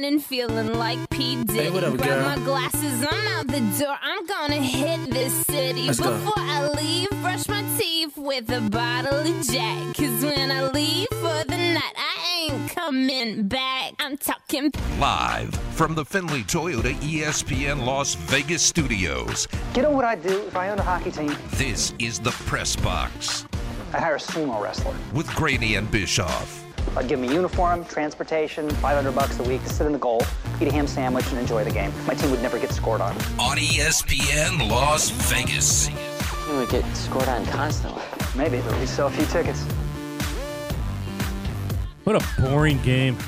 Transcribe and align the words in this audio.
morning 0.00 0.20
feeling 0.20 0.72
like 0.74 1.10
P. 1.10 1.42
Diddy. 1.42 1.58
Hey, 1.58 1.70
what 1.70 1.82
up, 1.82 1.96
Grab 1.96 2.08
girl? 2.08 2.22
my 2.22 2.44
glasses, 2.44 3.04
I'm 3.10 3.26
out 3.36 3.48
the 3.48 3.58
door. 3.84 3.96
I'm 4.00 4.24
gonna 4.26 4.54
hit 4.54 5.10
this 5.10 5.32
city. 5.46 5.86
Let's 5.88 5.98
go. 5.98 6.12
Before 6.16 6.34
I 6.36 6.68
leave, 6.68 7.10
brush 7.20 7.48
my 7.48 7.64
teeth 7.76 8.16
with 8.16 8.48
a 8.50 8.60
bottle 8.60 9.18
of 9.18 9.42
Jack. 9.50 9.96
Cause 9.96 10.22
when 10.24 10.52
I 10.52 10.68
leave 10.68 11.08
for 11.14 11.42
the 11.48 11.56
night, 11.56 11.94
I 11.96 12.46
ain't 12.48 12.70
coming 12.70 13.48
back. 13.48 13.94
I'm 13.98 14.16
talking 14.16 14.70
Live 15.00 15.52
from 15.74 15.96
the 15.96 16.04
Findlay 16.04 16.42
Toyota 16.44 16.94
ESPN 17.00 17.84
Las 17.84 18.14
Vegas 18.14 18.62
studios, 18.62 19.48
You 19.74 19.82
know 19.82 19.90
what 19.90 20.04
I'd 20.04 20.22
do 20.22 20.42
if 20.46 20.54
I 20.56 20.68
owned 20.70 20.78
a 20.78 20.84
hockey 20.84 21.10
team? 21.10 21.34
this 21.54 21.92
is 21.98 22.20
the 22.20 22.30
Press 22.46 22.76
Box 22.76 23.46
I'd 23.92 24.00
hire 24.00 24.14
a 24.14 24.18
sumo 24.18 24.62
wrestler. 24.62 24.94
with 25.12 25.26
Graney 25.34 25.74
and 25.74 25.90
Bischoff. 25.90 26.67
I'd 26.96 27.08
give 27.08 27.22
him 27.22 27.28
a 27.28 27.32
uniform, 27.32 27.84
transportation, 27.84 28.68
500 28.68 29.12
bucks 29.14 29.38
a 29.38 29.42
week 29.42 29.62
to 29.64 29.68
sit 29.68 29.86
in 29.86 29.92
the 29.92 29.98
goal, 29.98 30.22
eat 30.60 30.68
a 30.68 30.72
ham 30.72 30.86
sandwich, 30.86 31.26
and 31.30 31.38
enjoy 31.38 31.64
the 31.64 31.70
game. 31.70 31.92
My 32.06 32.14
team 32.14 32.30
would 32.30 32.42
never 32.42 32.58
get 32.58 32.72
scored 32.72 33.00
on. 33.00 33.12
On 33.38 33.56
ESPN 33.56 34.68
Las 34.70 35.10
Vegas. 35.10 35.88
You 36.48 36.56
would 36.56 36.68
get 36.70 36.84
scored 36.96 37.28
on 37.28 37.44
constantly. 37.46 38.02
Maybe, 38.36 38.60
but 38.60 38.78
we 38.78 38.86
sell 38.86 39.08
a 39.08 39.10
few 39.10 39.26
tickets. 39.26 39.62
What 42.04 42.16
a 42.16 42.40
boring 42.42 42.80
game. 42.82 43.18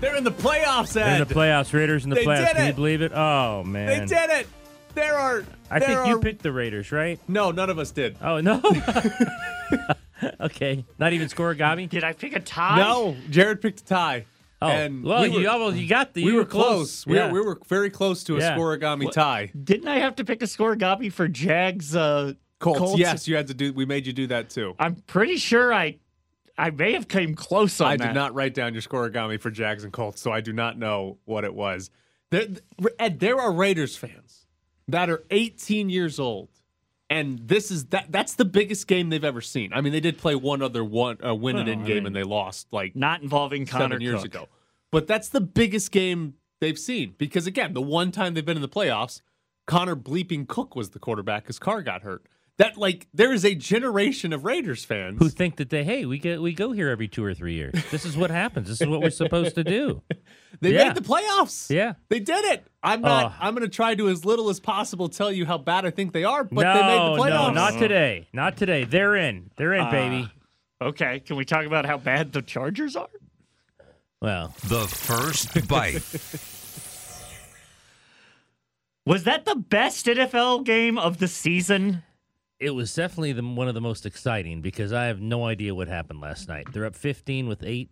They're 0.00 0.16
in 0.16 0.22
the 0.24 0.30
playoffs, 0.30 0.92
They're 0.92 1.20
in 1.20 1.26
the 1.26 1.34
playoffs. 1.34 1.72
Raiders 1.72 2.04
in 2.04 2.10
the 2.10 2.16
They 2.16 2.24
playoffs. 2.24 2.46
did 2.48 2.56
Can 2.56 2.66
you 2.68 2.72
believe 2.72 3.02
it? 3.02 3.12
Oh 3.12 3.64
man. 3.64 3.86
They 3.86 4.06
did 4.06 4.30
it. 4.30 4.46
There 4.94 5.16
are. 5.16 5.44
I 5.70 5.78
there 5.78 5.88
think 5.88 6.06
you 6.08 6.20
picked 6.20 6.42
the 6.42 6.52
Raiders, 6.52 6.92
right? 6.92 7.18
No, 7.26 7.50
none 7.50 7.70
of 7.70 7.78
us 7.78 7.90
did. 7.90 8.16
Oh 8.22 8.40
no. 8.40 8.60
okay. 10.40 10.84
Not 10.98 11.12
even 11.12 11.28
scorigami. 11.28 11.88
Did 11.88 12.04
I 12.04 12.12
pick 12.12 12.34
a 12.34 12.40
tie? 12.40 12.78
No, 12.78 13.16
Jared 13.30 13.60
picked 13.60 13.80
a 13.80 13.84
tie. 13.84 14.24
Oh, 14.60 14.66
and 14.68 15.04
well, 15.04 15.22
we 15.22 15.28
were, 15.30 15.40
you 15.40 15.48
almost 15.48 15.76
you 15.76 15.88
got 15.88 16.14
the. 16.14 16.24
we 16.24 16.32
were 16.32 16.44
close. 16.44 17.06
We, 17.06 17.14
Yeah. 17.16 17.28
were, 17.30 17.40
we 17.40 17.46
were 17.46 17.58
very 17.68 17.90
close 17.90 18.24
to 18.24 18.36
a 18.36 18.40
Yeah. 18.40 18.56
scorigami 18.56 19.10
tie. 19.12 19.52
Didn't 19.62 19.86
I 19.86 19.98
have 19.98 20.16
to 20.16 20.24
pick 20.24 20.42
a 20.42 20.46
scorigami 20.46 21.12
for 21.12 21.28
Jags? 21.28 21.94
Uh, 21.94 22.32
Colts. 22.58 22.78
Colts? 22.80 22.98
Yes, 22.98 23.28
you 23.28 23.36
had 23.36 23.46
to 23.48 23.54
do. 23.54 23.72
We 23.72 23.86
made 23.86 24.04
you 24.06 24.12
do 24.12 24.26
that 24.28 24.50
too. 24.50 24.74
I'm 24.80 24.96
pretty 24.96 25.36
sure 25.36 25.72
I, 25.72 25.98
I 26.56 26.70
may 26.70 26.92
have 26.94 27.06
came 27.06 27.36
close 27.36 27.80
on 27.80 27.86
that. 27.86 27.92
I 27.92 27.96
that. 27.98 28.06
did 28.08 28.14
not 28.18 28.34
write 28.34 28.54
down 28.54 28.72
your 28.74 28.82
scorigami 28.82 29.40
for 29.40 29.50
Jags 29.52 29.84
and 29.84 29.92
Colts, 29.92 30.20
so 30.20 30.32
I 30.32 30.40
do 30.40 30.52
not 30.52 30.76
know 30.76 31.18
what 31.24 31.44
it 31.44 31.54
was. 31.54 31.90
There, 32.30 32.46
Ed, 32.98 33.20
there 33.20 33.38
are 33.40 33.52
Raiders 33.52 33.96
fans 33.96 34.46
that 34.88 35.08
are 35.08 35.22
18 35.30 35.88
years 35.88 36.18
old, 36.18 36.48
and 37.10 37.38
this 37.48 37.70
is 37.70 37.86
that. 37.86 38.10
That's 38.10 38.34
the 38.34 38.44
biggest 38.44 38.86
game 38.86 39.08
they've 39.10 39.24
ever 39.24 39.40
seen. 39.40 39.72
I 39.72 39.80
mean, 39.80 39.92
they 39.92 40.00
did 40.00 40.18
play 40.18 40.34
one 40.34 40.62
other 40.62 40.84
one 40.84 41.18
uh, 41.24 41.34
win 41.34 41.56
and 41.56 41.66
Well, 41.66 41.72
in 41.78 41.82
I 41.84 41.86
game, 41.86 41.96
mean, 41.96 42.06
and 42.08 42.16
they 42.16 42.22
lost 42.22 42.68
like 42.72 42.94
Not 42.94 43.22
involving 43.22 43.66
Connor 43.66 43.84
seven 43.84 44.00
years 44.00 44.16
Cook. 44.22 44.24
ago. 44.26 44.48
But 44.90 45.06
that's 45.06 45.28
the 45.28 45.40
biggest 45.40 45.90
game 45.92 46.34
they've 46.60 46.78
seen 46.78 47.14
because 47.18 47.46
again, 47.46 47.72
the 47.74 47.82
one 47.82 48.10
time 48.10 48.34
they've 48.34 48.44
been 48.44 48.56
in 48.56 48.62
the 48.62 48.68
playoffs, 48.68 49.20
Connor 49.66 49.96
bleeping 49.96 50.46
Cook 50.48 50.74
was 50.74 50.90
the 50.90 50.98
quarterback. 50.98 51.46
His 51.46 51.58
car 51.58 51.82
got 51.82 52.02
hurt. 52.02 52.24
That 52.58 52.76
like 52.76 53.06
there 53.14 53.32
is 53.32 53.44
a 53.44 53.54
generation 53.54 54.32
of 54.32 54.44
Raiders 54.44 54.84
fans 54.84 55.18
Who 55.20 55.28
think 55.28 55.56
that 55.56 55.70
they 55.70 55.84
hey 55.84 56.04
we 56.06 56.18
get 56.18 56.42
we 56.42 56.52
go 56.52 56.72
here 56.72 56.88
every 56.88 57.06
two 57.06 57.24
or 57.24 57.32
three 57.32 57.54
years. 57.54 57.72
This 57.92 58.04
is 58.04 58.16
what 58.16 58.32
happens. 58.32 58.66
This 58.68 58.80
is 58.80 58.88
what 58.88 59.00
we're 59.00 59.10
supposed 59.10 59.54
to 59.54 59.64
do. 59.64 60.02
They 60.60 60.72
Yeah. 60.72 60.84
made 60.88 60.94
the 60.96 61.02
playoffs. 61.02 61.68
Yeah. 61.70 61.92
They 62.08 62.18
did 62.20 62.44
it. 62.46 62.66
I'm 62.82 63.00
not 63.02 63.32
Oh. 63.32 63.34
I'm 63.38 63.54
gonna 63.54 63.68
try 63.68 63.94
to 63.94 64.08
as 64.08 64.24
little 64.24 64.48
as 64.48 64.58
possible 64.58 65.08
tell 65.08 65.30
you 65.30 65.44
how 65.46 65.58
bad 65.58 65.84
I 65.86 65.90
think 65.90 66.12
they 66.12 66.24
are, 66.24 66.42
but 66.42 66.62
no, 66.62 66.74
they 66.74 66.80
made 66.80 67.16
the 67.16 67.22
playoffs. 67.22 67.48
no, 67.48 67.50
not 67.52 67.78
today. 67.78 68.28
Not 68.32 68.56
today. 68.56 68.82
They're 68.84 69.14
in. 69.14 69.50
They're 69.56 69.74
in, 69.74 69.82
uh, 69.82 69.90
baby. 69.90 70.30
Okay, 70.80 71.20
can 71.20 71.36
we 71.36 71.44
talk 71.44 71.64
about 71.66 71.84
how 71.86 71.98
bad 71.98 72.32
the 72.32 72.40
Chargers 72.42 72.96
are? 72.96 73.08
Well, 74.20 74.54
The 74.64 74.88
first 74.88 75.68
bite. 75.68 76.02
Was 79.06 79.24
that 79.24 79.44
the 79.44 79.54
best 79.54 80.06
NFL 80.06 80.64
game 80.64 80.98
of 80.98 81.18
the 81.18 81.28
season? 81.28 82.02
It 82.60 82.70
was 82.70 82.94
definitely 82.94 83.32
the, 83.32 83.42
one 83.42 83.68
of 83.68 83.74
the 83.74 83.80
most 83.80 84.04
exciting 84.04 84.60
because 84.60 84.92
I 84.92 85.06
have 85.06 85.20
no 85.20 85.44
idea 85.44 85.74
what 85.74 85.88
happened 85.88 86.20
last 86.20 86.48
night. 86.48 86.66
They're 86.72 86.86
up 86.86 86.96
15 86.96 87.48
with 87.48 87.62
eight 87.62 87.90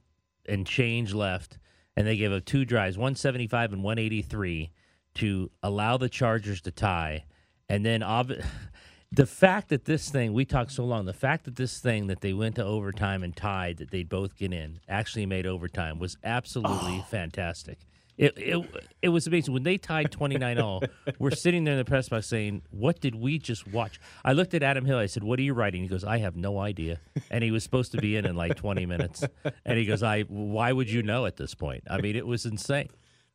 and 0.48 0.66
change 0.66 1.14
left, 1.14 1.58
and 1.96 2.06
they 2.06 2.16
gave 2.16 2.32
up 2.32 2.44
two 2.44 2.64
drives, 2.64 2.98
175 2.98 3.72
and 3.72 3.82
183, 3.82 4.70
to 5.14 5.50
allow 5.62 5.96
the 5.96 6.08
Chargers 6.08 6.60
to 6.62 6.70
tie. 6.70 7.24
And 7.68 7.84
then 7.86 8.02
ob- 8.02 8.32
the 9.12 9.26
fact 9.26 9.68
that 9.68 9.84
this 9.84 10.10
thing, 10.10 10.32
we 10.32 10.44
talked 10.44 10.72
so 10.72 10.84
long, 10.84 11.06
the 11.06 11.12
fact 11.12 11.44
that 11.44 11.56
this 11.56 11.78
thing 11.78 12.08
that 12.08 12.20
they 12.20 12.32
went 12.32 12.56
to 12.56 12.64
overtime 12.64 13.22
and 13.22 13.36
tied, 13.36 13.78
that 13.78 13.90
they'd 13.90 14.08
both 14.08 14.36
get 14.36 14.52
in, 14.52 14.80
actually 14.88 15.26
made 15.26 15.46
overtime 15.46 15.98
was 15.98 16.16
absolutely 16.24 16.98
oh. 17.00 17.06
fantastic. 17.08 17.78
It, 18.18 18.32
it 18.38 18.86
it 19.02 19.08
was 19.10 19.26
amazing 19.26 19.52
when 19.52 19.62
they 19.62 19.76
tied 19.76 20.10
29 20.10 20.58
all. 20.58 20.82
We're 21.18 21.32
sitting 21.32 21.64
there 21.64 21.74
in 21.74 21.78
the 21.78 21.84
press 21.84 22.08
box 22.08 22.26
saying, 22.26 22.62
"What 22.70 23.00
did 23.00 23.14
we 23.14 23.38
just 23.38 23.66
watch?" 23.68 24.00
I 24.24 24.32
looked 24.32 24.54
at 24.54 24.62
Adam 24.62 24.86
Hill. 24.86 24.96
I 24.96 25.04
said, 25.06 25.22
"What 25.22 25.38
are 25.38 25.42
you 25.42 25.52
writing?" 25.52 25.82
He 25.82 25.88
goes, 25.88 26.02
"I 26.02 26.18
have 26.18 26.34
no 26.34 26.58
idea." 26.58 27.00
And 27.30 27.44
he 27.44 27.50
was 27.50 27.62
supposed 27.62 27.92
to 27.92 27.98
be 27.98 28.16
in 28.16 28.24
in 28.24 28.34
like 28.34 28.56
20 28.56 28.86
minutes. 28.86 29.22
And 29.66 29.76
he 29.78 29.84
goes, 29.84 30.02
"I 30.02 30.22
why 30.22 30.72
would 30.72 30.90
you 30.90 31.02
know 31.02 31.26
at 31.26 31.36
this 31.36 31.54
point?" 31.54 31.84
I 31.90 32.00
mean, 32.00 32.16
it 32.16 32.26
was 32.26 32.46
insane. 32.46 32.88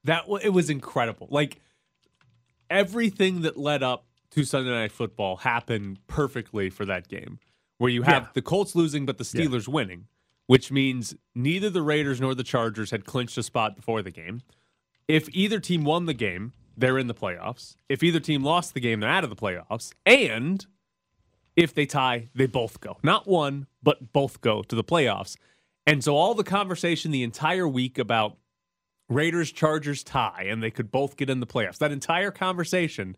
That 0.03 0.25
it 0.44 0.50
was 0.50 0.69
incredible. 0.72 1.28
Like 1.30 1.59
everything 2.69 3.42
that 3.42 3.58
led 3.58 3.84
up 3.84 4.06
to 4.31 4.44
Sunday 4.44 4.72
Night 4.72 4.92
Football 4.92 5.38
happened 5.38 6.00
perfectly 6.08 6.69
for 6.69 6.86
that 6.86 7.08
game, 7.08 7.40
where 7.78 7.90
you 7.90 8.03
have 8.03 8.24
Yeah. 8.24 8.30
the 8.34 8.42
Colts 8.42 8.75
losing 8.75 9.06
but 9.06 9.18
the 9.18 9.30
Yeah. 9.31 9.46
Steelers 9.46 9.68
winning, 9.68 10.08
which 10.48 10.72
means 10.72 11.16
neither 11.36 11.69
the 11.69 11.81
Raiders 11.81 12.22
nor 12.22 12.34
the 12.34 12.44
Chargers 12.44 12.92
had 12.92 13.06
clinched 13.06 13.38
a 13.38 13.44
spot 13.44 13.75
before 13.75 14.02
the 14.02 14.12
game. 14.12 14.42
If 15.11 15.27
either 15.33 15.59
team 15.59 15.83
won 15.83 16.05
the 16.05 16.13
game, 16.13 16.53
they're 16.77 16.97
in 16.97 17.07
the 17.07 17.13
playoffs. 17.13 17.75
If 17.89 18.01
either 18.01 18.19
team 18.22 18.44
lost 18.44 18.73
the 18.73 18.79
game, 18.79 19.01
they're 19.01 19.09
out 19.09 19.25
of 19.25 19.29
the 19.29 19.35
playoffs. 19.35 19.91
And 20.05 20.66
if 21.57 21.73
they 21.73 21.85
tie, 21.85 22.29
they 22.33 22.45
both 22.45 22.79
go. 22.79 22.97
Not 23.03 23.27
one, 23.27 23.67
but 23.83 24.13
both 24.13 24.39
go 24.39 24.63
to 24.63 24.75
the 24.75 24.83
playoffs. 24.85 25.35
And 25.85 26.01
so 26.01 26.16
all 26.16 26.33
the 26.33 26.45
conversation 26.45 27.11
the 27.11 27.23
entire 27.23 27.67
week 27.67 27.97
about 27.97 28.38
Raiders 29.09 29.51
Chargers 29.51 30.01
tie 30.03 30.45
and 30.47 30.63
they 30.63 30.71
could 30.71 30.91
both 30.91 31.17
get 31.17 31.29
in 31.29 31.41
the 31.41 31.47
playoffs. 31.47 31.79
That 31.79 31.91
entire 31.91 32.31
conversation 32.31 33.17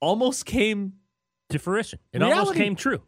almost 0.00 0.46
came 0.46 0.92
To 1.50 1.58
fruition, 1.58 1.98
it 2.12 2.22
almost 2.22 2.54
came 2.54 2.76
true. 2.76 3.02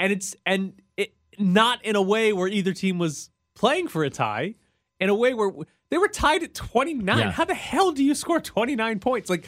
and 0.00 0.12
it's 0.12 0.34
and 0.44 0.72
it 0.96 1.14
not 1.38 1.84
in 1.84 1.94
a 1.94 2.02
way 2.02 2.32
where 2.32 2.48
either 2.48 2.72
team 2.72 2.98
was 2.98 3.30
playing 3.54 3.86
for 3.86 4.02
a 4.02 4.10
tie, 4.10 4.56
in 4.98 5.08
a 5.08 5.14
way 5.14 5.34
where 5.34 5.52
they 5.90 5.98
were 5.98 6.08
tied 6.08 6.42
at 6.42 6.54
29. 6.54 7.18
Yeah. 7.18 7.30
How 7.30 7.44
the 7.44 7.54
hell 7.54 7.92
do 7.92 8.04
you 8.04 8.14
score 8.14 8.40
29 8.40 8.98
points? 9.00 9.30
Like 9.30 9.46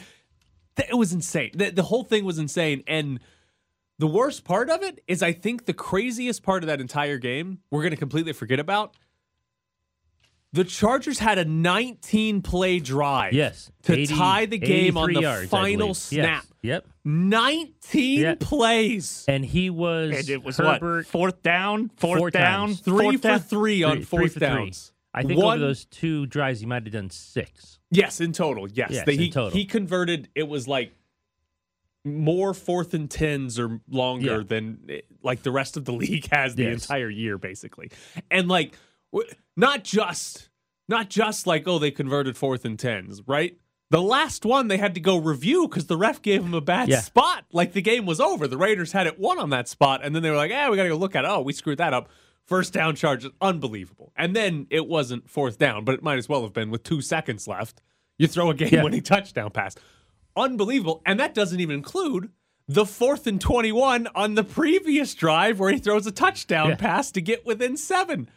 th- 0.75 0.89
it 0.89 0.95
was 0.95 1.13
insane. 1.13 1.51
The, 1.53 1.69
the 1.71 1.83
whole 1.83 2.03
thing 2.03 2.25
was 2.25 2.39
insane 2.39 2.83
and 2.87 3.19
the 3.99 4.07
worst 4.07 4.43
part 4.43 4.69
of 4.69 4.81
it 4.81 5.01
is 5.07 5.21
I 5.21 5.31
think 5.33 5.65
the 5.65 5.73
craziest 5.73 6.41
part 6.41 6.63
of 6.63 6.67
that 6.67 6.81
entire 6.81 7.17
game 7.19 7.59
we're 7.69 7.81
going 7.83 7.91
to 7.91 7.97
completely 7.97 8.33
forget 8.33 8.59
about 8.59 8.95
the 10.53 10.63
Chargers 10.65 11.19
had 11.19 11.37
a 11.37 11.45
19 11.45 12.41
play 12.41 12.79
drive 12.79 13.31
Yes, 13.31 13.71
to 13.83 13.93
80 13.93 14.15
tie 14.15 14.45
the 14.47 14.57
game 14.57 14.97
on 14.97 15.13
the 15.13 15.21
yards, 15.21 15.49
final 15.49 15.77
believe. 15.77 15.89
Yes. 15.89 16.01
snap. 16.03 16.45
Yep. 16.61 16.87
19 17.05 18.19
Yeah. 18.19 18.35
plays. 18.39 19.23
And 19.29 19.45
he 19.45 19.69
was 19.69 20.11
And 20.11 20.29
it 20.29 20.43
was 20.43 20.57
Herbert, 20.57 20.97
what? 20.97 21.05
Fourth 21.07 21.41
down, 21.41 21.89
fourth 21.95 22.19
Four 22.19 22.31
down, 22.31 22.67
times. 22.67 22.79
Three 22.81 23.03
fourth 23.05 23.15
for 23.21 23.27
down? 23.29 23.39
three 23.39 23.83
on 23.83 23.95
three- 23.97 24.03
fourth 24.03 24.21
three 24.21 24.29
for 24.29 24.39
three. 24.39 24.71
I 25.13 25.23
think 25.23 25.41
One, 25.41 25.57
over 25.57 25.67
those 25.67 25.85
two 25.85 26.25
drives, 26.25 26.59
he 26.61 26.65
might 26.65 26.83
have 26.83 26.93
done 26.93 27.09
six. 27.09 27.79
Yes, 27.89 28.21
in 28.21 28.31
total. 28.31 28.69
Yes. 28.71 28.91
Yes, 28.91 29.07
in 29.07 29.19
he, 29.19 29.29
total. 29.29 29.51
he 29.51 29.65
converted, 29.65 30.29
it 30.35 30.47
was 30.47 30.67
like 30.67 30.93
more 32.03 32.53
fourth 32.53 32.93
and 32.93 33.09
tens 33.11 33.59
or 33.59 33.79
longer 33.89 34.37
Yeah. 34.37 34.43
than 34.47 35.01
like 35.21 35.43
the 35.43 35.51
rest 35.51 35.77
of 35.77 35.85
the 35.85 35.91
league 36.03 36.27
has 36.31 36.55
the 36.55 36.63
Yes. 36.63 36.83
entire 36.83 37.09
year, 37.09 37.37
basically. 37.37 37.91
And 38.31 38.47
like, 38.47 38.73
not 39.57 39.83
just, 39.83 40.49
not 40.87 41.09
just 41.09 41.45
like, 41.45 41.67
oh, 41.67 41.77
they 41.77 41.91
converted 41.91 42.37
fourth 42.37 42.65
and 42.65 42.79
tens, 42.79 43.21
right? 43.27 43.57
The 43.91 44.01
last 44.01 44.45
one 44.45 44.69
they 44.69 44.77
had 44.77 44.93
to 44.95 45.01
go 45.01 45.17
review 45.17 45.67
because 45.67 45.87
the 45.87 45.97
ref 45.97 46.21
gave 46.21 46.41
them 46.43 46.53
a 46.53 46.61
bad 46.61 46.87
Yeah. 46.87 47.01
spot. 47.01 47.43
Like 47.51 47.73
the 47.73 47.81
game 47.81 48.05
was 48.05 48.21
over. 48.21 48.47
The 48.47 48.57
Raiders 48.57 48.93
had 48.93 49.05
it 49.05 49.19
won 49.19 49.37
on 49.37 49.49
that 49.49 49.67
spot, 49.67 49.99
and 50.03 50.15
then 50.15 50.23
they 50.23 50.29
were 50.29 50.37
like, 50.37 50.49
"Yeah, 50.51 50.69
we 50.69 50.77
got 50.77 50.83
to 50.83 50.89
go 50.89 50.95
look 50.95 51.13
at 51.15 51.25
it. 51.25 51.27
Oh, 51.29 51.41
we 51.41 51.51
screwed 51.51 51.79
that 51.79 51.93
up." 51.93 52.07
First 52.47 52.73
down 52.73 52.95
charge, 52.95 53.23
is 53.25 53.31
unbelievable. 53.39 54.11
And 54.17 54.35
then 54.35 54.67
it 54.69 54.87
wasn't 54.87 55.29
fourth 55.29 55.57
down, 55.57 55.85
but 55.85 55.95
it 55.95 56.03
might 56.03 56.17
as 56.17 56.27
well 56.27 56.41
have 56.41 56.53
been 56.53 56.69
with 56.69 56.83
two 56.83 57.01
seconds 57.01 57.47
left. 57.47 57.81
You 58.17 58.27
throw 58.27 58.49
a 58.49 58.53
game-winning 58.53 59.01
touchdown 59.03 59.51
pass, 59.51 59.75
unbelievable. 60.35 61.01
And 61.05 61.19
that 61.19 61.33
doesn't 61.33 61.59
even 61.59 61.75
include 61.75 62.29
the 62.67 62.85
fourth 62.85 63.27
and 63.27 63.39
twenty-one 63.41 64.07
on 64.15 64.35
the 64.35 64.43
previous 64.43 65.13
drive 65.13 65.59
where 65.59 65.71
he 65.71 65.79
throws 65.79 66.05
a 66.07 66.11
touchdown 66.11 66.69
Yeah. 66.69 66.75
pass 66.75 67.11
to 67.13 67.21
get 67.21 67.45
within 67.45 67.77
seven. 67.77 68.29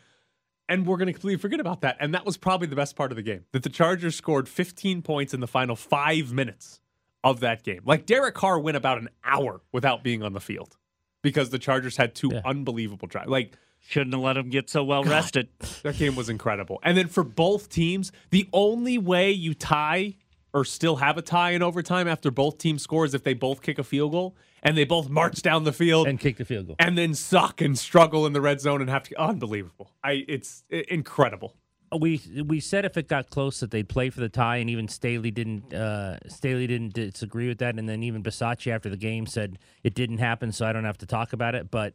And 0.69 0.87
we're 0.87 0.97
going 0.97 1.09
to 1.09 1.13
completely 1.13 1.39
forget 1.41 1.61
about 1.61 1.83
that. 1.83 1.99
And 2.01 2.15
that 2.15 2.25
was 2.25 2.37
probably 2.39 2.67
the 2.69 2.77
best 2.77 2.97
part 2.97 3.13
of 3.13 3.17
the 3.17 3.23
game 3.23 3.45
that 3.53 3.63
the 3.63 3.69
Chargers 3.69 4.17
scored 4.17 4.49
15 4.49 5.03
points 5.03 5.35
in 5.35 5.41
the 5.41 5.47
final 5.47 5.77
five 5.77 6.33
minutes 6.33 6.81
of 7.23 7.41
that 7.41 7.63
game. 7.63 7.83
Like 7.85 8.07
Derek 8.07 8.35
Carr 8.35 8.59
went 8.59 8.77
about 8.77 8.99
an 8.99 9.11
hour 9.25 9.61
without 9.73 10.03
being 10.03 10.23
on 10.23 10.33
the 10.33 10.41
field 10.41 10.77
because 11.23 11.51
the 11.51 11.59
Chargers 11.59 11.97
had 11.99 12.15
two 12.15 12.31
Yeah. 12.33 12.41
unbelievable 12.47 13.07
drives. 13.09 13.29
Like 13.29 13.53
Shouldn't 13.87 14.15
have 14.15 14.23
let 14.23 14.37
him 14.37 14.49
get 14.51 14.71
so 14.71 14.83
well 14.83 15.05
rested. 15.05 15.49
That 15.83 15.97
game 15.99 16.17
was 16.17 16.29
incredible. 16.29 16.81
And 16.83 16.97
then 16.97 17.09
for 17.09 17.23
both 17.23 17.69
teams, 17.69 18.13
the 18.31 18.49
only 18.53 18.97
way 18.99 19.31
you 19.31 19.55
tie 19.55 20.17
or 20.53 20.65
still 20.65 20.97
have 20.97 21.19
a 21.19 21.23
tie 21.23 21.51
in 21.51 21.63
overtime 21.63 22.09
after 22.09 22.31
both 22.31 22.59
teams 22.59 22.81
score 22.83 23.05
is 23.05 23.13
if 23.13 23.25
they 23.25 23.35
both 23.35 23.61
kick 23.61 23.79
a 23.79 23.85
field 23.85 24.13
goal 24.13 24.37
and 24.63 24.77
they 24.77 24.85
both 24.85 25.09
march 25.11 25.43
down 25.43 25.65
the 25.65 25.73
field 25.73 26.07
and 26.07 26.19
kick 26.21 26.37
the 26.39 26.45
field 26.45 26.67
goal. 26.69 26.77
and 26.79 26.97
then 26.97 27.13
suck 27.13 27.61
and 27.61 27.79
struggle 27.79 28.25
in 28.25 28.33
the 28.33 28.41
red 28.41 28.61
zone 28.61 28.81
and 28.81 28.89
have 28.89 29.03
to 29.03 29.21
unbelievable. 29.21 29.91
I 30.03 30.25
it's 30.29 30.63
i- 30.73 30.85
incredible. 30.89 31.55
we 32.01 32.21
we 32.47 32.61
said 32.61 32.85
if 32.87 32.97
it 32.97 33.07
got 33.09 33.29
close 33.31 33.61
that 33.61 33.71
they'd 33.71 33.89
play 33.89 34.09
for 34.11 34.21
the 34.21 34.29
tie, 34.31 34.57
and 34.57 34.71
even 34.71 34.89
Staley 34.89 35.31
didn't 35.31 35.75
uh, 35.75 36.19
Staley 36.29 36.67
didn't 36.67 36.95
disagree 36.95 37.49
with 37.49 37.59
that, 37.59 37.77
and 37.79 37.87
then 37.89 38.03
even 38.03 38.23
Bisaccia 38.23 38.73
after 38.73 38.89
the 38.89 38.97
game 38.97 39.27
said 39.27 39.59
it 39.83 39.95
didn't 39.95 40.19
happen, 40.19 40.53
so 40.53 40.65
I 40.67 40.73
don't 40.73 40.85
have 40.85 40.99
to 40.99 41.07
talk 41.07 41.33
about 41.33 41.55
it. 41.55 41.71
But 41.71 41.95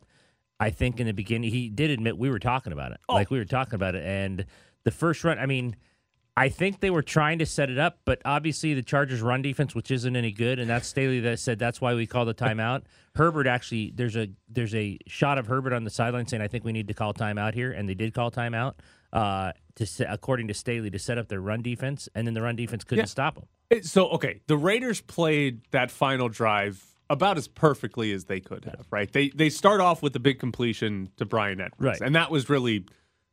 I 0.59 0.69
think 0.71 1.00
in 1.00 1.07
the 1.07 1.13
beginning 1.13 1.51
he 1.51 1.69
did 1.69 1.89
admit 1.89 2.17
we 2.17 2.29
were 2.29 2.39
talking 2.39 2.73
about 2.73 2.91
it, 2.91 3.00
like 3.07 3.29
we 3.31 3.38
were 3.39 3.45
talking 3.45 3.75
about 3.75 3.95
it, 3.95 4.03
and 4.06 4.45
the 4.83 4.91
first 4.91 5.23
run. 5.23 5.39
I 5.39 5.45
mean, 5.45 5.75
I 6.35 6.50
think 6.50 6.79
they 6.79 6.89
were 6.89 7.01
trying 7.01 7.39
to 7.39 7.45
set 7.45 7.69
it 7.69 7.77
up, 7.77 8.00
but 8.06 8.21
obviously 8.25 8.73
the 8.73 8.81
Chargers' 8.83 9.21
run 9.21 9.41
defense, 9.41 9.73
which 9.75 9.91
isn't 9.91 10.15
any 10.15 10.31
good, 10.31 10.59
and 10.59 10.69
that's 10.69 10.88
Staley 10.88 11.19
that 11.21 11.39
said 11.39 11.59
that's 11.59 11.79
why 11.81 11.94
we 11.94 12.06
call 12.06 12.25
the 12.25 12.33
timeout. 12.33 12.83
Herbert 13.15 13.47
actually, 13.47 13.91
there's 13.95 14.15
a 14.17 14.29
there's 14.50 14.75
a 14.75 14.97
shot 15.07 15.38
of 15.38 15.47
Herbert 15.47 15.73
on 15.73 15.83
the 15.85 15.89
sideline 15.89 16.27
saying, 16.27 16.41
"I 16.41 16.47
think 16.47 16.63
we 16.65 16.71
need 16.73 16.88
to 16.89 16.94
call 16.94 17.13
timeout 17.13 17.53
here," 17.53 17.71
and 17.71 17.88
they 17.88 17.94
did 17.95 18.13
call 18.13 18.29
timeout 18.31 18.75
uh, 19.13 19.53
to 19.75 19.85
according 20.12 20.47
to 20.50 20.53
Staley 20.53 20.89
to 20.89 21.00
set 21.00 21.17
up 21.17 21.29
their 21.29 21.41
run 21.41 21.62
defense, 21.62 22.09
and 22.15 22.27
then 22.27 22.33
the 22.33 22.41
run 22.41 22.55
defense 22.57 22.83
couldn't 22.83 23.03
Yeah. 23.03 23.05
stop 23.05 23.35
them. 23.35 23.83
So 23.83 24.09
okay, 24.09 24.41
the 24.47 24.57
Raiders 24.57 25.00
played 25.01 25.62
that 25.71 25.89
final 25.91 26.27
drive 26.29 26.83
about 27.09 27.38
as 27.38 27.47
perfectly 27.47 28.11
as 28.11 28.25
they 28.25 28.39
could 28.39 28.65
have, 28.65 28.85
right? 28.91 29.11
They 29.11 29.29
they 29.29 29.50
start 29.50 29.81
off 29.81 30.01
with 30.01 30.13
the 30.13 30.19
big 30.19 30.39
completion 30.39 31.09
to 31.17 31.25
Bryan 31.25 31.59
Edwards, 31.61 31.79
Right. 31.79 32.01
and 32.01 32.15
that 32.15 32.29
was 32.31 32.50
really 32.50 32.85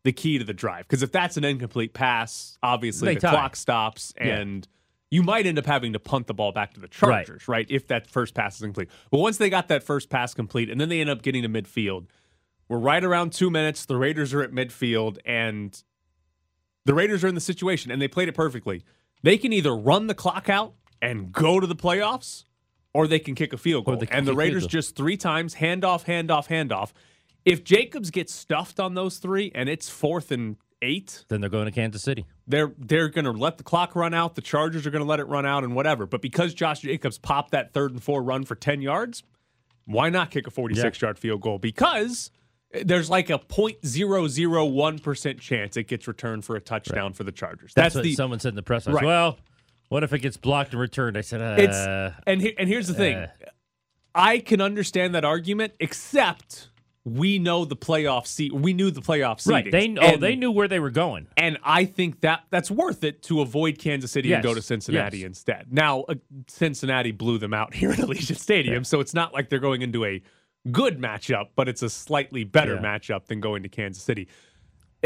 the 0.04 0.12
key 0.12 0.38
to 0.38 0.44
the 0.44 0.54
drive 0.54 0.86
because 0.88 1.02
if 1.02 1.10
that's 1.12 1.36
an 1.36 1.44
incomplete 1.44 1.92
pass, 1.92 2.58
obviously 2.62 3.06
They 3.06 3.14
the 3.14 3.20
tie. 3.20 3.30
clock 3.30 3.56
stops 3.56 4.12
Yeah. 4.16 4.38
and. 4.38 4.68
You 5.08 5.22
might 5.22 5.46
end 5.46 5.56
up 5.56 5.66
having 5.66 5.92
to 5.92 6.00
punt 6.00 6.26
the 6.26 6.34
ball 6.34 6.50
back 6.50 6.74
to 6.74 6.80
the 6.80 6.88
Chargers, 6.88 7.46
right? 7.46 7.64
If 7.70 7.86
that 7.86 8.10
first 8.10 8.34
pass 8.34 8.56
is 8.56 8.62
incomplete. 8.62 8.88
But 9.12 9.18
once 9.20 9.36
they 9.38 9.48
got 9.48 9.68
that 9.68 9.84
first 9.84 10.10
pass 10.10 10.34
complete 10.34 10.68
and 10.68 10.80
then 10.80 10.88
they 10.88 11.00
end 11.00 11.08
up 11.08 11.22
getting 11.22 11.44
to 11.44 11.48
midfield, 11.48 12.06
we're 12.68 12.80
right 12.80 13.02
around 13.04 13.32
two 13.32 13.48
minutes. 13.48 13.86
The 13.86 13.96
Raiders 13.96 14.34
are 14.34 14.42
at 14.42 14.50
midfield, 14.50 15.18
and 15.24 15.80
the 16.86 16.92
Raiders 16.92 17.22
are 17.22 17.28
in 17.28 17.36
the 17.36 17.40
situation, 17.40 17.92
and 17.92 18.02
they 18.02 18.08
played 18.08 18.28
it 18.28 18.32
perfectly. 18.34 18.82
They 19.22 19.38
can 19.38 19.52
either 19.52 19.76
run 19.76 20.08
the 20.08 20.14
clock 20.14 20.48
out 20.48 20.74
and 21.00 21.30
go 21.30 21.60
to 21.60 21.68
the 21.68 21.76
playoffs, 21.76 22.42
or 22.96 23.06
they 23.06 23.18
can 23.18 23.34
kick 23.34 23.52
a 23.52 23.58
field 23.58 23.84
goal. 23.84 24.02
And 24.10 24.26
the 24.26 24.34
Raiders 24.34 24.66
just 24.66 24.96
three 24.96 25.18
times 25.18 25.56
handoff, 25.56 26.06
handoff, 26.06 26.48
handoff. 26.48 26.92
If 27.44 27.62
Jacobs 27.62 28.10
gets 28.10 28.34
stuffed 28.34 28.80
on 28.80 28.94
those 28.94 29.18
three, 29.18 29.52
and 29.54 29.68
it's 29.68 29.90
fourth 29.90 30.32
and 30.32 30.56
eight, 30.80 31.26
Then 31.28 31.42
they're 31.42 31.50
going 31.50 31.66
to 31.66 31.70
Kansas 31.70 32.02
City. 32.02 32.24
they're 32.46 32.72
they're 32.78 33.08
going 33.08 33.26
to 33.26 33.32
let 33.32 33.58
the 33.58 33.64
clock 33.64 33.94
run 33.94 34.14
out. 34.14 34.34
The 34.34 34.40
Chargers 34.40 34.86
are 34.86 34.90
going 34.90 35.04
to 35.04 35.08
let 35.08 35.20
it 35.20 35.28
run 35.28 35.44
out 35.44 35.62
and 35.62 35.74
whatever. 35.74 36.06
But 36.06 36.22
because 36.22 36.54
Josh 36.54 36.80
Jacobs 36.80 37.18
popped 37.18 37.50
that 37.50 37.74
third 37.74 37.92
and 37.92 38.02
four 38.02 38.22
run 38.22 38.44
for 38.46 38.54
ten 38.54 38.80
yards, 38.80 39.22
why 39.84 40.08
not 40.08 40.30
kick 40.30 40.46
a 40.46 40.50
forty-six 40.50 41.00
yard 41.02 41.18
field 41.18 41.42
goal? 41.42 41.58
Because 41.58 42.30
eh, 42.72 42.82
there's 42.86 43.10
like 43.10 43.28
a 43.28 43.38
0.001 43.38 45.02
percent 45.02 45.38
chance 45.38 45.76
it 45.76 45.86
gets 45.86 46.08
returned 46.08 46.46
for 46.46 46.56
a 46.56 46.60
touchdown 46.62 47.12
for 47.12 47.24
the 47.24 47.32
Chargers. 47.32 47.74
That's, 47.74 47.94
That's, 47.94 47.96
what 47.96 48.04
the 48.04 48.14
someone 48.14 48.40
said 48.40 48.50
in 48.50 48.56
the 48.56 48.62
press. 48.62 48.86
Right. 48.86 49.04
Well, 49.04 49.38
what 49.88 50.02
if 50.02 50.12
it 50.12 50.18
gets 50.20 50.36
blocked 50.36 50.72
and 50.72 50.80
returned? 50.80 51.16
I 51.16 51.20
said, 51.20 51.40
uh, 51.40 51.56
it's 51.58 52.16
and 52.26 52.40
here, 52.40 52.52
and 52.58 52.68
here's 52.68 52.88
the 52.88 52.94
thing. 52.94 53.16
uh. 53.16 53.28
I 54.14 54.38
can 54.38 54.60
understand 54.62 55.14
that 55.14 55.24
argument, 55.26 55.74
except 55.78 56.70
we 57.04 57.38
know 57.38 57.64
the 57.64 57.76
playoff 57.76 58.26
seat. 58.26 58.52
We 58.52 58.72
knew 58.72 58.90
the 58.90 59.02
playoff 59.02 59.40
seat. 59.40 59.52
right. 59.52 59.70
They 59.70 59.94
oh 59.98 60.02
And- 60.14 60.22
they 60.22 60.34
knew 60.36 60.50
where 60.50 60.66
they 60.68 60.80
were 60.80 60.90
going. 60.90 61.28
And 61.36 61.58
I 61.62 61.84
think 61.84 62.22
that 62.22 62.44
that's 62.50 62.70
worth 62.70 63.04
it 63.04 63.22
to 63.24 63.42
avoid 63.42 63.78
Kansas 63.78 64.10
City 64.10 64.32
and 64.32 64.42
go 64.42 64.54
to 64.54 64.62
Cincinnati 64.62 65.18
Yes. 65.18 65.26
instead. 65.26 65.66
Now, 65.72 66.00
uh, 66.08 66.14
Cincinnati 66.48 67.12
blew 67.12 67.38
them 67.38 67.52
out 67.54 67.74
here 67.80 67.90
at 67.92 67.98
Allegiant 67.98 68.38
Stadium, 68.38 68.84
so 68.84 69.00
it's 69.00 69.14
not 69.14 69.32
like 69.34 69.50
they're 69.50 69.58
going 69.60 69.82
into 69.82 70.04
a 70.04 70.22
good 70.72 70.98
matchup, 70.98 71.50
but 71.54 71.68
it's 71.68 71.82
a 71.82 71.90
slightly 71.90 72.42
better 72.42 72.74
Yeah. 72.74 72.80
matchup 72.98 73.26
than 73.26 73.40
going 73.40 73.62
to 73.62 73.68
Kansas 73.68 74.02
City. 74.02 74.26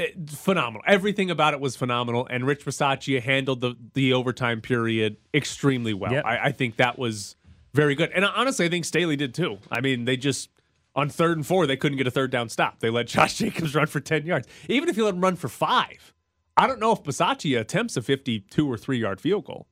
It- 0.00 0.30
phenomenal. 0.30 0.82
Everything 0.86 1.30
about 1.30 1.54
it 1.54 1.60
was 1.60 1.76
phenomenal, 1.76 2.26
and 2.30 2.46
Rich 2.46 2.64
Bisaccia 2.64 3.20
handled 3.22 3.60
the 3.60 3.74
the 3.94 4.12
overtime 4.12 4.60
period 4.60 5.16
extremely 5.34 5.94
well. 5.94 6.12
Yep. 6.12 6.24
I, 6.24 6.38
I 6.46 6.52
think 6.52 6.76
that 6.76 6.98
was 6.98 7.36
very 7.74 7.94
good, 7.94 8.10
and 8.12 8.24
honestly, 8.24 8.66
I 8.66 8.68
think 8.68 8.84
Staley 8.84 9.16
did 9.16 9.34
too. 9.34 9.58
I 9.70 9.80
mean, 9.80 10.04
they 10.04 10.16
just 10.16 10.50
on 10.96 11.08
third 11.08 11.36
and 11.36 11.46
four 11.46 11.66
they 11.66 11.76
couldn't 11.76 11.98
get 11.98 12.06
a 12.06 12.10
third 12.10 12.30
down 12.30 12.48
stop. 12.48 12.80
They 12.80 12.90
let 12.90 13.06
Josh 13.08 13.34
Jacobs 13.38 13.74
run 13.74 13.86
for 13.86 14.00
ten 14.00 14.26
yards, 14.26 14.48
even 14.68 14.88
if 14.88 14.96
you 14.96 15.04
let 15.04 15.14
him 15.14 15.20
run 15.20 15.36
for 15.36 15.48
five. 15.48 16.14
I 16.56 16.66
don't 16.66 16.80
know 16.80 16.92
if 16.92 17.02
Bisaccia 17.02 17.60
attempts 17.60 17.96
a 17.96 18.02
fifty-two 18.02 18.70
or 18.70 18.76
three 18.76 18.98
yard 18.98 19.20
field 19.20 19.44
goal. 19.44 19.66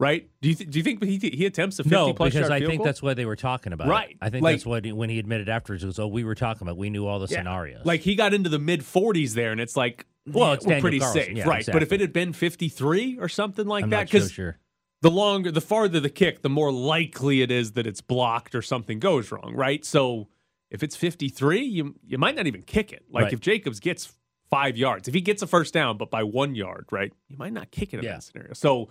Right? 0.00 0.28
Do 0.42 0.48
you 0.48 0.54
th- 0.56 0.70
do 0.70 0.78
you 0.78 0.82
think 0.82 1.02
he, 1.04 1.18
he 1.18 1.46
attempts 1.46 1.78
a 1.78 1.84
fifty 1.84 1.94
No, 1.94 2.12
plus 2.12 2.32
because 2.34 2.50
I 2.50 2.58
think 2.58 2.78
goal? 2.78 2.84
that's 2.84 3.00
what 3.00 3.16
they 3.16 3.24
were 3.26 3.36
talking 3.36 3.72
about. 3.72 3.86
Right. 3.88 4.16
I 4.20 4.28
think 4.28 4.42
Like- 4.42 4.54
that's 4.56 4.66
what 4.66 4.84
he, 4.84 4.92
when 4.92 5.08
he 5.08 5.18
admitted 5.20 5.48
afterwards. 5.48 5.84
It 5.84 5.86
was, 5.86 5.98
oh, 6.00 6.08
we 6.08 6.24
were 6.24 6.34
talking 6.34 6.62
about. 6.66 6.76
We 6.76 6.90
knew 6.90 7.06
all 7.06 7.20
the 7.20 7.28
Yeah. 7.30 7.38
scenarios. 7.38 7.86
Like 7.86 8.00
he 8.00 8.16
got 8.16 8.34
into 8.34 8.48
the 8.50 8.58
mid 8.58 8.80
40s 8.80 9.34
there, 9.34 9.52
and 9.52 9.60
it's 9.60 9.76
like, 9.76 10.04
Well, 10.26 10.48
yeah, 10.48 10.54
it's 10.54 10.66
we're 10.66 10.80
pretty 10.80 10.98
Carlson. 10.98 11.22
safe, 11.22 11.36
Yeah, 11.36 11.48
right? 11.48 11.64
But 11.70 11.82
if 11.84 11.92
it 11.92 12.00
had 12.00 12.12
been 12.12 12.32
53 12.32 13.18
or 13.20 13.28
something 13.28 13.66
like 13.66 13.84
I'm 13.84 13.90
that, 13.90 13.96
not 13.96 14.08
so 14.08 14.12
because 14.18 14.32
sure. 14.32 14.58
the 15.02 15.10
longer, 15.12 15.52
the 15.52 15.60
farther 15.60 16.00
the 16.00 16.10
kick, 16.10 16.42
the 16.42 16.48
more 16.50 16.72
likely 16.72 17.40
it 17.42 17.52
is 17.52 17.72
that 17.72 17.86
it's 17.86 18.00
blocked 18.00 18.54
or 18.56 18.62
something 18.62 18.98
goes 18.98 19.30
wrong, 19.30 19.52
right? 19.54 19.84
So 19.84 20.28
if 20.72 20.82
it's 20.82 20.96
53, 20.96 21.62
you 21.62 21.94
you 22.04 22.18
might 22.18 22.34
not 22.34 22.48
even 22.48 22.62
kick 22.62 22.92
it. 22.92 23.04
Like 23.10 23.24
Right. 23.24 23.32
if 23.32 23.40
Jacobs 23.40 23.78
gets 23.78 24.12
five 24.50 24.76
yards, 24.76 25.06
if 25.08 25.14
he 25.14 25.20
gets 25.20 25.40
a 25.42 25.46
first 25.46 25.72
down, 25.72 25.96
but 25.98 26.10
by 26.10 26.22
one 26.24 26.54
yard, 26.54 26.86
right? 26.90 27.12
You 27.28 27.36
might 27.36 27.52
not 27.52 27.70
kick 27.70 27.94
it 27.94 28.00
in 28.00 28.04
that 28.06 28.22
scenario. 28.24 28.52
So 28.54 28.88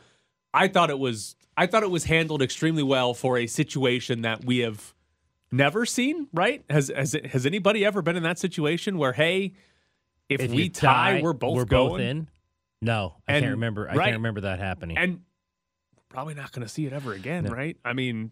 I 0.53 0.67
thought 0.67 0.89
it 0.89 1.00
was, 1.00 1.35
I 1.57 1.65
thought 1.67 1.83
it 1.83 1.89
was 1.91 2.03
handled 2.05 2.41
extremely 2.41 2.83
well 2.83 3.13
for 3.13 3.38
a 3.38 3.47
situation 3.47 4.21
that 4.21 4.45
we 4.45 4.59
have 4.59 4.94
never 5.51 5.85
seen. 5.85 6.27
Right? 6.33 6.63
Has 6.69 6.91
has 6.95 7.15
has 7.25 7.45
anybody 7.45 7.83
ever 7.85 8.01
been 8.01 8.15
in 8.15 8.23
that 8.23 8.39
situation 8.39 8.97
where 8.97 9.13
hey, 9.13 9.53
if, 10.29 10.41
If 10.41 10.51
we 10.51 10.63
you 10.63 10.69
tie, 10.69 11.21
we're 11.21 11.33
both 11.33 11.55
we're 11.55 11.65
going, 11.65 11.89
both 11.91 12.00
in. 12.01 12.27
No, 12.81 13.15
I 13.27 13.33
And- 13.35 13.44
can't 13.44 13.51
remember. 13.55 13.89
I 13.89 13.95
right. 13.95 14.05
can't 14.05 14.17
remember 14.17 14.41
that 14.41 14.59
happening. 14.59 14.97
and 14.97 15.21
probably 16.09 16.33
not 16.33 16.51
going 16.51 16.65
to 16.65 16.71
see 16.71 16.85
it 16.85 16.94
ever 16.94 17.13
again, 17.13 17.45
No. 17.45 17.51
right? 17.51 17.75
I 17.83 17.94
mean, 17.94 18.31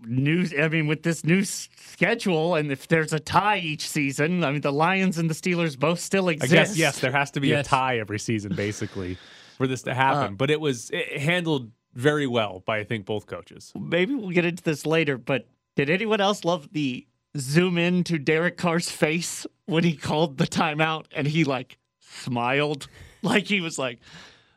news. 0.00 0.52
I 0.58 0.68
mean, 0.68 0.86
with 0.86 1.02
this 1.02 1.24
new 1.24 1.44
schedule, 1.44 2.54
and 2.54 2.72
if 2.72 2.88
there's 2.88 3.12
a 3.12 3.20
tie 3.20 3.58
each 3.58 3.88
season, 3.88 4.42
I 4.44 4.50
mean, 4.52 4.60
the 4.62 4.72
Lions 4.72 5.18
and 5.18 5.28
the 5.30 5.34
Steelers 5.34 5.78
both 5.78 6.00
still 6.00 6.28
exist. 6.28 6.52
I 6.52 6.56
exist. 6.60 6.72
guess 6.76 6.78
yes, 6.78 7.00
there 7.00 7.12
has 7.12 7.30
to 7.32 7.40
be 7.40 7.48
Yes. 7.48 7.66
a 7.66 7.68
tie 7.68 7.98
every 7.98 8.18
season 8.18 8.54
basically 8.54 9.18
for 9.60 9.66
this 9.66 9.82
to 9.82 9.92
happen. 9.92 10.32
Uh, 10.32 10.36
but 10.36 10.50
it 10.50 10.58
was 10.58 10.88
it 10.90 11.20
handled 11.20 11.70
very 11.92 12.26
well 12.26 12.62
by 12.64 12.78
I 12.78 12.84
think 12.84 13.04
both 13.04 13.26
coaches. 13.26 13.74
Maybe 13.78 14.14
we'll 14.14 14.30
get 14.30 14.46
into 14.46 14.62
this 14.62 14.86
later, 14.86 15.18
but 15.18 15.48
did 15.76 15.90
anyone 15.90 16.18
else 16.18 16.46
love 16.46 16.72
the 16.72 17.06
zoom 17.36 17.76
in 17.76 18.02
to 18.04 18.18
Derek 18.18 18.56
Carr's 18.56 18.90
face 18.90 19.46
when 19.66 19.84
he 19.84 19.94
called 19.94 20.38
the 20.38 20.46
timeout 20.46 21.04
and 21.14 21.26
he 21.26 21.44
like 21.44 21.78
smiled? 22.00 22.88
Like 23.22 23.48
he 23.48 23.60
was 23.60 23.78
like, 23.78 23.98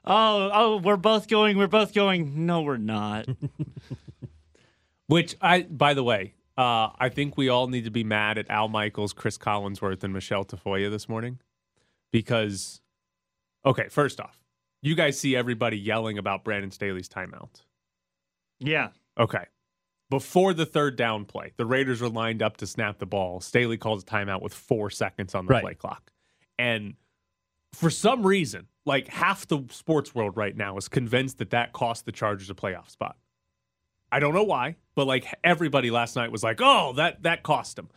oh, 0.06 0.50
oh, 0.54 0.78
we're 0.78 0.96
both 0.96 1.28
going, 1.28 1.58
we're 1.58 1.68
both 1.68 1.94
going. 1.94 2.46
No, 2.46 2.62
we're 2.62 2.78
not. 2.78 3.28
Which 5.08 5.36
I, 5.42 5.64
by 5.64 5.94
the 5.94 6.02
way, 6.02 6.36
uh, 6.58 6.92
I 6.98 7.10
think 7.10 7.36
we 7.36 7.50
all 7.50 7.68
need 7.68 7.84
to 7.84 7.92
be 7.92 8.06
mad 8.06 8.38
at 8.38 8.50
Al 8.50 8.70
Michaels, 8.70 9.12
Chris 9.12 9.38
Collinsworth, 9.38 10.02
and 10.02 10.14
Michelle 10.14 10.46
Tafoya 10.46 10.90
this 10.90 11.10
morning 11.10 11.40
because, 12.14 12.80
okay, 13.66 13.90
first 13.90 14.22
off, 14.22 14.40
you 14.84 14.94
guys 14.94 15.20
see 15.20 15.36
everybody 15.36 15.78
yelling 15.80 16.20
about 16.20 16.44
Brandon 16.44 16.70
Staley's 16.70 17.10
timeout. 17.10 17.62
yeah. 18.60 18.90
Okay. 19.18 19.46
Before 20.10 20.54
the 20.54 20.66
third 20.66 20.96
down 20.96 21.26
play, 21.26 21.54
the 21.58 21.66
Raiders 21.66 22.00
were 22.02 22.10
lined 22.10 22.44
up 22.44 22.58
to 22.58 22.68
snap 22.68 23.00
the 23.00 23.06
ball. 23.08 23.40
Staley 23.42 23.78
calls 23.78 24.04
a 24.04 24.06
timeout 24.06 24.42
with 24.44 24.54
four 24.54 24.90
seconds 24.92 25.34
on 25.34 25.48
the 25.48 25.54
Right. 25.54 25.64
play 25.64 25.74
clock. 25.74 26.12
And 26.60 26.96
for 27.74 27.90
some 27.90 28.26
reason, 28.26 28.68
like 28.86 29.08
half 29.08 29.48
the 29.48 29.64
sports 29.72 30.14
world 30.14 30.38
right 30.38 30.56
now 30.56 30.78
is 30.78 30.88
convinced 30.88 31.40
that 31.40 31.50
that 31.52 31.74
cost 31.74 32.06
the 32.06 32.12
Chargers 32.12 32.50
a 32.52 32.54
playoff 32.54 32.90
spot. 32.92 33.18
I 34.12 34.20
don't 34.20 34.36
know 34.36 34.44
why, 34.44 34.76
but 34.94 35.08
like 35.08 35.26
everybody 35.44 35.90
last 35.90 36.16
night 36.16 36.32
was 36.32 36.44
like, 36.44 36.60
"Oh, 36.62 36.94
that 36.94 37.24
that 37.24 37.42
cost 37.42 37.78
them." 37.78 37.90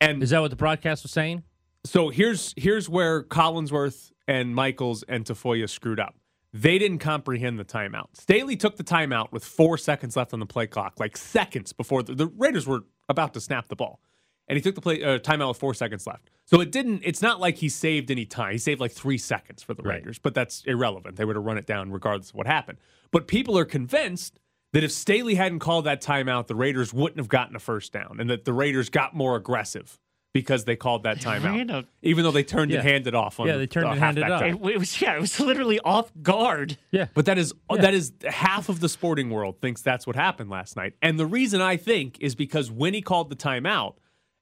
And 0.00 0.22
Is 0.22 0.30
that 0.30 0.40
what 0.40 0.50
the 0.50 0.56
broadcast 0.56 1.02
was 1.04 1.12
saying? 1.12 1.42
so 1.86 2.10
here's 2.10 2.52
here's 2.58 2.88
where 2.88 3.22
Collinsworth 3.24 4.12
and 4.28 4.54
Michaels 4.54 5.02
and 5.04 5.24
Tafoya 5.24 5.68
screwed 5.70 5.98
up. 6.00 6.14
They 6.52 6.78
didn't 6.78 6.98
comprehend 6.98 7.58
the 7.58 7.64
timeout. 7.64 8.08
Staley 8.14 8.56
took 8.56 8.76
the 8.76 8.84
timeout 8.84 9.32
with 9.32 9.44
four 9.44 9.78
seconds 9.78 10.16
left 10.16 10.34
on 10.34 10.40
the 10.40 10.46
play 10.46 10.66
clock, 10.66 11.00
like 11.00 11.16
seconds 11.16 11.72
before 11.72 12.02
the, 12.02 12.14
the 12.14 12.26
Raiders 12.26 12.66
were 12.66 12.84
about 13.08 13.32
to 13.34 13.40
snap 13.40 13.68
the 13.68 13.76
ball, 13.76 14.00
and 14.48 14.56
he 14.56 14.62
took 14.62 14.74
the 14.74 14.82
play 14.82 15.02
uh, 15.02 15.18
timeout 15.18 15.48
with 15.48 15.56
four 15.56 15.72
seconds 15.72 16.06
left. 16.06 16.28
So 16.44 16.60
it 16.60 16.70
didn't. 16.70 17.02
It's 17.04 17.22
not 17.22 17.40
like 17.40 17.56
he 17.56 17.70
saved 17.70 18.10
any 18.10 18.26
time. 18.26 18.52
He 18.52 18.58
saved 18.58 18.80
like 18.80 18.92
three 18.92 19.16
seconds 19.16 19.62
for 19.62 19.72
the 19.72 19.82
Right. 19.82 19.94
Raiders, 19.96 20.18
but 20.18 20.34
that's 20.34 20.62
irrelevant. 20.64 21.16
They 21.16 21.24
would 21.24 21.36
have 21.36 21.44
run 21.44 21.56
it 21.56 21.66
down 21.66 21.90
regardless 21.90 22.30
of 22.30 22.34
what 22.34 22.46
happened. 22.46 22.78
But 23.10 23.26
people 23.28 23.56
are 23.56 23.64
convinced 23.64 24.38
that 24.72 24.84
if 24.84 24.92
Staley 24.92 25.36
hadn't 25.36 25.60
called 25.60 25.86
that 25.86 26.02
timeout, 26.02 26.48
the 26.48 26.54
Raiders 26.54 26.92
wouldn't 26.92 27.18
have 27.18 27.28
gotten 27.28 27.56
a 27.56 27.60
first 27.60 27.92
down, 27.92 28.18
and 28.20 28.28
that 28.28 28.44
the 28.44 28.52
Raiders 28.52 28.90
got 28.90 29.14
more 29.14 29.36
aggressive 29.36 29.98
because 30.32 30.64
they 30.64 30.76
called 30.76 31.02
that 31.02 31.24
ran 31.24 31.42
timeout, 31.42 31.70
a- 31.84 31.86
even 32.02 32.24
though 32.24 32.30
they 32.30 32.42
turned 32.42 32.70
Yeah. 32.70 32.78
and 32.78 32.88
handed 32.88 33.14
off. 33.14 33.38
On 33.38 33.46
Yeah, 33.46 33.56
they 33.58 33.66
turned 33.66 33.86
the 33.86 33.90
and 33.92 34.00
handed 34.00 34.24
off. 34.30 34.42
It, 34.42 34.54
it 34.54 34.78
was 34.78 35.00
yeah, 35.00 35.16
it 35.16 35.20
was 35.20 35.38
literally 35.40 35.78
off 35.80 36.10
guard. 36.22 36.78
Yeah. 36.90 37.06
But 37.14 37.26
that 37.26 37.36
is 37.38 37.52
Yeah. 37.70 37.82
that 37.82 37.94
is 37.94 38.12
half 38.28 38.68
of 38.68 38.80
the 38.80 38.88
sporting 38.88 39.28
world 39.30 39.60
thinks 39.60 39.82
that's 39.82 40.06
what 40.06 40.16
happened 40.16 40.48
last 40.50 40.76
night. 40.76 40.94
And 41.02 41.18
the 41.18 41.26
reason 41.26 41.60
I 41.60 41.76
think 41.76 42.18
is 42.20 42.34
because 42.34 42.70
when 42.70 42.94
he 42.94 43.02
called 43.02 43.28
the 43.30 43.36
timeout, 43.36 43.96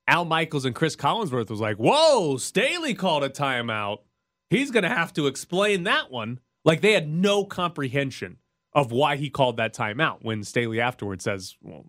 Al 0.07 0.25
Michaels 0.25 0.65
and 0.65 0.75
Chris 0.75 0.97
Collinsworth 0.97 1.51
was 1.51 1.61
like, 1.61 1.77
"Whoa, 1.77 2.37
Staley 2.37 2.95
called 2.95 3.23
a 3.25 3.29
timeout. 3.29 3.99
He's 4.49 4.71
going 4.71 4.83
to 4.83 4.89
have 4.89 5.13
to 5.15 5.27
explain 5.27 5.85
that 5.85 6.11
one." 6.11 6.41
Like 6.65 6.81
they 6.83 6.93
had 6.93 7.09
no 7.09 7.45
comprehension 7.45 8.37
of 8.73 8.93
why 8.93 9.17
he 9.17 9.31
called 9.31 9.57
that 9.57 9.75
timeout 9.75 10.19
when 10.23 10.45
Staley 10.45 10.81
afterwards 10.81 11.25
says, 11.25 11.57
"Well, 11.63 11.85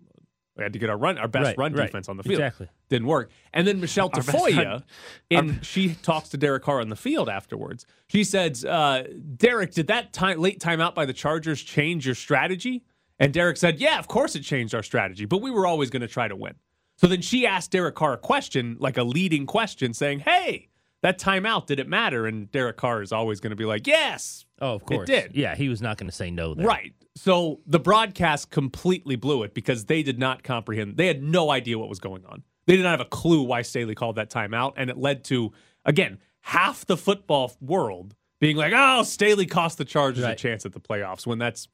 we 0.58 0.63
had 0.63 0.74
to 0.74 0.79
get 0.79 0.89
our 0.89 0.98
run 0.98 1.17
our 1.17 1.27
best 1.27 1.46
Right, 1.46 1.58
run 1.58 1.74
right. 1.74 1.86
defense 1.86 2.10
on 2.10 2.17
the 2.17 2.24
field." 2.24 2.39
Exactly. 2.39 2.67
Didn't 2.89 3.08
work. 3.08 3.31
And 3.53 3.65
then 3.65 3.79
Michelle 3.79 4.10
Tafoya, 4.10 4.84
and 5.29 5.65
she 5.65 5.96
talks 5.96 6.29
to 6.29 6.38
Derek 6.38 6.63
Carr 6.63 6.81
on 6.81 6.89
the 6.89 6.96
field 6.96 7.29
afterwards. 7.29 7.86
She 8.08 8.24
says, 8.25 8.65
uh, 8.65 9.08
Derek, 9.38 9.72
did 9.74 9.88
that 9.88 10.12
time, 10.12 10.39
late 10.39 10.60
timeout 10.60 10.93
by 10.93 11.05
the 11.05 11.13
Chargers 11.13 11.62
change 11.62 12.05
your 12.05 12.15
strategy? 12.15 12.84
And 13.17 13.31
Derek 13.34 13.55
said, 13.58 13.79
Yeah, 13.79 13.98
of 14.00 14.08
course 14.08 14.36
it 14.36 14.41
changed 14.41 14.75
our 14.75 14.84
strategy, 14.84 15.25
but 15.25 15.41
we 15.41 15.51
were 15.51 15.65
always 15.67 15.89
going 15.89 16.01
to 16.01 16.08
try 16.08 16.27
to 16.27 16.36
win. 16.36 16.55
So 16.98 17.08
then 17.08 17.22
she 17.22 17.48
asked 17.48 17.72
Derek 17.72 17.96
Carr 17.96 18.13
a 18.13 18.17
question, 18.17 18.75
like 18.79 18.98
a 18.98 19.03
leading 19.03 19.46
question, 19.46 19.93
saying, 19.93 20.20
Hey, 20.20 20.67
that 21.01 21.17
timeout, 21.20 21.67
did 21.67 21.79
it 21.79 21.88
matter? 21.88 22.25
And 22.27 22.51
Derek 22.51 22.77
Carr 22.77 23.01
is 23.01 23.12
always 23.12 23.39
going 23.39 23.51
to 23.51 23.55
be 23.55 23.65
like, 23.65 23.88
Yes. 23.88 24.46
Oh, 24.62 24.74
of 24.75 24.86
course. 24.86 25.10
It 25.10 25.12
did. 25.30 25.36
Yeah, 25.36 25.56
he 25.56 25.68
was 25.70 25.82
not 25.82 25.98
going 25.98 26.10
to 26.10 26.15
say 26.15 26.30
no 26.32 26.53
there. 26.53 26.65
Right. 26.65 26.94
So 27.15 27.60
the 27.65 27.80
broadcast 27.80 28.51
completely 28.51 29.15
blew 29.15 29.44
it 29.44 29.53
because 29.53 29.86
they 29.86 30.03
did 30.03 30.20
not 30.20 30.44
comprehend. 30.44 30.98
They 30.98 31.08
had 31.08 31.22
no 31.22 31.50
idea 31.51 31.77
what 31.77 31.89
was 31.89 32.00
going 32.00 32.25
on. 32.25 32.44
They 32.68 32.75
did 32.77 32.84
not 32.84 32.91
have 32.91 33.01
a 33.01 33.06
clue 33.06 33.41
why 33.41 33.63
Staley 33.63 33.96
called 33.96 34.15
that 34.18 34.30
timeout. 34.30 34.74
And 34.77 34.89
it 34.89 34.98
led 34.98 35.24
to, 35.25 35.51
again, 35.84 36.20
half 36.41 36.86
the 36.86 36.96
football 36.96 37.51
world 37.60 38.15
being 38.39 38.56
like, 38.56 38.72
oh, 38.75 39.03
Staley 39.03 39.46
cost 39.48 39.77
the 39.77 39.86
Chargers 39.86 40.24
a 40.24 40.36
chance 40.36 40.65
at 40.65 40.74
the 40.74 40.80
playoffs 40.80 41.25
when 41.25 41.39
that's 41.39 41.68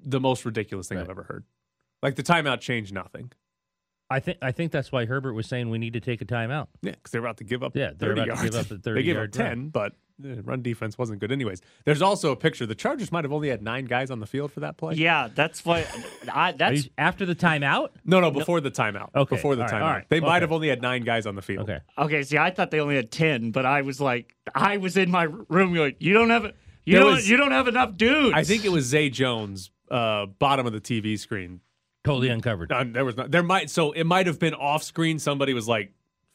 the 0.00 0.20
most 0.20 0.44
ridiculous 0.44 0.88
thing 0.88 0.98
I've 0.98 1.10
ever 1.10 1.24
heard. 1.24 1.44
Like 2.02 2.14
the 2.14 2.22
timeout 2.22 2.60
changed 2.60 2.94
nothing. 2.94 3.32
I 4.10 4.20
think 4.20 4.38
I 4.40 4.52
think 4.52 4.72
that's 4.72 4.90
why 4.90 5.04
Herbert 5.04 5.34
was 5.34 5.46
saying 5.46 5.68
we 5.68 5.78
need 5.78 5.92
to 5.92 6.00
take 6.00 6.22
a 6.22 6.24
timeout. 6.24 6.68
Yeah, 6.80 6.92
because 6.92 7.10
they're 7.10 7.20
about 7.20 7.36
to 7.38 7.44
give 7.44 7.62
up. 7.62 7.76
Yeah, 7.76 7.90
they're 7.96 8.14
30 8.16 8.20
about 8.22 8.36
to 8.38 8.44
give 8.44 8.54
yards. 8.54 8.72
up 8.72 8.78
a 8.78 8.80
they 8.94 9.02
gave 9.02 9.16
up 9.16 9.22
30-yard 9.22 9.32
ten, 9.34 9.48
run. 9.48 9.68
but 9.68 9.92
the 10.18 10.42
run 10.42 10.62
defense 10.62 10.98
wasn't 10.98 11.20
good 11.20 11.30
anyways. 11.30 11.60
There's 11.84 12.02
also 12.02 12.32
a 12.32 12.36
picture. 12.36 12.66
The 12.66 12.74
Chargers 12.74 13.12
might 13.12 13.24
have 13.24 13.32
only 13.32 13.48
had 13.48 13.62
nine 13.62 13.84
guys 13.84 14.10
on 14.10 14.20
the 14.20 14.26
field 14.26 14.52
for 14.52 14.60
that 14.60 14.76
play. 14.76 14.94
Yeah, 14.96 15.28
that's 15.34 15.64
why. 15.64 15.86
I, 16.32 16.52
that's 16.52 16.84
you- 16.86 16.90
after 16.98 17.24
the 17.24 17.34
timeout? 17.34 17.90
No, 18.04 18.20
no, 18.20 18.30
before 18.30 18.60
the 18.60 18.70
timeout. 18.70 19.10
Okay, 19.14 19.36
Before 19.36 19.54
the 19.56 19.62
all 19.62 19.68
right, 19.68 19.74
timeout. 19.74 19.82
all 19.82 19.92
right, 19.92 20.08
They 20.08 20.20
might 20.20 20.42
have 20.42 20.52
only 20.52 20.68
had 20.68 20.82
nine 20.82 21.02
guys 21.04 21.26
on 21.26 21.34
the 21.36 21.42
field. 21.42 21.70
Okay. 21.70 21.80
okay. 21.96 22.22
See, 22.22 22.36
I 22.38 22.50
thought 22.50 22.70
they 22.70 22.80
only 22.80 22.96
had 22.96 23.10
ten, 23.10 23.50
but 23.52 23.64
I 23.66 23.82
was 23.82 24.00
like, 24.00 24.34
I 24.54 24.76
was 24.78 24.96
in 24.96 25.10
my 25.10 25.24
room 25.24 25.74
going, 25.74 25.94
you 26.00 26.14
don't 26.14 26.30
have, 26.30 26.44
you 26.84 26.94
There 26.94 27.00
don't, 27.02 27.14
was- 27.14 27.28
you 27.28 27.36
don't 27.36 27.52
have 27.52 27.68
enough 27.68 27.96
dudes. 27.96 28.34
I 28.34 28.42
think 28.44 28.64
it 28.64 28.70
was 28.70 28.86
Zay 28.86 29.10
Jones, 29.10 29.70
uh, 29.90 30.26
bottom 30.26 30.66
of 30.66 30.72
the 30.72 30.80
TV 30.80 31.18
screen. 31.18 31.60
Totally 32.04 32.28
uncovered. 32.28 32.72
Uh, 32.72 32.84
there 32.86 33.04
was 33.04 33.16
not, 33.16 33.30
there 33.30 33.42
might 33.42 33.68
so 33.70 33.92
it 33.92 34.04
might 34.04 34.26
have 34.26 34.38
been 34.38 34.54
off 34.54 34.82
screen. 34.82 35.18
Somebody 35.18 35.52
was 35.52 35.68
like 35.68 35.92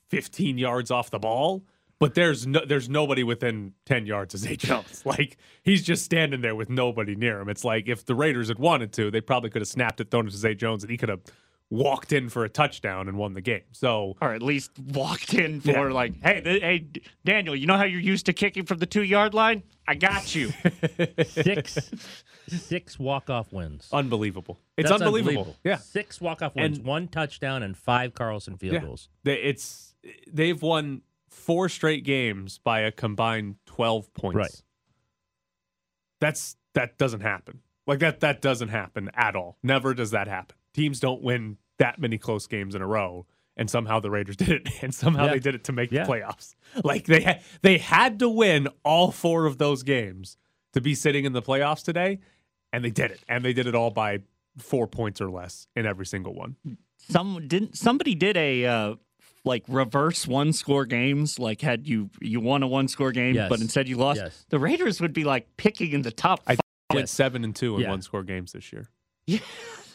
15 0.10 0.58
yards 0.58 0.92
off 0.92 1.10
the 1.10 1.20
ball, 1.20 1.64
but 2.04 2.14
there's 2.16 2.46
no 2.46 2.64
there's 2.66 2.90
nobody 2.90 3.24
within 3.24 3.74
10 3.86 4.06
yards 4.06 4.34
of 4.34 4.42
Zay 4.42 4.56
Jones. 4.56 5.02
like 5.06 5.38
he's 5.64 5.82
just 5.84 6.04
standing 6.06 6.42
there 6.42 6.56
with 6.56 6.70
nobody 6.70 7.16
near 7.16 7.40
him. 7.40 7.50
It's 7.50 7.64
like 7.64 7.88
if 7.88 8.06
the 8.06 8.16
Raiders 8.16 8.50
had 8.50 8.60
wanted 8.60 8.92
to, 8.94 9.10
they 9.12 9.22
probably 9.22 9.50
could 9.50 9.62
have 9.62 9.68
snapped 9.70 10.02
it, 10.02 10.12
thrown 10.12 10.28
it 10.28 10.32
to 10.32 10.38
Zay 10.38 10.56
Jones, 10.56 10.84
and 10.84 10.92
he 10.92 10.98
could 10.98 11.10
have 11.10 11.22
walked 11.70 12.14
in 12.14 12.30
for 12.30 12.44
a 12.46 12.50
touchdown 12.50 13.08
and 13.08 13.18
won 13.18 13.34
the 13.34 13.42
game. 13.42 13.64
So 13.72 14.16
or 14.22 14.34
at 14.34 14.42
least 14.44 14.72
walked 14.78 15.34
in 15.34 15.60
for 15.62 15.72
Yeah. 15.72 15.94
like, 15.94 16.22
hey, 16.24 16.42
th- 16.42 16.62
hey, 16.62 16.88
Daniel, 17.26 17.56
you 17.56 17.66
know 17.66 17.78
how 17.78 17.86
you're 17.86 18.00
used 18.00 18.26
to 18.28 18.34
kicking 18.34 18.66
from 18.66 18.78
the 18.80 18.86
two 18.86 19.02
yard 19.04 19.34
line? 19.34 19.64
I 19.88 19.96
got 19.96 20.36
you. 20.36 20.52
Six 21.26 21.90
six 22.48 23.00
walk 23.00 23.30
off 23.30 23.52
wins. 23.52 23.88
unbelievable. 23.92 24.60
It's 24.78 24.90
That's 24.90 25.02
unbelievable. 25.02 25.56
Yeah. 25.64 25.78
Six 25.78 26.20
walk 26.22 26.42
off 26.42 26.56
wins, 26.56 26.78
And- 26.78 26.86
one 26.86 27.08
touchdown, 27.08 27.64
and 27.64 27.76
five 27.78 28.14
Carlson 28.14 28.58
field 28.58 28.74
Yeah. 28.76 28.80
goals. 28.82 29.10
They, 29.24 29.36
it's 29.36 29.96
they've 30.32 30.62
won 30.62 31.02
four 31.34 31.68
straight 31.70 32.04
games 32.04 32.60
by 32.64 32.82
a 32.82 32.92
combined 32.92 33.56
twelve 33.66 34.14
points. 34.14 34.36
Right. 34.38 34.62
That's 36.20 36.56
that 36.74 36.98
doesn't 36.98 37.22
happen. 37.22 37.60
Like 37.86 38.00
that 38.00 38.22
that 38.22 38.42
doesn't 38.42 38.70
happen 38.70 39.10
at 39.14 39.36
all. 39.36 39.58
Never 39.62 39.94
does 39.94 40.12
that 40.12 40.28
happen. 40.28 40.56
Teams 40.74 41.00
don't 41.00 41.22
win 41.22 41.58
that 41.80 42.00
many 42.00 42.18
close 42.18 42.48
games 42.48 42.76
in 42.76 42.82
a 42.82 42.88
row, 42.88 43.26
and 43.58 43.70
somehow 43.70 44.00
the 44.00 44.10
Raiders 44.10 44.36
did 44.38 44.50
it, 44.50 44.70
and 44.82 44.94
somehow 44.94 45.26
Yeah. 45.26 45.32
they 45.34 45.40
did 45.40 45.56
it 45.56 45.64
to 45.66 45.72
make 45.74 45.92
Yeah. 45.92 46.06
the 46.06 46.12
playoffs. 46.12 46.56
Like 46.84 47.06
they 47.06 47.24
ha- 47.24 47.40
they 47.62 47.78
had 47.78 48.20
to 48.20 48.30
win 48.30 48.68
all 48.84 49.12
four 49.12 49.46
of 49.46 49.58
those 49.58 49.84
games 49.84 50.38
to 50.74 50.82
be 50.82 50.96
sitting 50.96 51.26
in 51.26 51.34
the 51.34 51.42
playoffs 51.42 51.84
today, 51.84 52.20
and 52.72 52.84
they 52.84 52.90
did 52.92 53.12
it, 53.12 53.22
and 53.28 53.44
they 53.44 53.54
did 53.54 53.68
it 53.68 53.76
all 53.76 53.92
by 53.92 54.20
four 54.58 54.88
points 54.88 55.20
or 55.20 55.30
less 55.30 55.68
in 55.76 55.86
every 55.86 56.06
single 56.06 56.34
one. 56.34 56.56
Some 56.98 57.48
didn't. 57.48 57.76
Somebody 57.78 58.16
did 58.16 58.38
a 58.38 58.66
uh, 58.66 58.96
like 59.46 59.64
reverse 59.68 60.28
one 60.28 60.54
score 60.54 60.86
games. 60.86 61.40
Like 61.40 61.62
had 61.62 61.88
you 61.88 62.10
you 62.22 62.40
won 62.40 62.64
a 62.64 62.68
one 62.68 62.88
score 62.88 63.12
game, 63.12 63.36
Yes. 63.36 63.50
but 63.50 63.62
instead 63.62 63.88
you 63.90 63.98
lost. 63.98 64.22
Yes. 64.22 64.46
The 64.50 64.60
Raiders 64.60 65.02
would 65.02 65.14
be 65.14 65.24
like 65.24 65.48
picking 65.58 65.92
in 65.92 66.02
the 66.02 66.12
top. 66.12 66.42
I 66.48 66.56
five. 66.56 66.62
went 66.94 67.10
seven 67.10 67.44
and 67.44 67.56
two 67.56 67.76
in 67.76 67.82
Yeah. 67.82 67.90
one 67.90 68.02
score 68.02 68.24
games 68.24 68.52
this 68.54 68.72
year. 68.74 68.90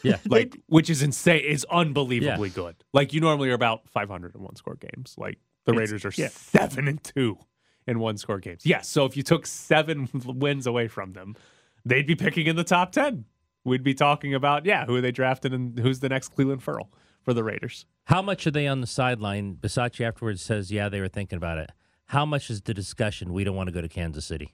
Yeah. 0.01 0.17
like 0.29 0.57
which 0.67 0.89
is 0.89 1.01
insane 1.03 1.43
is 1.43 1.65
unbelievably 1.69 2.51
good. 2.51 2.75
Like 2.93 3.11
you 3.11 3.19
normally 3.19 3.49
are 3.49 3.53
about 3.53 3.89
500 3.89 4.33
in 4.33 4.41
one 4.41 4.55
score 4.55 4.75
games. 4.79 5.15
Like 5.17 5.39
the 5.65 5.73
It's- 5.73 5.91
Raiders 5.91 6.05
are 6.05 6.21
yeah. 6.21 6.29
7 6.29 6.87
and 6.87 7.03
2 7.03 7.37
in 7.85 7.99
one 7.99 8.15
score 8.17 8.39
games. 8.39 8.65
Yes, 8.65 8.87
so 8.87 9.03
if 9.03 9.17
you 9.17 9.23
took 9.23 9.45
7 9.45 10.07
wins 10.25 10.65
away 10.67 10.87
from 10.87 11.11
them, 11.11 11.35
they'd 11.83 12.07
be 12.07 12.15
picking 12.15 12.47
in 12.47 12.55
the 12.55 12.63
top 12.63 12.93
10. 12.93 13.25
We'd 13.65 13.83
be 13.83 13.93
talking 13.93 14.33
about 14.33 14.65
yeah, 14.65 14.85
who 14.85 14.95
are 14.95 15.01
they 15.01 15.11
drafted 15.11 15.53
and 15.53 15.77
who's 15.77 15.99
the 15.99 16.07
next 16.07 16.29
Cleveland 16.29 16.63
Furl 16.63 16.89
for 17.23 17.33
the 17.33 17.43
Raiders. 17.43 17.85
How 18.05 18.21
much 18.21 18.47
are 18.47 18.51
they 18.51 18.67
on 18.67 18.81
the 18.81 18.87
sideline? 18.87 19.55
Bisaccia 19.55 20.07
afterwards 20.07 20.41
says, 20.41 20.71
yeah, 20.71 20.89
they 20.89 20.99
were 20.99 21.07
thinking 21.07 21.37
about 21.37 21.57
it. 21.57 21.71
How 22.07 22.25
much 22.25 22.49
is 22.49 22.61
the 22.61 22.73
discussion? 22.73 23.33
We 23.33 23.43
don't 23.43 23.55
want 23.55 23.67
to 23.67 23.73
go 23.73 23.81
to 23.81 23.89
Kansas 23.89 24.25
City. 24.25 24.53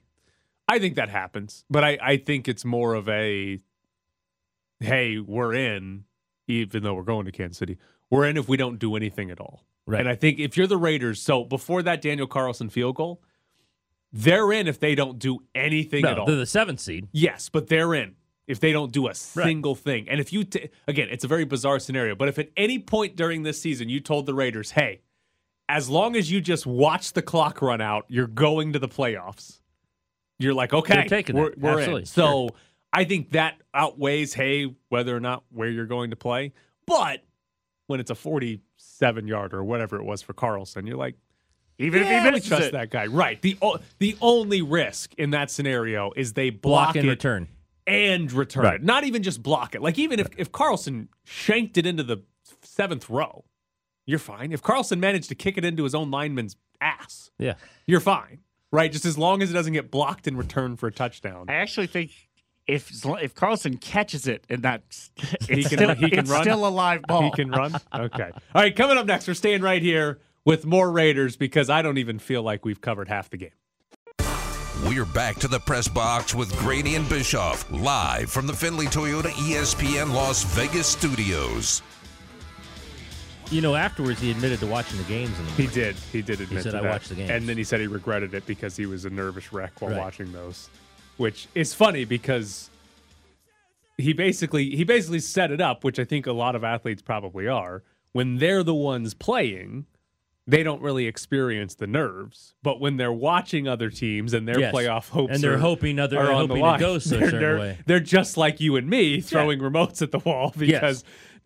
I 0.68 0.78
think 0.78 0.96
that 0.96 1.08
happens, 1.08 1.64
but 1.70 1.84
I, 1.84 1.96
I 2.02 2.16
think 2.16 2.48
it's 2.48 2.64
more 2.64 2.94
of 2.94 3.08
a 3.08 3.60
hey, 4.80 5.18
we're 5.18 5.54
in, 5.54 6.04
even 6.48 6.82
though 6.82 6.94
we're 6.94 7.02
going 7.02 7.24
to 7.26 7.32
Kansas 7.32 7.56
City. 7.58 7.78
We're 8.10 8.26
in 8.26 8.36
if 8.36 8.48
we 8.48 8.56
don't 8.56 8.78
do 8.78 8.94
anything 8.96 9.30
at 9.30 9.40
all. 9.40 9.64
Right. 9.86 10.00
And 10.00 10.08
I 10.08 10.14
think 10.16 10.38
if 10.38 10.56
you're 10.56 10.66
the 10.66 10.76
Raiders, 10.76 11.22
so 11.22 11.44
before 11.44 11.82
that 11.82 12.02
Daniel 12.02 12.26
Carlson 12.26 12.68
field 12.68 12.96
goal, 12.96 13.22
they're 14.12 14.52
in 14.52 14.66
if 14.66 14.78
they 14.80 14.94
don't 14.94 15.18
do 15.18 15.38
anything 15.54 16.02
No, 16.02 16.10
at 16.10 16.18
all. 16.18 16.26
they're 16.26 16.36
the 16.36 16.46
seventh 16.46 16.80
seed. 16.80 17.08
yes, 17.12 17.48
but 17.48 17.68
they're 17.68 17.94
in 17.94 18.16
if 18.46 18.60
they 18.60 18.72
don't 18.72 18.92
do 18.92 19.08
a 19.08 19.14
single 19.14 19.74
thing. 19.74 20.08
And 20.08 20.20
if 20.20 20.32
you, 20.32 20.44
t- 20.44 20.68
again, 20.86 21.08
it's 21.10 21.24
a 21.24 21.28
very 21.28 21.44
bizarre 21.44 21.78
scenario, 21.78 22.14
but 22.14 22.28
if 22.28 22.38
at 22.38 22.50
any 22.56 22.78
point 22.78 23.16
during 23.16 23.42
this 23.42 23.60
season 23.60 23.88
you 23.88 24.00
told 24.00 24.26
the 24.26 24.34
Raiders, 24.34 24.70
hey, 24.70 25.00
as 25.68 25.88
long 25.88 26.14
as 26.14 26.30
you 26.30 26.40
just 26.40 26.64
watch 26.66 27.12
the 27.12 27.22
clock 27.22 27.60
run 27.60 27.80
out, 27.80 28.04
you're 28.08 28.28
going 28.28 28.72
to 28.74 28.78
the 28.78 28.88
playoffs. 28.88 29.58
You're 30.38 30.54
like, 30.54 30.72
okay, 30.72 30.94
They're 30.94 31.04
taking 31.08 31.34
we're, 31.36 31.48
it. 31.48 31.58
we're 31.58 31.80
in. 31.80 32.06
So 32.06 32.22
Sure. 32.22 32.48
I 32.92 33.04
think 33.04 33.30
that 33.32 33.60
outweighs, 33.74 34.32
hey, 34.34 34.72
whether 34.90 35.16
or 35.16 35.20
not 35.20 35.42
where 35.50 35.68
you're 35.68 35.86
going 35.86 36.10
to 36.10 36.16
play. 36.16 36.52
But 36.86 37.24
when 37.88 37.98
it's 38.00 38.10
a 38.10 38.14
47 38.14 39.26
yard 39.26 39.54
or 39.54 39.64
whatever 39.64 39.96
it 39.96 40.04
was 40.04 40.22
for 40.22 40.32
Carlson, 40.34 40.86
you're 40.86 40.96
like, 40.96 41.16
Even 41.78 42.02
yeah, 42.04 42.18
if 42.18 42.24
he 42.24 42.30
misses 42.30 42.48
trust 42.48 42.62
it. 42.66 42.72
that 42.72 42.90
guy. 42.90 43.06
Right. 43.06 43.42
The 43.42 43.58
o- 43.60 43.78
the 43.98 44.16
only 44.20 44.62
risk 44.62 45.14
in 45.18 45.30
that 45.30 45.50
scenario 45.50 46.12
is 46.16 46.34
they 46.34 46.50
block, 46.50 46.88
Block 46.88 46.96
and 46.96 47.06
it 47.06 47.10
return. 47.10 47.48
And 47.86 48.32
return 48.32 48.64
Right. 48.64 48.74
it. 48.76 48.82
Not 48.84 49.04
even 49.04 49.22
just 49.22 49.42
block 49.42 49.74
it. 49.74 49.82
Like 49.82 49.98
even 49.98 50.18
if, 50.20 50.28
if 50.36 50.50
Carlson 50.52 51.08
shanked 51.24 51.76
it 51.78 51.86
into 51.86 52.02
the 52.02 52.18
seventh 52.62 53.08
row, 53.08 53.44
you're 54.06 54.18
fine. 54.18 54.52
If 54.52 54.62
Carlson 54.62 55.00
managed 55.00 55.28
to 55.28 55.34
kick 55.34 55.56
it 55.58 55.64
into 55.64 55.84
his 55.84 55.94
own 55.94 56.10
lineman's 56.10 56.56
ass, 56.80 57.30
Yeah. 57.38 57.54
you're 57.86 58.00
fine. 58.00 58.40
Right? 58.72 58.90
Just 58.90 59.04
as 59.06 59.16
long 59.16 59.42
as 59.42 59.50
it 59.50 59.54
doesn't 59.54 59.72
get 59.72 59.90
blocked 59.90 60.26
in 60.26 60.36
return 60.36 60.76
for 60.76 60.88
a 60.88 60.92
touchdown. 60.92 61.46
I 61.48 61.54
actually 61.54 61.86
think 61.86 62.10
if 62.66 62.90
if 63.22 63.34
Carlson 63.34 63.76
catches 63.78 64.26
it 64.26 64.44
and 64.50 64.62
that 64.62 64.82
it's 65.16 65.46
He 65.46 65.62
can- 65.62 65.78
still, 65.78 65.94
he 65.94 66.10
can 66.10 66.18
it's 66.20 66.30
run? 66.30 66.42
still 66.42 66.66
a 66.66 66.68
live 66.68 67.02
ball. 67.02 67.22
He 67.22 67.30
can 67.30 67.50
run. 67.50 67.72
Okay. 67.94 68.30
All 68.54 68.62
right, 68.62 68.74
coming 68.74 68.98
up 68.98 69.06
next, 69.06 69.28
we're 69.28 69.34
staying 69.34 69.62
right 69.62 69.80
here 69.82 70.18
with 70.44 70.66
more 70.66 70.90
Raiders 70.90 71.36
because 71.36 71.70
I 71.70 71.80
don't 71.82 71.98
even 71.98 72.18
feel 72.18 72.42
like 72.42 72.64
we've 72.64 72.80
covered 72.80 73.08
half 73.08 73.30
the 73.30 73.36
game. 73.36 73.50
We're 74.84 75.06
back 75.06 75.36
to 75.36 75.48
the 75.48 75.58
press 75.58 75.88
box 75.88 76.34
with 76.34 76.54
Graney 76.58 76.94
and 76.96 77.08
Bischoff, 77.08 77.68
live 77.72 78.30
from 78.30 78.46
the 78.46 78.52
Findlay 78.52 78.86
Toyota 78.86 79.30
ESPN 79.30 80.12
Las 80.12 80.44
Vegas 80.54 80.86
studios. 80.86 81.82
You 83.50 83.62
know, 83.62 83.74
afterwards 83.74 84.20
he 84.20 84.30
admitted 84.30 84.60
to 84.60 84.66
watching 84.66 84.98
the 84.98 85.04
games. 85.04 85.36
In 85.38 85.46
the 85.46 85.52
He 85.52 85.66
did. 85.66 85.96
He 86.12 86.20
did 86.20 86.40
admit 86.40 86.64
said, 86.64 86.72
to 86.72 86.78
"I 86.78 86.82
that. 86.82 86.90
watched 86.90 87.08
the 87.08 87.14
games." 87.14 87.30
and 87.30 87.48
then 87.48 87.56
he 87.56 87.64
said 87.64 87.80
he 87.80 87.86
regretted 87.86 88.34
it 88.34 88.44
because 88.46 88.76
he 88.76 88.86
was 88.86 89.04
a 89.04 89.10
nervous 89.10 89.52
wreck 89.52 89.80
while 89.80 89.92
Right. 89.92 90.00
watching 90.00 90.32
those, 90.32 90.68
which 91.16 91.46
is 91.54 91.72
funny 91.72 92.04
because 92.04 92.68
he 93.96 94.12
basically 94.12 94.70
he 94.76 94.84
basically 94.84 95.20
set 95.20 95.50
it 95.50 95.60
up, 95.60 95.84
which 95.84 95.98
I 95.98 96.04
think 96.04 96.26
a 96.26 96.32
lot 96.32 96.54
of 96.54 96.64
athletes 96.64 97.02
probably 97.02 97.48
are 97.48 97.82
when 98.12 98.38
they're 98.38 98.62
the 98.62 98.74
ones 98.74 99.14
playing. 99.14 99.86
They 100.46 100.62
don't 100.62 100.80
really 100.80 101.06
experience 101.06 101.74
the 101.74 101.86
nerves. 101.86 102.54
But 102.62 102.80
when 102.80 102.96
they're 102.96 103.12
watching 103.12 103.66
other 103.66 103.90
teams 103.90 104.32
and 104.32 104.46
their 104.46 104.60
Yes. 104.60 104.74
playoff 104.74 105.08
hopes 105.10 105.34
And 105.34 105.42
they're 105.42 105.54
are, 105.54 105.58
hoping 105.58 105.98
other- 105.98 106.18
are 106.18 106.26
the 106.26 106.34
hoping 106.34 106.56
it 106.58 106.60
line, 106.60 106.80
goes 106.80 107.10
a 107.12 107.16
they're, 107.18 107.30
they're, 107.30 107.58
way. 107.58 107.78
they're 107.86 108.00
just 108.00 108.36
like 108.36 108.60
you 108.60 108.76
and 108.76 108.88
me 108.88 109.20
throwing 109.20 109.58
remotes 109.58 110.02
at 110.02 110.12
the 110.12 110.18
wall 110.20 110.52
because, 110.56 111.02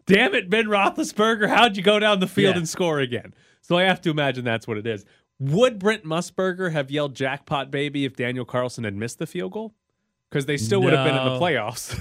damn 0.07 0.35
it, 0.35 0.51
Ben 0.51 0.67
Roethlisberger, 0.67 1.49
how'd 1.49 1.77
you 1.77 1.83
go 1.83 1.99
down 1.99 2.21
the 2.21 2.27
field 2.27 2.55
Yeah. 2.55 2.59
and 2.59 2.69
score 2.69 2.99
again? 3.01 3.33
So 3.63 3.77
I 3.79 3.85
have 3.85 4.01
to 4.03 4.11
imagine 4.11 4.45
that's 4.45 4.67
what 4.67 4.77
it 4.77 4.87
is. 4.87 5.05
Would 5.39 5.79
Brent 5.79 6.05
Musburger 6.05 6.71
have 6.73 6.91
yelled 6.91 7.15
jackpot 7.15 7.71
baby 7.71 8.05
if 8.05 8.15
Daniel 8.17 8.45
Carlson 8.45 8.85
had 8.85 8.95
missed 8.95 9.19
the 9.19 9.27
field 9.27 9.53
goal? 9.53 9.75
Because 10.31 10.45
they 10.45 10.59
still 10.59 10.83
would 10.83 10.93
have 10.93 11.07
been 11.07 11.17
in 11.17 11.25
the 11.25 11.39
playoffs. 11.41 11.99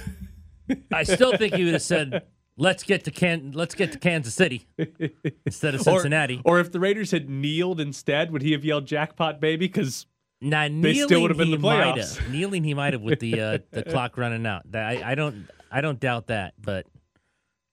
I 0.93 1.03
still 1.03 1.35
think 1.37 1.55
he 1.55 1.63
would 1.63 1.73
have 1.73 1.81
said, 1.81 2.23
"Let's 2.59 2.83
get 2.83 3.03
to 3.05 3.11
Can, 3.11 3.53
let's 3.53 3.73
get 3.73 3.91
to 3.93 3.97
Kansas 3.97 4.35
City 4.35 4.67
instead 5.45 5.73
of 5.75 5.81
Cincinnati." 5.83 6.41
Or, 6.45 6.57
or 6.57 6.59
if 6.59 6.71
the 6.71 6.79
Raiders 6.79 7.09
had 7.11 7.29
kneeled 7.29 7.79
instead, 7.79 8.31
would 8.31 8.41
he 8.43 8.51
have 8.51 8.63
yelled 8.63 8.85
jackpot 8.85 9.39
baby? 9.39 9.65
Because 9.67 10.05
Now 10.41 10.63
They 10.63 10.69
kneeling, 10.69 11.03
still 11.07 11.21
would 11.21 11.31
have 11.31 11.37
been 11.37 11.47
he 11.47 11.55
the 11.55 11.61
might 11.61 11.95
playoffs. 11.95 12.17
have. 12.17 12.29
Kneeling, 12.31 12.63
he 12.63 12.73
might 12.73 12.93
have 12.93 13.01
with 13.01 13.19
the 13.19 13.41
uh, 13.41 13.57
the 13.71 13.83
clock 13.89 14.17
running 14.17 14.45
out. 14.45 14.63
I, 14.75 15.01
I 15.03 15.15
don't, 15.15 15.47
I 15.71 15.81
don't 15.81 15.99
doubt 15.99 16.27
that. 16.27 16.53
But 16.61 16.85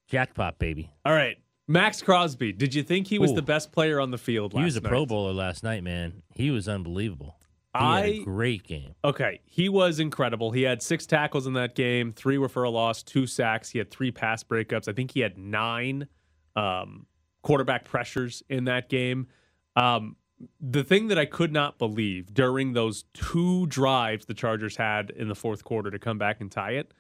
jackpot, 0.09 0.59
baby. 0.59 0.91
all 1.05 1.13
right, 1.13 1.37
Maxx 1.69 2.03
Crosby. 2.03 2.53
Did 2.53 2.75
you 2.75 2.83
think 2.83 3.07
he 3.09 3.19
was 3.19 3.33
Ooh. 3.33 3.37
the 3.37 3.43
best 3.43 3.73
player 3.73 4.01
on 4.01 4.11
the 4.11 4.19
field? 4.19 4.55
Last 4.55 4.61
He 4.61 4.65
was 4.65 4.77
a 4.77 4.81
night? 4.81 4.89
Pro 4.89 5.07
Bowler 5.07 5.33
last 5.33 5.63
night, 5.65 5.83
man. 5.83 6.23
He 6.35 6.51
was 6.51 6.69
unbelievable. 6.69 7.36
He 7.79 7.85
had 7.85 8.05
I 8.05 8.07
a 8.07 8.25
great 8.25 8.65
game. 8.65 8.95
Okay, 9.05 9.41
he 9.45 9.69
was 9.69 10.01
incredible. 10.01 10.51
He 10.51 10.63
had 10.63 10.83
six 10.83 11.07
tackles 11.07 11.47
in 11.47 11.53
that 11.55 11.75
game. 11.75 12.13
Three 12.13 12.39
were 12.39 12.49
for 12.49 12.65
a 12.65 12.71
loss, 12.71 13.03
two 13.03 13.27
sacks. 13.27 13.71
He 13.71 13.79
had 13.79 13.91
three 13.91 14.11
pass 14.11 14.43
breakups. 14.43 14.89
I 14.89 14.93
think 14.93 15.13
he 15.13 15.21
had 15.21 15.39
nine 15.39 16.09
um, 16.55 17.07
quarterback 17.43 17.85
pressures 17.85 18.43
in 18.49 18.65
that 18.65 18.89
game. 18.89 19.29
Um, 19.77 20.17
the 20.61 20.85
thing 20.85 21.09
that 21.09 21.19
I 21.19 21.25
could 21.25 21.53
not 21.53 21.79
believe 21.79 22.35
during 22.35 22.73
those 22.73 23.05
two 23.15 23.67
drives 23.67 24.27
the 24.27 24.35
Chargers 24.35 24.77
had 24.77 25.11
in 25.11 25.29
the 25.29 25.35
fourth 25.35 25.65
quarter 25.65 25.91
to 25.91 25.99
come 25.99 26.19
back 26.19 26.41
and 26.41 26.51
tie 26.51 26.73
it, 26.73 26.93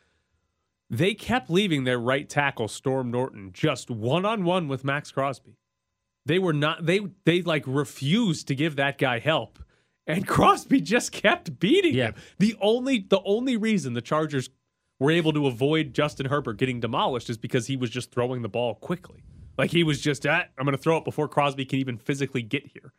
they 0.89 1.15
kept 1.15 1.51
leaving 1.51 1.85
their 1.85 1.99
right 1.99 2.29
tackle 2.29 2.69
Storm 2.69 3.11
Norton 3.11 3.51
just 3.53 3.91
one 3.91 4.25
on 4.25 4.45
one 4.45 4.69
with 4.69 4.85
Maxx 4.85 5.11
Crosby. 5.11 5.59
They 6.25 6.39
were 6.39 6.53
not 6.53 6.87
they 6.87 7.01
they 7.25 7.43
like 7.43 7.65
refused 7.67 8.49
to 8.49 8.55
give 8.55 8.77
that 8.77 8.99
guy 8.99 9.19
help. 9.19 9.59
And 10.07 10.27
Crosby 10.27 10.81
just 10.81 11.11
kept 11.13 11.59
beating 11.59 11.95
Yeah. 11.95 12.07
him. 12.09 12.15
The 12.39 12.57
only 12.61 12.99
the 13.09 13.21
only 13.25 13.57
reason 13.57 13.95
the 13.95 14.01
Chargers 14.01 14.51
were 14.99 15.11
able 15.11 15.33
to 15.33 15.47
avoid 15.47 15.93
Justin 15.95 16.27
Herbert 16.27 16.59
getting 16.59 16.81
demolished 16.81 17.29
is 17.29 17.37
because 17.39 17.67
he 17.67 17.77
was 17.77 17.91
just 17.91 18.11
throwing 18.13 18.43
the 18.43 18.49
ball 18.49 18.75
quickly. 18.77 19.25
Like 19.59 19.71
he 19.71 19.83
was 19.83 20.01
just 20.01 20.25
at 20.27 20.51
I'm 20.59 20.65
going 20.65 20.77
to 20.77 20.83
throw 20.83 20.97
it 20.99 21.05
before 21.05 21.29
Crosby 21.29 21.65
can 21.65 21.79
even 21.81 21.99
physically 21.99 22.43
get 22.43 22.67
here. 22.69 22.93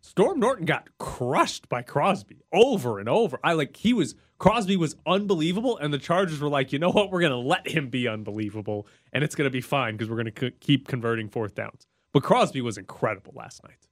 Storm 0.00 0.38
Norton 0.38 0.66
got 0.66 0.88
crushed 0.98 1.68
by 1.70 1.80
Crosby 1.82 2.42
over 2.52 2.98
and 2.98 3.08
over. 3.08 3.38
I 3.42 3.52
like 3.54 3.76
he 3.76 3.92
was 3.94 4.14
Crosby 4.38 4.76
was 4.76 4.96
unbelievable, 5.06 5.78
and 5.78 5.94
the 5.94 5.98
Chargers 5.98 6.40
were 6.40 6.48
like, 6.48 6.72
you 6.72 6.78
know 6.78 6.90
what, 6.90 7.10
we're 7.10 7.20
gonna 7.22 7.38
let 7.38 7.68
him 7.68 7.88
be 7.88 8.06
unbelievable, 8.08 8.86
and 9.12 9.24
it's 9.24 9.34
gonna 9.34 9.48
be 9.48 9.60
fine 9.62 9.94
because 9.96 10.10
we're 10.10 10.16
gonna 10.16 10.32
c- 10.38 10.50
keep 10.60 10.88
converting 10.88 11.28
fourth 11.30 11.54
downs. 11.54 11.86
But 12.12 12.22
Crosby 12.24 12.60
was 12.60 12.76
incredible 12.76 13.32
last 13.34 13.62
night. 13.64 13.88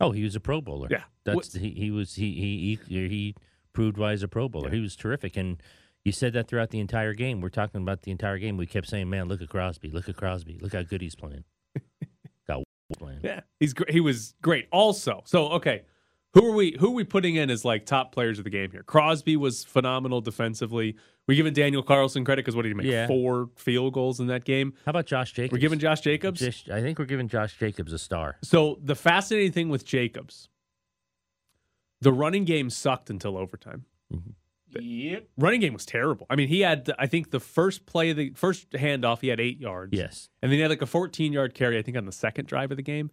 Oh, 0.00 0.12
he 0.12 0.24
was 0.24 0.34
a 0.34 0.40
Pro 0.40 0.60
Bowler. 0.60 0.88
Yeah. 0.90 1.04
that's 1.24 1.52
he, 1.54 1.70
he 1.70 1.90
was 1.90 2.14
he 2.14 2.32
he 2.32 2.78
he, 2.88 3.08
he 3.08 3.34
proved 3.72 3.98
why 3.98 4.12
he's 4.12 4.22
a 4.22 4.28
Pro 4.28 4.48
Bowler. 4.48 4.70
He 4.70 4.80
was 4.80 4.96
terrific, 4.96 5.36
and 5.36 5.62
you 6.04 6.12
said 6.12 6.32
that 6.32 6.48
throughout 6.48 6.70
the 6.70 6.80
entire 6.80 7.12
game. 7.12 7.40
We're 7.40 7.50
talking 7.50 7.82
about 7.82 8.02
the 8.02 8.10
entire 8.10 8.38
game. 8.38 8.56
We 8.56 8.66
kept 8.66 8.88
saying, 8.88 9.10
"Man, 9.10 9.28
look 9.28 9.42
at 9.42 9.48
Crosby. 9.48 9.90
Look 9.90 10.08
at 10.08 10.16
Crosby. 10.16 10.58
Look 10.60 10.72
how 10.72 10.82
good 10.82 11.02
he's 11.02 11.14
playing." 11.14 11.44
Got 12.48 12.62
playing. 12.98 13.20
Yeah, 13.22 13.40
he's 13.58 13.74
gr- 13.74 13.90
he 13.90 14.00
was 14.00 14.34
great. 14.42 14.68
Also, 14.72 15.22
so 15.26 15.48
okay, 15.50 15.82
who 16.34 16.46
are 16.46 16.54
we 16.54 16.76
who 16.78 16.88
are 16.88 16.94
we 16.94 17.04
putting 17.04 17.36
in 17.36 17.50
as 17.50 17.64
like 17.64 17.86
top 17.86 18.12
players 18.12 18.38
of 18.38 18.44
the 18.44 18.50
game 18.50 18.70
here? 18.70 18.82
Crosby 18.82 19.36
was 19.36 19.64
phenomenal 19.64 20.20
defensively. 20.20 20.96
We're 21.26 21.34
giving 21.34 21.52
Daniel 21.52 21.82
Carlson 21.82 22.24
credit 22.24 22.44
because 22.44 22.56
what 22.56 22.62
did 22.62 22.68
he 22.70 22.74
make? 22.74 22.86
Yeah. 22.86 23.06
Four 23.06 23.50
field 23.56 23.92
goals 23.94 24.20
in 24.20 24.26
that 24.28 24.44
game. 24.44 24.74
How 24.84 24.90
about 24.90 25.06
Josh 25.06 25.32
Jacobs? 25.32 25.52
We're 25.52 25.60
giving 25.60 25.78
Josh 25.78 26.00
Jacobs. 26.00 26.40
Just, 26.40 26.70
I 26.70 26.80
think 26.80 26.98
we're 26.98 27.04
giving 27.04 27.28
Josh 27.28 27.56
Jacobs 27.58 27.92
a 27.92 27.98
star. 27.98 28.36
So 28.42 28.78
the 28.82 28.94
fascinating 28.96 29.52
thing 29.52 29.68
with 29.68 29.84
Jacobs, 29.84 30.48
the 32.00 32.12
running 32.12 32.44
game 32.44 32.70
sucked 32.70 33.10
until 33.10 33.36
overtime. 33.36 33.84
Mm-hmm. 34.12 34.30
Yep. 34.80 35.28
Running 35.36 35.60
game 35.60 35.72
was 35.72 35.84
terrible. 35.84 36.26
I 36.30 36.36
mean, 36.36 36.48
he 36.48 36.60
had 36.60 36.90
I 36.98 37.06
think 37.06 37.30
the 37.30 37.40
first 37.40 37.86
play, 37.86 38.12
the 38.12 38.30
first 38.36 38.70
handoff, 38.70 39.20
he 39.20 39.28
had 39.28 39.40
eight 39.40 39.60
yards. 39.60 39.96
Yes. 39.96 40.28
and 40.42 40.50
then 40.50 40.58
he 40.58 40.62
had 40.62 40.70
like 40.70 40.82
a 40.82 40.86
14 40.86 41.32
yard 41.32 41.54
carry. 41.54 41.76
I 41.78 41.82
think 41.82 41.96
on 41.96 42.06
the 42.06 42.12
second 42.12 42.46
drive 42.46 42.70
of 42.70 42.76
the 42.76 42.82
game. 42.82 43.10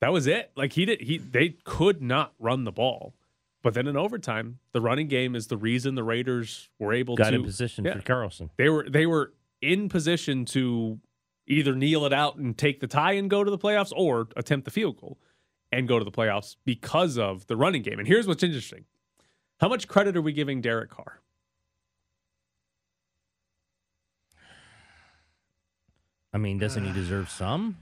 That 0.00 0.12
was 0.12 0.26
it. 0.26 0.50
Like 0.56 0.72
he 0.74 0.84
did. 0.84 1.00
He 1.00 1.18
they 1.18 1.50
could 1.64 2.02
not 2.02 2.34
run 2.38 2.64
the 2.64 2.72
ball. 2.72 3.14
But 3.62 3.72
then 3.72 3.86
in 3.86 3.96
overtime, 3.96 4.58
the 4.72 4.80
running 4.82 5.08
game 5.08 5.34
is 5.34 5.46
the 5.46 5.56
reason 5.56 5.94
the 5.94 6.04
Raiders 6.04 6.68
were 6.78 6.92
able 6.92 7.16
Got 7.16 7.30
to 7.30 7.36
in 7.36 7.44
position 7.44 7.84
Yeah. 7.86 7.94
for 7.96 8.02
Carlson. 8.02 8.50
they 8.58 8.68
were 8.68 8.86
they 8.88 9.06
were 9.06 9.32
in 9.62 9.88
position 9.88 10.44
to 10.46 11.00
either 11.46 11.74
kneel 11.74 12.04
it 12.04 12.12
out 12.12 12.36
and 12.36 12.56
take 12.58 12.80
the 12.80 12.86
tie 12.86 13.12
and 13.12 13.30
go 13.30 13.42
to 13.42 13.50
the 13.50 13.56
playoffs 13.58 13.92
or 13.96 14.28
attempt 14.36 14.66
the 14.66 14.70
field 14.70 14.98
goal 15.00 15.18
and 15.72 15.88
go 15.88 15.98
to 15.98 16.04
the 16.04 16.10
playoffs 16.12 16.56
because 16.66 17.16
of 17.18 17.46
the 17.46 17.56
running 17.56 17.82
game. 17.82 17.98
And 17.98 18.06
here's 18.06 18.26
what's 18.26 18.42
interesting. 18.42 18.84
How 19.60 19.68
much 19.68 19.88
credit 19.88 20.16
are 20.16 20.22
we 20.22 20.32
giving 20.32 20.60
Derek 20.60 20.90
Carr? 20.90 21.20
I 26.32 26.38
mean, 26.38 26.58
doesn't 26.58 26.84
he 26.84 26.92
deserve 26.92 27.30
some? 27.30 27.78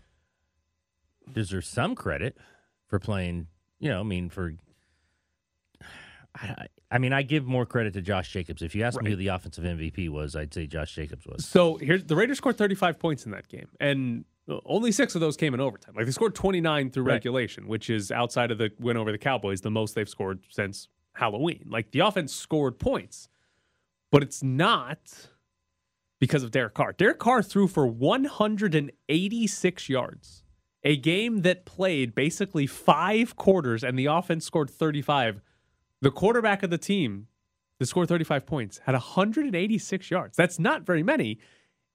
Deserves 1.30 1.68
some 1.68 1.94
credit 1.94 2.38
for 2.86 2.98
playing. 2.98 3.48
You 3.78 3.90
know, 3.90 4.00
I 4.00 4.04
mean, 4.04 4.30
for. 4.30 4.54
I, 6.34 6.66
I 6.90 6.98
mean, 6.98 7.12
I 7.12 7.22
give 7.22 7.44
more 7.44 7.66
credit 7.66 7.92
to 7.94 8.02
Josh 8.02 8.32
Jacobs. 8.32 8.62
If 8.62 8.74
you 8.74 8.84
ask 8.84 9.00
me 9.02 9.10
who 9.10 9.16
the 9.16 9.28
offensive 9.28 9.64
MVP 9.64 10.08
was, 10.08 10.34
I'd 10.34 10.52
say 10.54 10.66
Josh 10.66 10.94
Jacobs 10.94 11.26
was. 11.26 11.44
So 11.44 11.76
here's 11.76 12.04
the 12.04 12.16
Raiders 12.16 12.38
scored 12.38 12.56
35 12.56 12.98
points 12.98 13.26
in 13.26 13.32
that 13.32 13.48
game, 13.48 13.68
and 13.80 14.24
only 14.64 14.92
six 14.92 15.14
of 15.14 15.20
those 15.20 15.36
came 15.36 15.52
in 15.54 15.60
overtime. 15.60 15.94
Like 15.94 16.06
they 16.06 16.10
scored 16.12 16.34
29 16.34 16.90
through 16.90 17.04
Right. 17.04 17.12
regulation, 17.14 17.68
which 17.68 17.90
is 17.90 18.10
outside 18.10 18.50
of 18.50 18.58
the 18.58 18.70
win 18.80 18.96
over 18.96 19.12
the 19.12 19.18
Cowboys, 19.18 19.60
the 19.60 19.70
most 19.70 19.94
they've 19.94 20.08
scored 20.08 20.40
since 20.48 20.88
Halloween. 21.14 21.66
Like 21.68 21.90
the 21.90 22.00
offense 22.00 22.34
scored 22.34 22.78
points, 22.78 23.28
but 24.10 24.22
it's 24.22 24.42
not 24.42 25.28
because 26.18 26.42
of 26.42 26.50
Derek 26.50 26.74
Carr. 26.74 26.92
Derek 26.94 27.18
Carr 27.18 27.42
threw 27.42 27.68
for 27.68 27.86
186 27.86 29.88
yards, 29.88 30.41
a 30.84 30.96
game 30.96 31.42
that 31.42 31.64
played 31.64 32.14
basically 32.14 32.66
five 32.66 33.36
quarters, 33.36 33.84
and 33.84 33.98
the 33.98 34.06
offense 34.06 34.44
scored 34.44 34.70
35. 34.70 35.40
The 36.00 36.10
quarterback 36.10 36.62
of 36.62 36.70
the 36.70 36.78
team 36.78 37.28
that 37.78 37.86
scored 37.86 38.08
35 38.08 38.46
points 38.46 38.78
had 38.84 38.92
186 38.92 40.10
yards. 40.10 40.36
That's 40.36 40.58
not 40.58 40.82
very 40.82 41.02
many. 41.02 41.38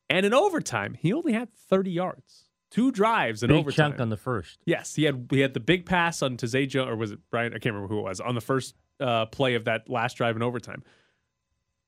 And 0.10 0.26
in 0.26 0.34
overtime, 0.34 0.94
he 0.94 1.12
only 1.12 1.34
had 1.34 1.54
30 1.54 1.92
yards. 1.92 2.46
Two 2.70 2.92
drives 2.92 3.44
in 3.44 3.50
Big 3.50 3.58
overtime. 3.60 3.92
chunk 3.92 4.02
on 4.02 4.10
the 4.10 4.18
first. 4.18 4.60
Yes, 4.66 4.96
he 4.96 5.04
had 5.04 5.28
he 5.30 5.40
had 5.40 5.54
the 5.54 5.60
big 5.62 5.86
pass 5.86 6.22
on 6.22 6.36
to 6.38 6.48
Zay 6.48 6.68
or 6.76 6.96
was 6.98 7.12
it 7.12 7.20
Bryan? 7.30 7.54
I 7.54 7.60
can't 7.60 7.74
remember 7.74 7.94
who 7.94 8.00
it 8.00 8.04
was 8.04 8.20
on 8.20 8.36
the 8.36 8.42
first 8.42 8.76
uh, 9.00 9.26
play 9.28 9.56
of 9.56 9.66
that 9.66 9.90
last 9.90 10.18
drive 10.18 10.36
in 10.36 10.42
overtime. 10.42 10.84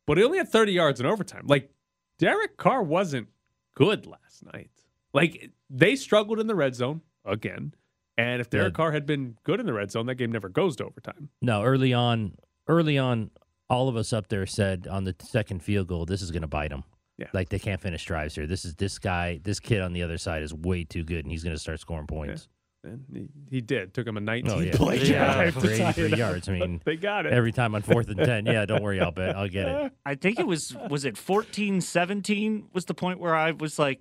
But 0.06 0.18
he 0.18 0.24
only 0.24 0.38
had 0.38 0.50
30 0.50 0.72
yards 0.72 1.00
in 1.00 1.06
overtime. 1.06 1.44
Like 1.48 1.70
Derek 2.18 2.56
Carr 2.58 2.82
wasn't 2.82 3.28
good 3.76 4.06
last 4.06 4.44
night. 4.54 4.72
Like 5.14 5.52
they 5.70 5.96
struggled 5.96 6.40
in 6.40 6.48
the 6.48 6.56
red 6.56 6.76
zone 6.76 7.02
again. 7.26 7.74
And 8.18 8.42
if 8.42 8.50
Derek 8.50 8.74
Yeah. 8.74 8.76
Carr 8.76 8.92
had 8.92 9.06
been 9.06 9.38
good 9.44 9.60
in 9.60 9.66
the 9.66 9.74
red 9.74 9.92
zone, 9.92 10.06
that 10.08 10.16
game 10.16 10.32
never 10.32 10.50
goes 10.50 10.76
to 10.78 10.86
overtime. 10.86 11.30
No, 11.42 11.64
early 11.64 11.94
on, 11.94 12.34
early 12.68 12.98
on, 12.98 13.32
all 13.70 13.88
of 13.88 13.96
us 13.96 14.12
up 14.12 14.28
there 14.28 14.46
said 14.46 14.88
on 14.90 15.06
the 15.06 15.16
second 15.22 15.64
field 15.64 15.88
goal, 15.88 16.06
this 16.06 16.22
is 16.22 16.32
going 16.32 16.42
to 16.42 16.48
bite 16.48 16.70
them. 16.72 16.84
Yeah. 17.18 17.28
Like 17.34 17.50
they 17.50 17.60
can't 17.60 17.80
finish 17.82 18.04
drives 18.06 18.36
here. 18.36 18.46
This 18.48 18.66
is 18.66 18.76
this 18.76 19.00
guy, 19.00 19.40
this 19.44 19.60
kid 19.60 19.82
on 19.82 19.94
the 19.94 20.04
other 20.04 20.18
side 20.18 20.42
is 20.44 20.54
way 20.54 20.84
too 20.86 21.04
good, 21.04 21.24
and 21.26 21.32
he's 21.32 21.44
going 21.44 21.56
to 21.56 21.60
start 21.60 21.80
scoring 21.80 22.08
points. 22.08 22.48
And 22.84 23.04
he, 23.14 23.28
he 23.50 23.62
did. 23.62 23.94
Took 23.94 24.08
him 24.08 24.16
a 24.16 24.22
19 24.22 24.52
Oh, 24.52 24.60
yeah. 24.60 24.72
play 24.76 24.98
Yeah, 25.04 25.34
drive 25.34 25.54
for 25.54 25.62
to 25.62 25.78
tie 25.78 25.90
83 25.90 26.18
yards. 26.18 26.48
I 26.50 26.54
mean, 26.54 26.82
they 26.86 26.96
got 26.96 27.26
it. 27.26 27.34
Every 27.34 27.52
time 27.52 27.76
on 27.76 27.82
fourth 27.82 28.08
and 28.10 28.18
ten, 28.18 28.46
yeah, 28.46 28.66
don't 28.66 28.82
worry, 28.82 29.02
I'll 29.02 29.12
bet, 29.12 29.36
I'll 29.36 29.50
get 29.50 29.68
it. 29.68 29.92
I 30.06 30.16
think 30.16 30.40
it 30.40 30.48
was 30.48 30.76
was 30.90 31.04
it 31.04 31.18
14 31.18 31.82
17 31.82 32.70
was 32.74 32.86
the 32.86 32.94
point 32.94 33.20
where 33.20 33.36
I 33.36 33.52
was 33.52 33.78
like 33.80 34.00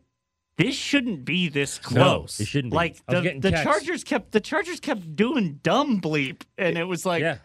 this 0.59 0.75
shouldn't 0.75 1.25
be 1.25 1.49
this 1.49 1.81
No, 1.91 2.03
close. 2.03 2.39
it 2.41 2.47
shouldn't 2.49 2.73
be. 2.73 2.77
Like 2.77 3.07
the, 3.07 3.39
the 3.41 3.51
texts. 3.51 3.65
Chargers 3.65 4.05
kept 4.05 4.33
the 4.33 4.41
Chargers 4.41 4.81
kept 4.81 5.17
doing 5.17 5.61
dumb 5.63 6.01
bleep 6.01 6.43
and 6.59 6.77
it 6.77 6.85
was 6.85 7.07
like 7.07 7.23
yeah, 7.23 7.39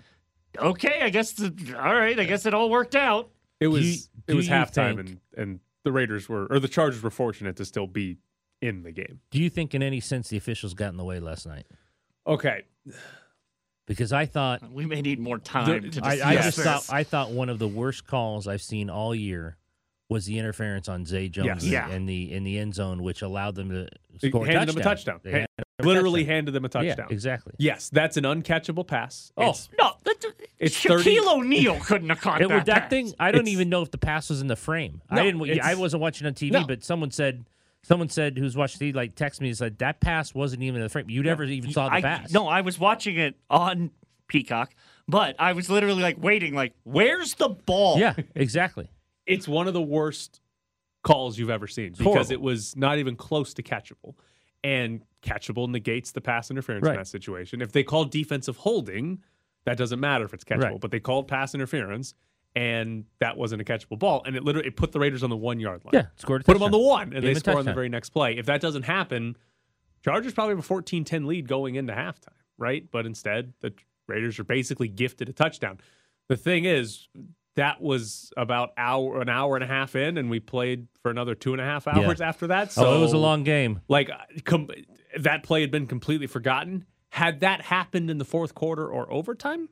okay, 0.59 0.99
I 1.01 1.09
guess 1.09 1.31
the, 1.33 1.53
all 1.77 1.95
right, 1.95 2.19
I 2.19 2.25
guess 2.25 2.45
it 2.45 2.53
all 2.53 2.69
worked 2.69 2.95
out. 2.95 3.29
It 3.61 3.67
was 3.67 3.85
you- 3.85 4.03
it 4.27 4.33
was 4.35 4.47
you 4.47 4.53
halftime, 4.53 4.95
think- 4.97 5.09
and 5.09 5.19
and 5.37 5.59
the 5.85 5.91
Raiders 5.91 6.27
were 6.27 6.45
or 6.47 6.59
the 6.59 6.67
Chargers 6.67 7.01
were 7.01 7.09
fortunate 7.11 7.55
to 7.57 7.65
still 7.65 7.87
be 7.87 8.17
in 8.61 8.83
the 8.83 8.91
game. 8.91 9.19
do 9.31 9.39
you 9.39 9.49
think 9.49 9.73
in 9.75 9.83
any 9.83 9.99
sense 9.99 10.29
the 10.29 10.37
officials 10.37 10.73
got 10.73 10.89
in 10.89 10.97
the 10.97 11.03
way 11.03 11.19
last 11.19 11.45
night? 11.45 11.65
Okay, 12.25 12.63
Because 13.85 14.13
I 14.13 14.25
thought 14.25 14.71
We 14.71 14.85
may 14.85 15.01
need 15.01 15.19
more 15.19 15.37
time 15.39 15.91
to 15.91 16.01
I, 16.01 16.11
I 16.29 16.35
just 16.35 16.55
this. 16.57 16.65
thought 16.65 16.85
I 16.89 17.03
thought 17.03 17.31
one 17.31 17.49
of 17.49 17.59
the 17.59 17.67
worst 17.67 18.07
calls 18.07 18.47
I've 18.47 18.61
seen 18.61 18.89
all 18.89 19.13
year 19.13 19.57
was 20.09 20.25
the 20.25 20.37
interference 20.37 20.87
on 20.89 21.05
Zay 21.05 21.27
Jones 21.29 21.65
Yes. 21.65 21.89
Yeah. 21.89 21.89
in 21.95 22.05
the 22.05 22.31
in 22.33 22.43
the 22.43 22.59
end 22.59 22.75
zone, 22.75 23.01
which 23.03 23.21
allowed 23.21 23.55
them 23.55 23.69
to 23.69 23.87
They 24.21 24.29
score 24.29 24.45
handed 24.45 24.69
a 24.69 24.71
him 24.73 24.77
a 24.79 24.83
touchdown. 24.83 25.15
touchdown. 25.15 25.19
They 25.23 25.31
Hey, 25.31 25.37
handed 25.37 25.49
him 25.79 25.85
Literally 25.87 26.21
touchdown. 26.21 26.35
handed 26.35 26.51
them 26.51 26.65
a 26.65 26.67
Yeah, 26.67 26.89
touchdown. 26.95 27.07
exactly. 27.09 27.53
Yes, 27.57 27.89
that's 27.89 28.17
an 28.17 28.23
uncatchable 28.25 28.85
pass. 28.85 29.31
Oh, 29.37 29.41
It's- 29.43 29.69
No, 29.79 29.93
that, 30.03 30.23
It's 30.59 30.79
Shaquille 30.79 31.03
30 31.03 31.19
O'Neal 31.21 31.79
couldn't 31.83 32.09
have 32.09 32.21
caught 32.21 32.41
It, 32.41 32.49
that, 32.49 32.65
that 32.67 32.81
pass. 32.83 32.89
thing, 32.89 33.13
I 33.19 33.31
don't 33.31 33.41
It's- 33.41 33.53
even 33.53 33.69
know 33.69 33.81
if 33.81 33.91
the 33.91 33.97
pass 33.97 34.29
was 34.29 34.41
in 34.41 34.47
the 34.47 34.55
frame. 34.55 35.01
I 35.09 35.23
didn't. 35.23 35.59
I 35.61 35.75
wasn't 35.75 36.01
watching 36.01 36.27
on 36.27 36.33
TV, 36.33 36.51
No. 36.51 36.65
but 36.67 36.83
someone 36.83 37.11
said, 37.11 37.45
someone 37.81 38.09
said 38.09 38.37
who's 38.37 38.55
watching 38.55 38.79
TV, 38.79 38.93
like 38.95 39.15
text 39.15 39.41
me 39.41 39.47
and 39.49 39.57
said 39.57 39.77
that 39.79 39.99
pass 39.99 40.33
wasn't 40.35 40.61
even 40.63 40.77
in 40.77 40.83
the 40.83 40.89
frame. 40.89 41.09
You 41.09 41.23
never 41.23 41.43
even 41.45 41.71
saw 41.71 41.89
the 41.89 41.95
I, 41.95 42.01
pass. 42.01 42.31
No, 42.31 42.47
I 42.47 42.61
was 42.61 42.77
watching 42.79 43.17
it 43.17 43.35
on 43.49 43.91
Peacock, 44.27 44.73
but 45.07 45.35
I 45.39 45.53
was 45.53 45.69
literally 45.69 46.01
like 46.03 46.21
waiting, 46.21 46.53
like, 46.53 46.73
where's 46.83 47.33
the 47.35 47.49
ball? 47.49 47.99
Yeah, 47.99 48.13
exactly. 48.35 48.89
It's 49.25 49.47
one 49.47 49.67
of 49.67 49.73
the 49.73 49.81
worst 49.81 50.41
calls 51.03 51.37
you've 51.37 51.49
ever 51.49 51.67
seen 51.67 51.91
because 51.91 52.03
horrible. 52.05 52.31
it 52.31 52.41
was 52.41 52.75
not 52.75 52.97
even 52.97 53.15
close 53.15 53.53
to 53.55 53.63
catchable. 53.63 54.15
And 54.63 55.01
catchable 55.21 55.67
negates 55.69 56.11
the 56.11 56.21
pass 56.21 56.49
interference 56.49 56.85
Right. 56.85 56.93
in 56.93 56.99
that 56.99 57.07
situation. 57.07 57.61
If 57.61 57.73
they 57.73 57.83
call 57.83 58.05
defensive 58.05 58.55
holding, 58.57 59.21
that 59.65 59.77
doesn't 59.77 59.99
matter 59.99 60.23
if 60.23 60.33
it's 60.33 60.45
catchable. 60.45 60.63
Right. 60.63 60.79
But 60.79 60.91
they 60.91 61.01
called 61.01 61.27
pass 61.27 61.53
interference, 61.53 62.13
and 62.55 63.03
that 63.19 63.35
wasn't 63.35 63.61
a 63.61 63.65
catchable 63.65 63.99
ball. 63.99 64.23
And 64.25 64.35
it 64.37 64.43
literally 64.45 64.67
it 64.69 64.77
put 64.77 64.93
the 64.93 64.99
Raiders 64.99 65.21
on 65.23 65.29
the 65.29 65.35
one 65.35 65.59
yard 65.59 65.83
line. 65.83 65.91
Yeah, 65.93 66.05
scored 66.15 66.41
a 66.41 66.43
Put 66.45 66.53
them 66.53 66.63
on 66.63 66.71
the 66.71 66.77
one, 66.77 67.11
and 67.13 67.21
Gave 67.21 67.23
they 67.23 67.33
score 67.35 67.59
on 67.59 67.65
the 67.65 67.73
very 67.73 67.89
next 67.89 68.11
play. 68.11 68.37
If 68.37 68.45
that 68.45 68.61
doesn't 68.61 68.83
happen, 68.83 69.35
Chargers 70.01 70.33
probably 70.33 70.55
have 70.55 70.63
a 70.63 70.73
14-10 70.73 71.25
lead 71.25 71.47
going 71.47 71.75
into 71.75 71.91
halftime, 71.93 72.29
right? 72.57 72.89
But 72.89 73.05
instead, 73.05 73.53
the 73.59 73.73
Raiders 74.07 74.39
are 74.39 74.43
basically 74.45 74.87
gifted 74.87 75.27
a 75.29 75.33
touchdown. 75.33 75.79
The 76.29 76.37
thing 76.37 76.63
is, 76.65 77.07
that 77.55 77.81
was 77.81 78.31
about 78.37 78.71
hour 78.77 79.21
an 79.21 79.29
hour 79.29 79.55
and 79.55 79.63
a 79.63 79.67
half 79.67 79.95
in, 79.95 80.17
and 80.17 80.29
we 80.29 80.39
played 80.39 80.87
for 81.01 81.11
another 81.11 81.35
two 81.35 81.51
and 81.53 81.61
a 81.61 81.65
half 81.65 81.87
hours 81.87 82.19
after 82.21 82.47
that. 82.47 82.71
So 82.71 82.85
oh, 82.85 82.97
it 82.97 83.01
was 83.01 83.13
a 83.13 83.17
long 83.17 83.43
game. 83.43 83.81
like 83.87 84.09
com- 84.45 84.69
that 85.19 85.43
play 85.43 85.61
had 85.61 85.71
been 85.71 85.85
completely 85.87 86.27
forgotten. 86.27 86.85
Had 87.09 87.41
that 87.41 87.61
happened 87.61 88.09
in 88.09 88.17
the 88.17 88.25
fourth 88.25 88.55
quarter 88.55 88.87
or 88.87 89.11
overtime, 89.13 89.69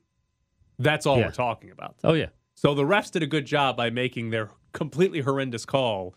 that's 0.78 1.06
all 1.08 1.18
Yeah. 1.18 1.26
we're 1.28 1.32
talking 1.32 1.72
about. 1.72 1.96
Oh 2.04 2.14
yeah, 2.14 2.28
So 2.54 2.76
the 2.76 2.84
refs 2.84 3.10
did 3.12 3.24
a 3.24 3.28
good 3.28 3.46
job 3.48 3.76
by 3.78 3.90
making 3.90 4.30
their 4.30 4.52
completely 4.74 5.22
horrendous 5.22 5.66
call 5.66 6.14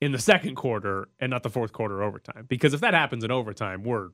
in 0.00 0.12
the 0.12 0.18
second 0.18 0.54
quarter 0.56 1.08
and 1.18 1.30
not 1.30 1.42
the 1.42 1.48
fourth 1.50 1.72
quarter 1.72 2.02
overtime. 2.02 2.44
Because 2.48 2.74
if 2.74 2.80
that 2.82 2.92
happens 2.94 3.24
in 3.24 3.30
overtime, 3.30 3.82
we're 3.82 4.10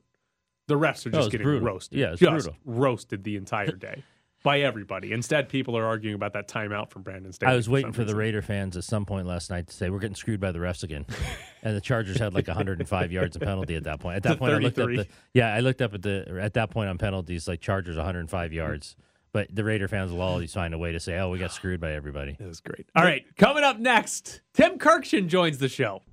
the 0.67 0.75
refs 0.75 1.05
are 1.05 1.09
Oh, 1.09 1.11
just 1.11 1.27
it's 1.27 1.27
getting 1.33 1.45
brutal. 1.45 1.67
roasted. 1.67 1.99
Yeah, 1.99 2.11
it's 2.13 2.21
just 2.21 2.31
brutal. 2.45 2.55
roasted 2.63 3.23
the 3.25 3.35
entire 3.35 3.73
day 3.73 4.03
by 4.45 4.61
everybody. 4.61 5.11
Instead, 5.11 5.49
people 5.49 5.75
are 5.75 5.83
arguing 5.83 6.13
about 6.13 6.31
that 6.33 6.47
timeout 6.47 6.91
from 6.91 7.01
Brandon 7.01 7.33
Staley. 7.33 7.51
I 7.51 7.55
was 7.55 7.67
waiting 7.67 7.87
some 7.87 7.93
for 7.93 8.03
the. 8.05 8.15
Raider 8.15 8.43
fans 8.43 8.77
at 8.77 8.83
some 8.83 9.03
point 9.03 9.25
last 9.25 9.49
night 9.49 9.67
to 9.67 9.73
say 9.73 9.89
we're 9.89 9.99
getting 9.99 10.15
screwed 10.15 10.39
by 10.39 10.51
the 10.51 10.59
refs 10.59 10.83
again, 10.83 11.05
and 11.63 11.75
the 11.75 11.81
Chargers 11.81 12.17
had 12.17 12.33
like 12.33 12.47
105 12.47 13.11
yards 13.11 13.35
of 13.35 13.41
penalty 13.41 13.75
at 13.75 13.83
that 13.83 13.99
point. 13.99 14.17
At 14.17 14.23
that 14.23 14.33
To 14.33 14.37
point, 14.37 14.53
I 14.53 14.57
looked 14.59 14.77
up 14.79 14.87
the 14.87 15.07
yeah, 15.33 15.53
I 15.53 15.59
looked 15.61 15.81
up 15.81 15.95
at 15.95 16.03
the 16.03 16.39
at 16.39 16.53
that 16.53 16.69
point 16.69 16.89
on 16.89 16.97
penalties 16.99 17.47
like 17.47 17.59
Chargers 17.59 17.97
105 17.97 18.53
yards, 18.53 18.95
but 19.33 19.53
the 19.53 19.63
Raider 19.63 19.87
fans 19.87 20.11
will 20.11 20.21
always 20.21 20.53
find 20.53 20.73
a 20.75 20.77
way 20.77 20.91
to 20.91 20.99
say, 20.99 21.17
oh, 21.17 21.31
we 21.31 21.39
got 21.39 21.51
screwed 21.51 21.81
by 21.81 21.93
everybody. 21.93 22.37
It 22.39 22.45
was 22.47 22.61
great. 22.61 22.85
All 22.95 23.03
right, 23.03 23.25
coming 23.37 23.63
up 23.63 23.79
next, 23.79 24.41
Tim 24.53 24.77
Kurkjian 24.77 25.27
joins 25.27 25.57
the 25.57 25.69
show. 25.69 26.03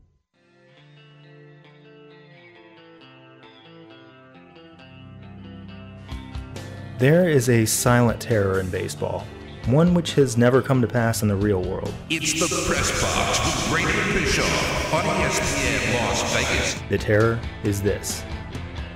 There 7.03 7.29
is 7.29 7.49
a 7.49 7.65
silent 7.65 8.21
terror 8.21 8.61
in 8.61 8.71
baseball, 8.71 9.27
one 9.67 9.93
which 9.93 10.15
has 10.15 10.37
never 10.37 10.62
come 10.62 10.81
to 10.83 10.87
pass 10.87 11.23
in 11.23 11.27
the 11.27 11.35
real 11.35 11.61
world. 11.61 11.93
It's 12.11 12.35
the 12.35 12.47
Press 12.65 12.93
Box 13.03 13.41
with 13.45 13.71
Graney 13.71 14.01
and 14.01 14.15
Bischoff 14.15 14.95
on 14.95 15.05
ESPN 15.07 15.95
Las 15.95 16.33
Vegas. 16.33 16.81
The 16.88 16.99
terror 16.99 17.41
is 17.65 17.83
this 17.83 18.23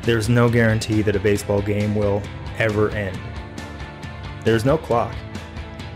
there's 0.03 0.29
no 0.29 0.49
guarantee 0.49 1.03
that 1.03 1.17
a 1.17 1.19
baseball 1.19 1.61
game 1.61 1.97
will 1.97 2.23
ever 2.59 2.91
end. 2.91 3.19
There's 4.45 4.65
no 4.65 4.79
clock. 4.79 5.13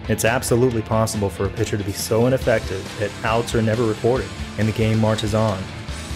It's 0.09 0.25
absolutely 0.25 0.83
possible 0.83 1.31
for 1.31 1.45
a 1.45 1.49
pitcher 1.49 1.79
to 1.79 1.85
be 1.85 1.93
so 1.93 2.27
ineffective 2.27 2.93
that 2.99 3.13
outs 3.25 3.55
are 3.55 3.63
never 3.63 3.85
recorded 3.85 4.29
and 4.59 4.67
the 4.67 4.73
game 4.73 4.99
marches 4.99 5.33
on, 5.33 5.63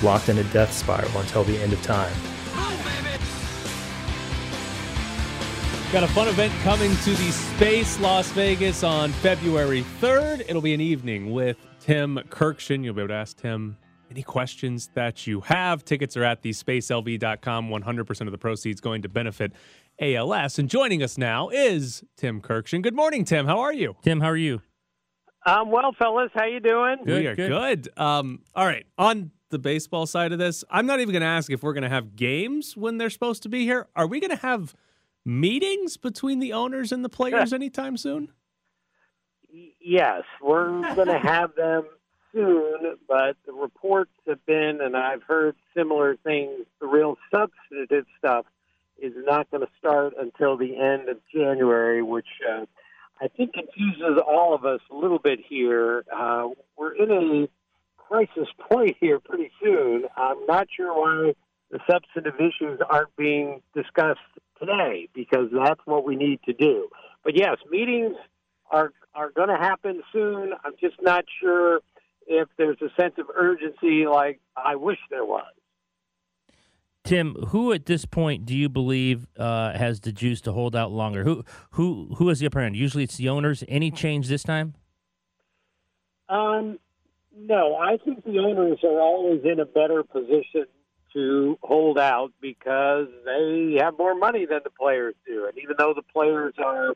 locked 0.03 0.29
in 0.29 0.39
a 0.39 0.45
death 0.53 0.73
spiral 0.73 1.21
until 1.21 1.45
the 1.45 1.57
end 1.63 1.73
of 1.73 1.81
time. 1.83 2.13
Got 5.95 6.03
a 6.03 6.09
fun 6.09 6.27
event 6.27 6.53
coming 6.65 6.91
to 6.91 7.11
the 7.11 7.31
Space 7.31 8.01
Las 8.01 8.29
Vegas 8.33 8.83
on 8.83 9.13
February 9.13 9.85
3rd. 10.01 10.41
It'll 10.41 10.61
be 10.61 10.75
an 10.75 10.81
evening 10.81 11.31
with 11.31 11.57
Tim 11.79 12.19
Kurkjian. 12.31 12.83
You'll 12.83 12.95
be 12.95 13.03
able 13.03 13.11
to 13.11 13.15
ask 13.15 13.37
Tim 13.37 13.77
any 14.11 14.25
questions 14.25 14.91
that 14.95 15.29
you 15.29 15.43
have. 15.43 15.85
Tickets 15.85 16.17
are 16.17 16.25
at 16.25 16.43
thespacelv.com. 16.43 17.69
100% 17.69 18.21
of 18.23 18.33
the 18.33 18.39
proceeds 18.39 18.81
going 18.81 19.03
to 19.03 19.09
benefit 19.09 19.53
ALS. 20.01 20.59
And 20.59 20.69
joining 20.69 21.01
us 21.01 21.17
now 21.17 21.51
is 21.51 22.03
Tim 22.17 22.41
Kurkjian. 22.41 22.83
Good 22.83 22.97
morning, 22.97 23.25
Tim. 23.25 23.47
How 23.47 23.61
are 23.61 23.73
you? 23.73 23.95
Tim, 24.03 24.19
how 24.19 24.31
are 24.31 24.37
you? 24.37 24.63
Um, 25.47 25.71
well, 25.71 25.95
fellas, 25.97 26.33
how 26.35 26.47
you 26.47 26.59
doing? 26.59 27.05
Good, 27.05 27.23
we 27.23 27.27
are 27.29 27.37
good. 27.37 27.51
good. 27.51 27.89
Um, 27.97 28.41
all 28.57 28.67
right. 28.67 28.85
On 28.99 29.31
the 29.51 29.61
baseball 29.61 30.07
side 30.07 30.33
of 30.33 30.41
this, 30.41 30.65
I'm 30.69 30.87
not 30.87 30.99
even 30.99 31.13
going 31.13 31.23
to 31.23 31.29
ask 31.29 31.53
if 31.53 31.63
we're 31.63 31.73
going 31.73 31.83
to 31.85 31.89
have 31.89 32.17
games 32.17 32.77
when 32.77 32.99
they're 32.99 33.11
supposed 33.11 33.45
to 33.45 33.49
be 33.49 33.63
here. 33.63 33.87
Are 33.95 34.09
we 34.09 34.19
going 34.19 34.33
to 34.33 34.43
have 34.43 34.75
meetings 35.25 35.97
between 35.97 36.39
the 36.39 36.53
owners 36.53 36.93
and 36.93 37.05
the 37.05 37.09
players 37.09 37.53
anytime 37.53 37.97
soon? 37.97 38.29
Yes, 39.81 40.23
we're 40.43 40.95
going 40.95 41.09
to 41.09 41.19
have 41.19 41.55
them 41.55 41.85
soon, 42.33 42.97
but 43.09 43.37
the 43.47 43.53
reports 43.53 44.11
have 44.27 44.45
been, 44.47 44.81
and 44.83 44.97
I've 44.97 45.23
heard 45.23 45.57
similar 45.77 46.17
things, 46.17 46.67
the 46.81 46.87
real 46.87 47.17
substantive 47.35 48.07
stuff 48.19 48.47
is 49.01 49.13
not 49.17 49.51
going 49.51 49.63
to 49.63 49.73
start 49.79 50.15
until 50.19 50.57
the 50.57 50.77
end 50.77 51.09
of 51.09 51.19
January, 51.33 52.03
which 52.03 52.27
uh, 52.49 52.65
I 53.21 53.29
think 53.29 53.55
confuses 53.55 54.19
all 54.27 54.55
of 54.55 54.65
us 54.65 54.81
a 54.91 54.95
little 54.95 55.19
bit 55.19 55.41
here. 55.49 56.05
Uh, 56.15 56.49
we're 56.77 56.95
in 56.95 57.11
a 57.11 57.49
crisis 57.97 58.49
point 58.71 58.97
here 59.01 59.19
pretty 59.19 59.51
soon. 59.63 60.05
I'm 60.17 60.47
not 60.47 60.69
sure 60.77 60.93
why 60.93 61.35
the 61.71 61.81
substantive 61.91 62.35
issues 62.37 62.81
aren't 62.89 63.15
being 63.17 63.63
discussed 63.75 64.21
today 64.59 65.09
because 65.15 65.49
that's 65.53 65.81
what 65.85 66.05
we 66.05 66.17
need 66.17 66.41
to 66.45 66.53
do. 66.53 66.89
But 67.23 67.37
yes, 67.37 67.57
meetings 67.71 68.17
are 68.71 68.93
are 69.15 69.31
going 69.31 69.49
to 69.49 69.57
happen 69.57 70.03
soon. 70.13 70.53
I'm 70.65 70.75
just 70.81 70.97
not 71.01 71.25
sure 71.41 71.81
if 72.27 72.49
there's 72.57 72.79
a 72.83 73.01
sense 73.01 73.15
of 73.19 73.27
urgency 73.35 74.07
like 74.07 74.41
I 74.57 74.77
wish 74.77 74.99
there 75.11 75.25
was. 75.25 75.53
Tim, 77.05 77.35
who 77.49 77.73
at 77.73 77.85
this 77.85 78.07
point 78.07 78.47
do 78.47 78.57
you 78.57 78.69
believe 78.69 79.27
uh, 79.39 79.77
has 79.77 80.01
the 80.01 80.11
juice 80.11 80.41
to 80.43 80.53
hold 80.53 80.75
out 80.75 80.91
longer? 80.91 81.23
Who 81.23 81.45
who 81.73 82.15
who 82.17 82.29
has 82.29 82.41
the 82.41 82.47
upper 82.47 82.63
hand? 82.63 82.77
Usually 82.77 83.05
it's 83.05 83.17
the 83.17 83.29
owners. 83.29 83.63
Any 83.69 83.91
change 83.91 84.29
this 84.29 84.43
time? 84.43 84.75
Um, 86.31 86.79
no, 87.37 87.77
I 87.77 87.99
think 87.99 88.25
the 88.25 88.39
owners 88.39 88.79
are 88.83 89.01
always 89.01 89.43
in 89.45 89.61
a 89.61 89.67
better 89.67 90.03
position 90.03 90.65
to 91.15 91.59
hold 91.63 91.99
out 91.99 92.33
because 92.41 93.07
they 93.25 93.79
have 93.81 93.97
more 93.99 94.15
money 94.15 94.47
than 94.47 94.61
the 94.65 94.71
players 94.71 95.15
do. 95.27 95.47
And 95.47 95.57
even 95.59 95.77
though 95.79 95.95
the 95.95 96.03
players 96.03 96.55
are, 96.59 96.95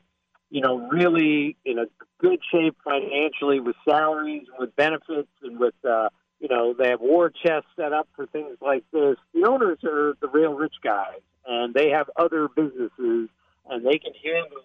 you 0.49 0.61
know, 0.61 0.87
really 0.89 1.57
in 1.65 1.79
a 1.79 1.85
good 2.19 2.39
shape 2.51 2.75
financially 2.83 3.59
with 3.59 3.75
salaries, 3.87 4.43
and 4.49 4.59
with 4.59 4.75
benefits, 4.75 5.29
and 5.41 5.59
with, 5.59 5.73
uh, 5.87 6.09
you 6.39 6.49
know, 6.49 6.73
they 6.77 6.89
have 6.89 7.01
war 7.01 7.29
chests 7.29 7.69
set 7.75 7.93
up 7.93 8.07
for 8.15 8.25
things 8.27 8.57
like 8.61 8.83
this, 8.91 9.15
the 9.33 9.47
owners 9.47 9.79
are 9.83 10.15
the 10.21 10.27
real 10.27 10.53
rich 10.53 10.75
guys. 10.83 11.21
And 11.45 11.73
they 11.73 11.89
have 11.89 12.09
other 12.15 12.47
businesses 12.47 13.29
and 13.69 13.85
they 13.85 13.97
can 13.97 14.13
handle 14.23 14.63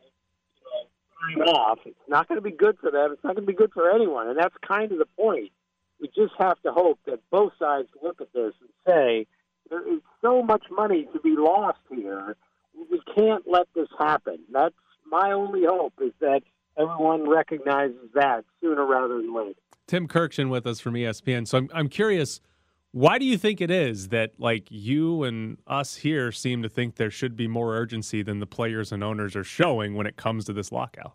off. 1.47 1.79
It's 1.85 1.97
not 2.09 2.29
going 2.29 2.37
to 2.37 2.43
be 2.43 2.51
good 2.51 2.77
for 2.79 2.90
them. 2.90 3.12
It's 3.12 3.25
not 3.25 3.35
going 3.35 3.47
to 3.47 3.53
be 3.53 3.57
good 3.57 3.73
for 3.73 3.90
anyone. 3.90 4.29
And 4.29 4.38
that's 4.38 4.55
kind 4.67 4.93
of 4.93 4.99
the 4.99 5.07
point. 5.19 5.51
We 6.01 6.09
just 6.09 6.35
have 6.38 6.61
to 6.62 6.73
hope 6.73 6.99
that 7.07 7.21
both 7.31 7.53
sides 7.59 7.88
look 8.03 8.21
at 8.21 8.33
this 8.33 8.53
and 8.61 8.71
say, 8.87 9.27
there 9.70 9.87
is 9.87 10.00
so 10.20 10.42
much 10.42 10.64
money 10.70 11.07
to 11.12 11.20
be 11.20 11.35
lost 11.37 11.79
here. 11.90 12.37
We 12.90 13.00
can't 13.14 13.44
let 13.46 13.66
this 13.74 13.88
happen. 13.98 14.38
That's 14.53 14.74
my 15.07 15.33
only 15.33 15.64
hope 15.64 15.94
is 16.00 16.12
that 16.20 16.42
everyone 16.79 17.29
recognizes 17.29 18.11
that 18.14 18.44
sooner 18.61 18.85
rather 18.85 19.16
than 19.16 19.35
later. 19.35 19.59
Tim 19.87 20.09
Kurkjian 20.09 20.48
with 20.48 20.66
us 20.66 20.81
from 20.81 20.94
ESPN. 20.94 21.46
So 21.46 21.59
I'm 21.59 21.68
I'm 21.74 21.88
curious, 21.88 22.40
why 22.92 23.18
do 23.18 23.24
you 23.24 23.37
think 23.37 23.61
it 23.61 23.70
is 23.70 24.09
that 24.09 24.33
like 24.38 24.66
you 24.70 25.24
and 25.24 25.59
us 25.66 25.96
here 25.96 26.33
seem 26.33 26.62
to 26.62 26.68
think 26.68 26.96
there 26.96 27.11
should 27.11 27.37
be 27.37 27.46
more 27.46 27.77
urgency 27.77 28.22
than 28.22 28.40
the 28.40 28.46
players 28.46 28.92
and 28.92 29.05
owners 29.05 29.37
are 29.37 29.44
showing 29.44 29.94
when 29.94 30.07
it 30.07 30.16
comes 30.16 30.44
to 30.46 30.53
this 30.53 30.72
lockout? 30.72 31.14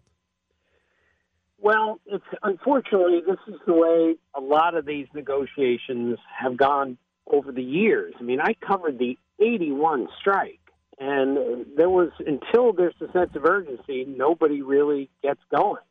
Well, 1.58 2.00
it's 2.06 2.24
unfortunately 2.44 3.22
this 3.26 3.40
is 3.48 3.60
the 3.66 3.74
way 3.74 4.16
a 4.34 4.40
lot 4.40 4.76
of 4.76 4.86
these 4.86 5.08
negotiations 5.14 6.18
have 6.38 6.56
gone 6.56 6.98
over 7.30 7.52
the 7.52 7.64
years. 7.64 8.14
I 8.20 8.24
mean, 8.24 8.40
I 8.42 8.54
covered 8.54 8.98
the 9.00 9.18
81 9.40 10.08
strike 10.20 10.60
and 11.00 11.66
there 11.78 11.90
was 11.90 12.10
until 12.20 12.74
there's 12.74 12.96
a 13.00 13.12
sense 13.12 13.32
of 13.36 13.46
urgency, 13.46 14.06
nobody 14.06 14.62
really 14.62 15.10
gets 15.24 15.40
going. 15.50 15.82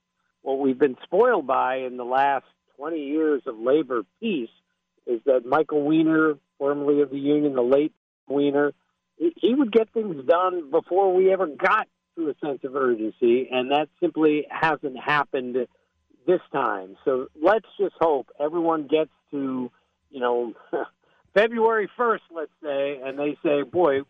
What 0.43 0.59
we've 0.59 0.79
been 0.79 0.97
spoiled 1.03 1.47
by 1.47 1.77
in 1.77 1.97
the 1.97 2.05
last 2.05 2.45
20 2.77 3.01
years 3.01 3.43
of 3.47 3.59
labor 3.59 4.03
peace 4.21 4.51
is 5.07 5.21
that 5.25 5.47
Michael 5.47 5.83
Weiner, 5.83 6.35
formerly 6.59 7.01
of 7.01 7.11
the 7.11 7.19
union, 7.19 7.55
the 7.55 7.63
late 7.63 7.93
Weiner, 8.29 8.73
he- 9.17 9.55
would 9.55 9.73
get 9.73 9.89
things 9.91 10.25
done 10.27 10.71
before 10.71 11.15
we 11.15 11.33
ever 11.33 11.47
got 11.47 11.89
to 12.17 12.29
a 12.29 12.35
sense 12.45 12.63
of 12.63 12.77
urgency, 12.77 13.49
and 13.51 13.71
that 13.71 13.89
simply 14.01 14.47
hasn't 14.51 14.99
happened 14.99 15.67
this 16.27 16.41
time. 16.53 16.97
So 17.05 17.29
let's 17.41 17.67
just 17.81 17.95
hope 17.99 18.29
everyone 18.39 18.87
gets 18.87 19.11
to, 19.31 19.71
you 20.11 20.21
know, 20.21 20.53
February 21.39 21.89
1st, 21.97 22.21
let's 22.35 22.51
say, 22.61 23.01
and 23.05 23.17
they 23.17 23.39
say, 23.45 23.63
boy, 23.63 24.01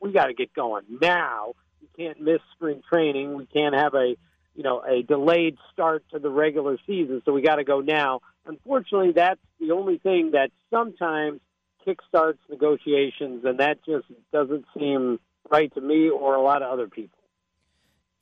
we 0.00 0.12
got 0.12 0.26
to 0.26 0.34
get 0.34 0.52
going 0.52 0.84
now. 1.00 1.54
We 1.80 2.04
can't 2.04 2.20
miss 2.20 2.40
spring 2.52 2.82
training. 2.92 3.36
We 3.36 3.46
can't 3.46 3.74
have 3.74 3.94
a, 3.94 4.16
you 4.54 4.62
know, 4.62 4.82
a 4.86 5.02
delayed 5.02 5.56
start 5.72 6.04
to 6.12 6.18
the 6.18 6.28
regular 6.28 6.76
season, 6.86 7.22
so 7.24 7.32
we 7.32 7.40
got 7.40 7.56
to 7.56 7.64
go 7.64 7.80
now. 7.80 8.20
Unfortunately, 8.44 9.12
that's 9.12 9.40
the 9.58 9.70
only 9.70 9.96
thing 9.96 10.32
that 10.32 10.50
sometimes 10.70 11.40
kickstarts 11.86 12.38
negotiations, 12.50 13.46
and 13.46 13.60
that 13.60 13.78
just 13.86 14.04
doesn't 14.30 14.66
seem 14.76 15.20
right 15.50 15.72
to 15.72 15.80
me 15.80 16.10
or 16.10 16.34
a 16.34 16.42
lot 16.42 16.62
of 16.62 16.70
other 16.70 16.88
people. 16.88 17.18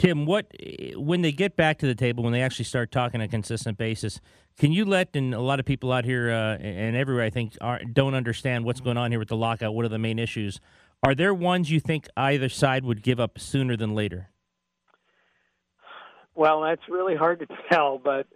Tim, 0.02 0.26
what 0.26 0.52
when 0.96 1.22
they 1.22 1.30
get 1.30 1.54
back 1.54 1.78
to 1.78 1.86
the 1.86 1.94
table, 1.94 2.24
when 2.24 2.32
they 2.32 2.42
actually 2.42 2.64
start 2.64 2.90
talking 2.90 3.20
on 3.20 3.24
a 3.24 3.28
consistent 3.28 3.78
basis, 3.78 4.20
can 4.58 4.72
you 4.72 4.84
let 4.84 5.14
and 5.14 5.32
a 5.32 5.40
lot 5.40 5.60
of 5.60 5.64
people 5.64 5.92
out 5.92 6.04
here 6.04 6.28
uh, 6.28 6.56
and 6.56 6.96
everywhere 6.96 7.24
I 7.24 7.30
think 7.30 7.56
are, 7.60 7.78
don't 7.84 8.14
understand 8.14 8.64
what's 8.64 8.80
going 8.80 8.96
on 8.96 9.12
here 9.12 9.20
with 9.20 9.28
the 9.28 9.36
lockout. 9.36 9.76
What 9.76 9.84
are 9.84 9.88
the 9.88 10.00
main 10.00 10.18
issues? 10.18 10.58
Are 11.04 11.14
there 11.14 11.32
ones 11.32 11.70
you 11.70 11.78
think 11.78 12.08
either 12.16 12.48
side 12.48 12.84
would 12.84 13.04
give 13.04 13.20
up 13.20 13.38
sooner 13.38 13.76
than 13.76 13.94
later? 13.94 14.30
Well, 16.34 16.62
that's 16.62 16.82
really 16.88 17.14
hard 17.14 17.38
to 17.38 17.46
tell, 17.70 17.98
but 17.98 18.26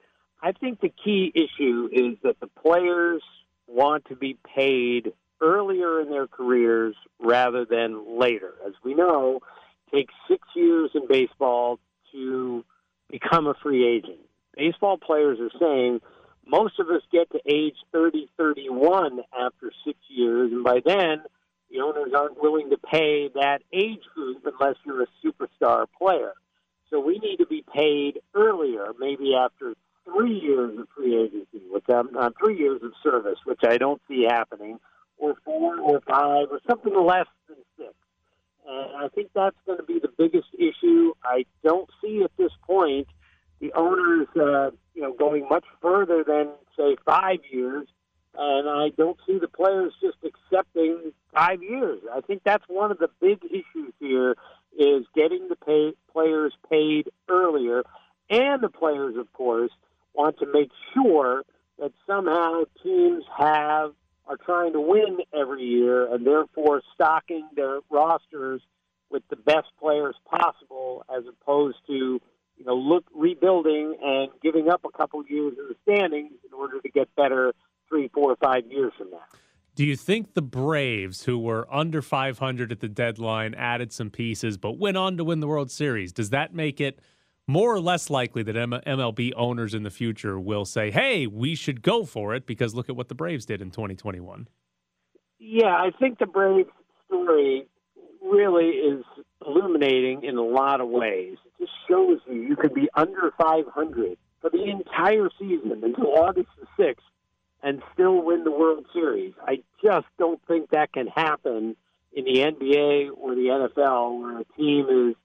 I 0.40 0.52
think 0.52 0.80
the 0.80 0.92
key 1.04 1.32
issue 1.34 1.88
is 1.92 2.16
that 2.22 2.38
the 2.38 2.46
players 2.46 3.22
want 3.66 4.04
to 4.04 4.14
be 4.14 4.38
paid 4.54 5.12
earlier 5.40 6.00
in 6.00 6.10
their 6.10 6.28
careers 6.28 6.94
rather 7.18 7.64
than 7.64 8.20
later. 8.20 8.54
As 8.64 8.74
we 8.84 8.94
know, 8.94 9.40
takes 9.92 10.14
six 10.28 10.46
years 10.54 10.90
in 10.94 11.06
baseball 11.08 11.78
to 12.12 12.64
become 13.10 13.46
a 13.46 13.54
free 13.62 13.86
agent. 13.86 14.20
Baseball 14.56 14.98
players 14.98 15.38
are 15.40 15.50
saying 15.58 16.00
most 16.46 16.78
of 16.78 16.88
us 16.88 17.02
get 17.12 17.30
to 17.32 17.40
age 17.46 17.76
30, 17.92 18.28
31 18.36 19.20
after 19.38 19.72
six 19.84 19.98
years, 20.08 20.52
and 20.52 20.64
by 20.64 20.80
then, 20.84 21.22
the 21.70 21.80
owners 21.80 22.12
aren't 22.16 22.40
willing 22.40 22.70
to 22.70 22.78
pay 22.78 23.28
that 23.34 23.58
age 23.72 24.02
group 24.14 24.44
unless 24.44 24.76
you're 24.84 25.02
a 25.02 25.06
superstar 25.24 25.86
player. 25.98 26.32
So 26.90 27.00
we 27.00 27.18
need 27.18 27.38
to 27.38 27.46
be 27.46 27.64
paid 27.74 28.20
earlier, 28.34 28.86
maybe 28.98 29.34
after 29.34 29.74
three 30.04 30.38
years 30.38 30.78
of 30.78 30.86
free 30.96 31.20
agency, 31.20 31.66
which 31.68 31.84
I'm 31.88 32.16
uh, 32.16 32.30
three 32.38 32.56
years 32.56 32.80
of 32.82 32.92
service, 33.02 33.38
which 33.44 33.60
I 33.66 33.76
don't 33.76 34.00
see 34.06 34.24
happening, 34.28 34.78
or 35.18 35.34
four 35.44 35.80
or 35.80 36.00
five 36.00 36.48
or 36.50 36.60
something 36.68 36.94
less. 36.94 37.26
And 38.68 39.04
I 39.04 39.08
think 39.08 39.30
that's 39.34 39.56
going 39.64 39.78
to 39.78 39.84
be 39.84 39.98
the 40.00 40.12
biggest 40.16 40.48
issue. 40.58 41.12
I 41.24 41.44
don't 41.62 41.88
see 42.02 42.22
at 42.24 42.30
this 42.36 42.52
point 42.66 43.06
the 43.60 43.72
owners, 43.74 44.26
uh, 44.36 44.70
you 44.94 45.02
know, 45.02 45.12
going 45.12 45.46
much 45.48 45.64
further 45.80 46.24
than 46.26 46.48
say 46.76 46.96
five 47.04 47.38
years, 47.50 47.86
and 48.36 48.68
I 48.68 48.90
don't 48.96 49.18
see 49.26 49.38
the 49.38 49.48
players 49.48 49.92
just 50.02 50.18
accepting 50.24 51.12
five 51.32 51.62
years. 51.62 52.00
I 52.12 52.20
think 52.20 52.42
that's 52.44 52.64
one 52.68 52.90
of 52.90 52.98
the 52.98 53.08
big 53.20 53.38
issues 53.44 53.94
here 53.98 54.36
is 54.78 55.06
getting 55.14 55.48
the 55.48 55.56
pay, 55.56 55.94
players 56.12 56.52
paid 56.70 57.08
earlier, 57.28 57.82
and 58.28 58.62
the 58.62 58.68
players, 58.68 59.16
of 59.16 59.32
course, 59.32 59.70
want 60.12 60.38
to 60.40 60.46
make 60.52 60.70
sure 60.92 61.44
that 61.78 61.92
somehow 62.06 62.64
teams 62.82 63.24
have 63.38 63.92
are 64.26 64.36
trying 64.36 64.72
to 64.72 64.80
win 64.80 65.18
every 65.32 65.62
year, 65.62 66.12
and 66.12 66.26
therefore 66.26 66.82
stocking 66.94 67.48
their 67.54 67.78
rosters 67.90 68.60
with 69.10 69.22
the 69.30 69.36
best 69.36 69.68
players 69.78 70.16
possible, 70.28 71.04
as 71.14 71.24
opposed 71.28 71.76
to 71.86 72.20
you 72.56 72.64
know 72.64 72.74
look 72.74 73.04
rebuilding 73.14 73.96
and 74.02 74.30
giving 74.42 74.68
up 74.68 74.84
a 74.84 74.96
couple 74.96 75.22
years 75.28 75.54
in 75.58 75.68
the 75.68 75.76
standings 75.82 76.32
in 76.46 76.52
order 76.52 76.80
to 76.80 76.88
get 76.88 77.14
better 77.14 77.52
three, 77.88 78.08
four, 78.08 78.32
or 78.32 78.36
five 78.36 78.64
years 78.70 78.92
from 78.98 79.10
now. 79.10 79.20
Do 79.76 79.84
you 79.84 79.94
think 79.94 80.32
the 80.32 80.42
Braves, 80.42 81.24
who 81.24 81.38
were 81.38 81.68
under 81.70 82.00
500 82.00 82.72
at 82.72 82.80
the 82.80 82.88
deadline, 82.88 83.54
added 83.54 83.92
some 83.92 84.10
pieces 84.10 84.56
but 84.56 84.78
went 84.78 84.96
on 84.96 85.18
to 85.18 85.24
win 85.24 85.40
the 85.40 85.46
World 85.46 85.70
Series? 85.70 86.12
Does 86.12 86.30
that 86.30 86.54
make 86.54 86.80
it 86.80 86.98
more 87.46 87.72
or 87.72 87.80
less 87.80 88.10
likely 88.10 88.42
that 88.42 88.56
MLB 88.56 89.32
owners 89.36 89.74
in 89.74 89.82
the 89.82 89.90
future 89.90 90.38
will 90.38 90.64
say, 90.64 90.90
hey, 90.90 91.26
we 91.26 91.54
should 91.54 91.82
go 91.82 92.04
for 92.04 92.34
it 92.34 92.46
because 92.46 92.74
look 92.74 92.88
at 92.88 92.96
what 92.96 93.08
the 93.08 93.14
Braves 93.14 93.46
did 93.46 93.62
in 93.62 93.70
2021? 93.70 94.48
Yeah, 95.38 95.66
I 95.66 95.90
think 95.98 96.18
the 96.18 96.26
Braves 96.26 96.70
story 97.06 97.66
really 98.22 98.70
is 98.70 99.04
illuminating 99.46 100.24
in 100.24 100.36
a 100.36 100.42
lot 100.42 100.80
of 100.80 100.88
ways. 100.88 101.36
It 101.44 101.64
just 101.64 101.72
shows 101.88 102.18
you 102.28 102.40
you 102.40 102.56
could 102.56 102.74
be 102.74 102.88
under 102.94 103.32
500 103.40 104.18
for 104.40 104.50
the 104.50 104.64
entire 104.64 105.28
season 105.38 105.82
until 105.84 106.18
August 106.18 106.48
the 106.58 106.82
6th 106.82 106.96
and 107.62 107.82
still 107.94 108.22
win 108.22 108.44
the 108.44 108.50
World 108.50 108.86
Series. 108.92 109.34
I 109.40 109.62
just 109.82 110.06
don't 110.18 110.40
think 110.48 110.70
that 110.70 110.92
can 110.92 111.06
happen 111.06 111.76
in 112.12 112.24
the 112.24 112.38
NBA 112.40 113.10
or 113.16 113.34
the 113.34 113.68
NFL 113.78 114.20
where 114.20 114.40
a 114.40 114.44
team 114.56 114.86
is 115.10 115.16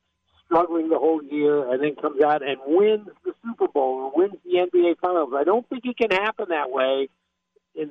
struggling 0.52 0.90
the 0.90 1.00
whole 1.00 1.24
year 1.24 1.72
and 1.72 1.82
then 1.82 1.96
comes 1.96 2.22
out 2.22 2.42
and 2.44 2.58
wins 2.66 3.08
the 3.24 3.34
Super 3.44 3.68
Bowl 3.68 4.12
or 4.12 4.12
wins 4.14 4.36
the 4.44 4.60
NBA 4.60 5.00
Finals. 5.00 5.32
I 5.36 5.44
don't 5.44 5.68
think 5.70 5.86
it 5.86 5.98
can 5.98 6.12
happen 6.12 6.48
that 6.50 6.70
way 6.70 7.08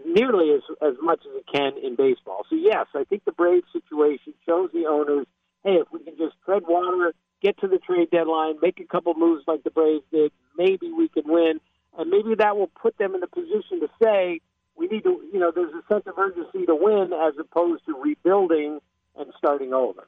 nearly 0.04 0.52
as 0.52 0.60
as 0.82 0.94
much 1.00 1.20
as 1.20 1.36
it 1.36 1.46
can 1.50 1.72
in 1.82 1.96
baseball. 1.96 2.44
So 2.50 2.56
yes, 2.56 2.86
I 2.94 3.04
think 3.04 3.24
the 3.24 3.32
Braves 3.32 3.66
situation 3.72 4.34
shows 4.46 4.70
the 4.74 4.86
owners, 4.86 5.26
hey, 5.64 5.76
if 5.76 5.88
we 5.90 6.00
can 6.00 6.16
just 6.18 6.34
tread 6.44 6.64
water, 6.68 7.14
get 7.42 7.58
to 7.60 7.68
the 7.68 7.78
trade 7.78 8.10
deadline, 8.10 8.56
make 8.60 8.78
a 8.78 8.84
couple 8.84 9.14
moves 9.14 9.44
like 9.46 9.64
the 9.64 9.70
Braves 9.70 10.04
did, 10.12 10.32
maybe 10.56 10.92
we 10.92 11.08
can 11.08 11.24
win, 11.26 11.60
and 11.98 12.10
maybe 12.10 12.34
that 12.36 12.58
will 12.58 12.70
put 12.80 12.98
them 12.98 13.14
in 13.14 13.22
a 13.22 13.26
position 13.26 13.80
to 13.80 13.88
say 14.02 14.40
we 14.76 14.86
need 14.86 15.04
to, 15.04 15.22
you 15.32 15.40
know, 15.40 15.50
there's 15.54 15.72
a 15.72 15.92
sense 15.92 16.04
of 16.06 16.18
urgency 16.18 16.66
to 16.66 16.74
win 16.74 17.12
as 17.12 17.34
opposed 17.38 17.84
to 17.86 17.94
rebuilding 17.94 18.80
and 19.16 19.32
starting 19.38 19.72
over. 19.72 20.06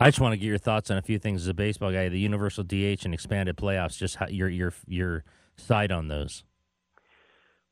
I 0.00 0.08
just 0.08 0.20
want 0.20 0.32
to 0.32 0.36
get 0.36 0.46
your 0.46 0.58
thoughts 0.58 0.90
on 0.90 0.96
a 0.96 1.02
few 1.02 1.18
things 1.18 1.42
as 1.42 1.48
a 1.48 1.54
baseball 1.54 1.92
guy. 1.92 2.08
The 2.08 2.18
universal 2.18 2.64
DH 2.64 3.04
and 3.04 3.14
expanded 3.14 3.56
playoffs. 3.56 3.96
Just 3.96 4.16
how, 4.16 4.26
your 4.28 4.48
your 4.48 4.72
your 4.86 5.24
side 5.56 5.92
on 5.92 6.08
those. 6.08 6.44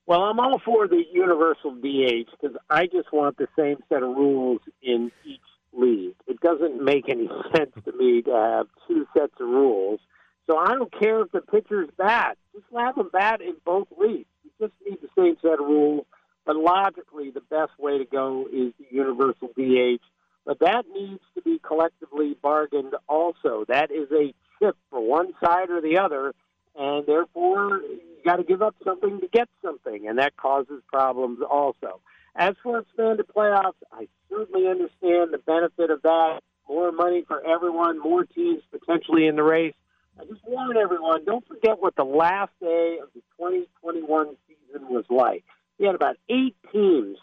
Well, 0.07 0.23
I'm 0.23 0.39
all 0.41 0.61
for 0.65 0.89
the 0.89 1.03
universal 1.13 1.73
DH 1.73 2.31
because 2.31 2.57
I 2.69 2.87
just 2.87 3.13
want 3.13 3.39
the 3.39 3.49
same 3.59 3.77
set 3.89 4.03
of 4.03 4.11
rules 4.11 4.61
in 4.83 5.11
each 5.25 5.41
league. 5.73 6.15
It 6.27 6.41
doesn't 6.41 6.85
make 6.85 7.09
any 7.09 7.29
sense 7.57 7.73
to 7.85 7.93
me 7.93 8.23
to 8.23 8.31
have 8.31 8.67
two 8.87 9.07
sets 9.17 9.35
of 9.41 9.49
rules. 9.49 10.01
So 10.49 10.59
I 10.59 10.73
don't 10.75 10.93
care 10.99 11.23
if 11.23 11.33
the 11.33 11.41
pitcher's 11.41 11.89
bad. 11.97 12.37
Just 12.53 12.67
have 12.77 12.97
them 12.97 13.11
bat 13.13 13.41
in 13.41 13.55
both 13.65 13.89
leagues. 13.97 14.27
You 14.45 14.51
just 14.61 14.73
need 14.85 14.99
the 15.01 15.09
same 15.17 15.37
set 15.41 15.61
of 15.61 15.67
rules. 15.67 16.05
But 16.45 16.57
logically, 16.57 17.31
the 17.31 17.41
best 17.41 17.73
way 17.79 17.99
to 17.99 18.05
go 18.05 18.47
is 18.53 18.73
the 18.79 18.87
universal 18.91 19.49
DH. 19.57 20.03
But 20.45 20.59
that 20.61 20.85
needs 20.93 21.23
to 21.35 21.43
be 21.43 21.59
collectively 21.59 22.37
bargained 22.43 22.95
also. 23.09 23.65
That 23.69 23.91
is 23.91 24.11
a 24.11 24.35
chip 24.59 24.77
for 24.91 25.01
one 25.01 25.33
side 25.43 25.71
or 25.71 25.81
the 25.81 25.99
other, 25.99 26.35
and 26.77 27.07
therefore 27.07 27.81
you 27.83 28.01
got 28.25 28.37
to 28.37 28.45
give 28.45 28.63
up 28.63 28.75
something 28.85 29.21
to 29.21 29.29
get 29.29 29.49
something, 29.63 30.09
and 30.09 30.19
that 30.19 30.37
causes 30.37 30.83
problems 30.89 31.41
also. 31.49 32.01
As 32.35 32.55
for 32.63 32.79
expanded 32.79 33.27
playoffs, 33.35 33.75
I 33.93 34.09
certainly 34.31 34.69
understand 34.69 35.33
the 35.33 35.41
benefit 35.45 35.91
of 35.91 36.03
that. 36.03 36.41
More 36.69 36.91
money 36.91 37.25
for 37.27 37.45
everyone, 37.45 37.99
more 37.99 38.25
teams 38.25 38.63
potentially 38.71 39.27
in 39.27 39.37
the 39.37 39.43
race. 39.43 39.75
I 40.19 40.25
just 40.25 40.41
warn 40.47 40.77
everyone, 40.77 41.25
don't 41.25 41.47
forget 41.47 41.81
what 41.81 41.97
the 41.97 42.05
last 42.05 42.53
day 42.61 42.99
of 43.03 43.09
the 43.15 43.21
2021 43.39 44.37
season 44.47 44.89
was 44.89 45.05
like. 45.11 45.45
We 45.79 45.87
had 45.87 45.95
about 45.95 46.17
eight 46.29 46.57
teams 46.73 47.19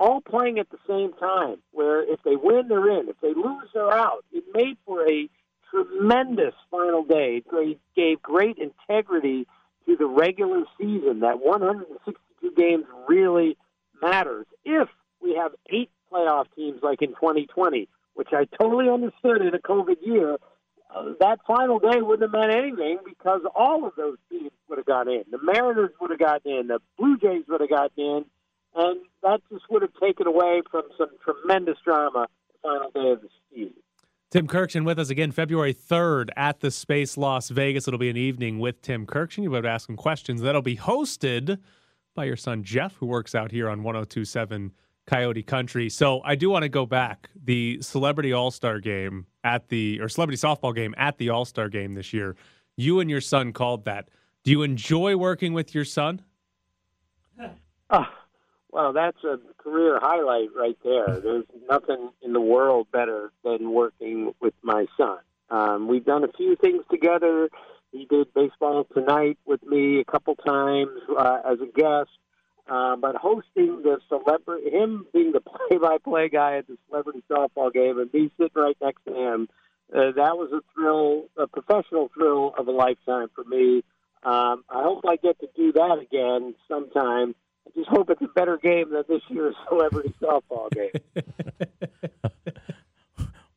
all 0.00 0.22
playing 0.22 0.58
at 0.58 0.70
the 0.70 0.78
same 0.88 1.12
time, 1.12 1.58
where 1.72 2.02
if 2.02 2.20
they 2.24 2.34
win, 2.34 2.68
they're 2.68 2.98
in. 2.98 3.08
If 3.08 3.20
they 3.20 3.34
lose, 3.34 3.68
they're 3.74 3.92
out. 3.92 4.24
It 4.32 4.44
made 4.54 4.78
for 4.86 5.06
a 5.06 5.28
tremendous 5.70 6.54
final 6.70 7.04
day. 7.04 7.42
It 7.44 7.78
gave 7.94 8.22
great 8.22 8.56
integrity 8.56 9.46
to 9.86 9.96
the 9.96 10.06
regular 10.06 10.64
season. 10.78 11.20
That 11.20 11.40
162 11.40 12.54
games 12.56 12.86
really 13.06 13.58
matters. 14.02 14.46
If 14.64 14.88
we 15.22 15.34
have 15.34 15.52
eight 15.68 15.90
playoff 16.10 16.46
teams 16.56 16.80
like 16.82 17.02
in 17.02 17.10
2020, 17.10 17.86
which 18.14 18.28
I 18.32 18.46
totally 18.58 18.88
understood 18.88 19.42
in 19.42 19.54
a 19.54 19.58
COVID 19.58 19.96
year, 20.02 20.38
uh, 20.94 21.12
that 21.20 21.40
final 21.46 21.78
day 21.78 22.00
wouldn't 22.00 22.22
have 22.22 22.32
meant 22.32 22.52
anything 22.52 22.98
because 23.04 23.42
all 23.54 23.86
of 23.86 23.92
those 23.96 24.16
teams 24.30 24.50
would 24.68 24.78
have 24.78 24.86
got 24.86 25.08
in. 25.08 25.24
The 25.30 25.38
Mariners 25.42 25.90
would 26.00 26.10
have 26.10 26.18
gotten 26.18 26.52
in. 26.52 26.66
The 26.68 26.80
Blue 26.98 27.18
Jays 27.18 27.44
would 27.48 27.60
have 27.60 27.70
gotten 27.70 28.04
in. 28.04 28.24
And 28.74 29.00
that 29.22 29.40
just 29.50 29.64
would 29.70 29.82
have 29.82 29.94
taken 30.00 30.26
away 30.26 30.62
from 30.70 30.82
some 30.96 31.08
tremendous 31.24 31.78
drama 31.84 32.26
the 32.48 32.58
final 32.62 32.90
day 32.90 33.10
of 33.10 33.20
the 33.22 33.28
season. 33.52 33.74
Tim 34.30 34.46
Kurkjian 34.46 34.84
with 34.84 35.00
us 35.00 35.10
again, 35.10 35.32
February 35.32 35.74
3rd 35.74 36.28
at 36.36 36.60
the 36.60 36.70
Space 36.70 37.16
Las 37.16 37.48
Vegas. 37.48 37.88
It'll 37.88 37.98
be 37.98 38.10
an 38.10 38.16
evening 38.16 38.60
with 38.60 38.80
Tim 38.80 39.04
Kurkjian. 39.04 39.42
You'll 39.42 39.52
be 39.52 39.58
able 39.58 39.68
to 39.68 39.72
ask 39.72 39.88
him 39.88 39.96
questions. 39.96 40.40
That'll 40.40 40.62
be 40.62 40.76
hosted 40.76 41.58
by 42.14 42.26
your 42.26 42.36
son, 42.36 42.62
Jeff, 42.62 42.94
who 42.94 43.06
works 43.06 43.34
out 43.34 43.50
here 43.50 43.68
on 43.68 43.82
1027 43.82 44.72
Coyote 45.06 45.42
Country. 45.42 45.90
So 45.90 46.20
I 46.24 46.36
do 46.36 46.48
want 46.48 46.62
to 46.62 46.68
go 46.68 46.86
back. 46.86 47.28
The 47.42 47.82
Celebrity 47.82 48.32
All 48.32 48.52
Star 48.52 48.78
game 48.78 49.26
at 49.42 49.68
the, 49.68 50.00
or 50.00 50.08
Celebrity 50.08 50.40
Softball 50.40 50.76
game 50.76 50.94
at 50.96 51.18
the 51.18 51.30
All 51.30 51.44
Star 51.44 51.68
game 51.68 51.94
this 51.94 52.12
year, 52.12 52.36
you 52.76 53.00
and 53.00 53.10
your 53.10 53.20
son 53.20 53.52
called 53.52 53.84
that. 53.86 54.10
Do 54.44 54.52
you 54.52 54.62
enjoy 54.62 55.16
working 55.16 55.54
with 55.54 55.74
your 55.74 55.84
son? 55.84 56.22
Oh, 57.90 58.06
well, 58.72 58.92
that's 58.92 59.22
a 59.24 59.38
career 59.58 59.98
highlight 60.00 60.48
right 60.56 60.78
there. 60.84 61.20
There's 61.22 61.44
nothing 61.68 62.10
in 62.22 62.32
the 62.32 62.40
world 62.40 62.88
better 62.92 63.32
than 63.44 63.72
working 63.72 64.34
with 64.40 64.54
my 64.62 64.86
son. 64.96 65.18
Um, 65.50 65.88
we've 65.88 66.04
done 66.04 66.24
a 66.24 66.32
few 66.36 66.56
things 66.56 66.84
together. 66.90 67.48
He 67.92 68.06
did 68.06 68.32
baseball 68.34 68.86
tonight 68.94 69.38
with 69.44 69.62
me 69.64 70.00
a 70.00 70.04
couple 70.04 70.36
times 70.36 71.00
uh, 71.18 71.40
as 71.44 71.58
a 71.60 71.66
guest. 71.66 72.10
Uh, 72.68 72.94
but 72.94 73.16
hosting 73.16 73.82
the 73.82 73.98
celebrity, 74.08 74.70
him 74.70 75.04
being 75.12 75.32
the 75.32 75.40
play-by-play 75.68 76.28
guy 76.28 76.58
at 76.58 76.68
the 76.68 76.78
celebrity 76.88 77.22
softball 77.28 77.72
game, 77.72 77.98
and 77.98 78.12
me 78.14 78.30
sitting 78.38 78.62
right 78.62 78.76
next 78.80 79.04
to 79.04 79.12
him, 79.12 79.48
uh, 79.92 80.12
that 80.14 80.36
was 80.36 80.52
a 80.52 80.60
thrill, 80.72 81.24
a 81.36 81.48
professional 81.48 82.10
thrill 82.14 82.54
of 82.56 82.68
a 82.68 82.70
lifetime 82.70 83.26
for 83.34 83.42
me. 83.42 83.82
Um, 84.22 84.62
I 84.70 84.84
hope 84.84 85.04
I 85.08 85.16
get 85.16 85.40
to 85.40 85.48
do 85.56 85.72
that 85.72 85.98
again 86.00 86.54
sometime. 86.68 87.34
I 87.66 87.70
just 87.76 87.88
hope 87.88 88.10
it's 88.10 88.22
a 88.22 88.28
better 88.28 88.58
game 88.58 88.90
than 88.92 89.04
this 89.08 89.22
year's 89.28 89.54
celebrity 89.68 90.14
softball 90.20 90.70
game. 90.70 91.24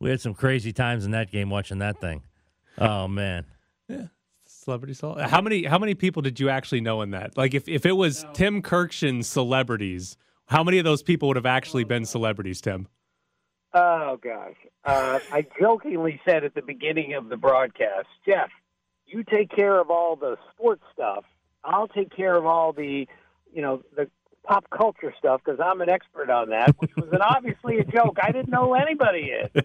We 0.04 0.10
had 0.10 0.20
some 0.20 0.34
crazy 0.34 0.74
times 0.74 1.06
in 1.06 1.12
that 1.12 1.32
game 1.32 1.50
watching 1.50 1.78
that 1.78 2.02
thing. 2.02 2.24
Oh 2.78 3.08
man. 3.08 3.46
Yeah. 3.88 4.08
Celebrity 4.46 4.94
Soul. 4.94 5.18
How 5.18 5.40
many 5.40 5.64
how 5.64 5.80
many 5.80 5.96
people 5.96 6.22
did 6.22 6.42
you 6.42 6.50
actually 6.50 6.82
know 6.82 7.02
in 7.04 7.12
that? 7.12 7.38
Like 7.38 7.54
if, 7.54 7.70
if 7.70 7.86
it 7.86 7.94
was 7.94 8.26
Tim 8.34 8.62
Kurkjian's 8.62 9.28
celebrities, 9.30 10.18
how 10.48 10.62
many 10.62 10.78
of 10.78 10.84
those 10.84 11.04
people 11.04 11.30
would 11.30 11.38
have 11.38 11.46
actually 11.46 11.86
been 11.86 12.04
celebrities, 12.04 12.60
Tim? 12.60 12.90
Oh 13.74 14.20
gosh, 14.22 14.56
uh, 14.84 15.20
I 15.32 15.46
jokingly 15.58 16.20
said 16.28 16.44
at 16.44 16.54
the 16.54 16.62
beginning 16.62 17.14
of 17.14 17.30
the 17.30 17.38
broadcast, 17.38 18.08
Jeff, 18.26 18.50
you 19.06 19.24
take 19.24 19.52
care 19.56 19.80
of 19.80 19.90
all 19.90 20.18
the 20.18 20.36
sports 20.54 20.84
stuff. 20.92 21.24
I'll 21.64 21.88
take 21.88 22.14
care 22.14 22.36
of 22.36 22.46
all 22.46 22.74
the, 22.74 23.08
you 23.54 23.62
know, 23.62 23.82
the 23.96 24.10
pop 24.44 24.70
culture 24.70 25.14
stuff 25.18 25.42
because 25.44 25.60
I'm 25.64 25.82
an 25.82 25.90
expert 25.90 26.30
on 26.30 26.50
that, 26.50 26.76
which 26.80 26.92
was 26.96 27.10
an 27.12 27.22
obviously 27.22 27.80
a 27.80 27.84
joke. 27.84 28.18
I 28.22 28.32
didn't 28.32 28.50
know 28.50 28.74
anybody 28.74 29.32
in, 29.32 29.62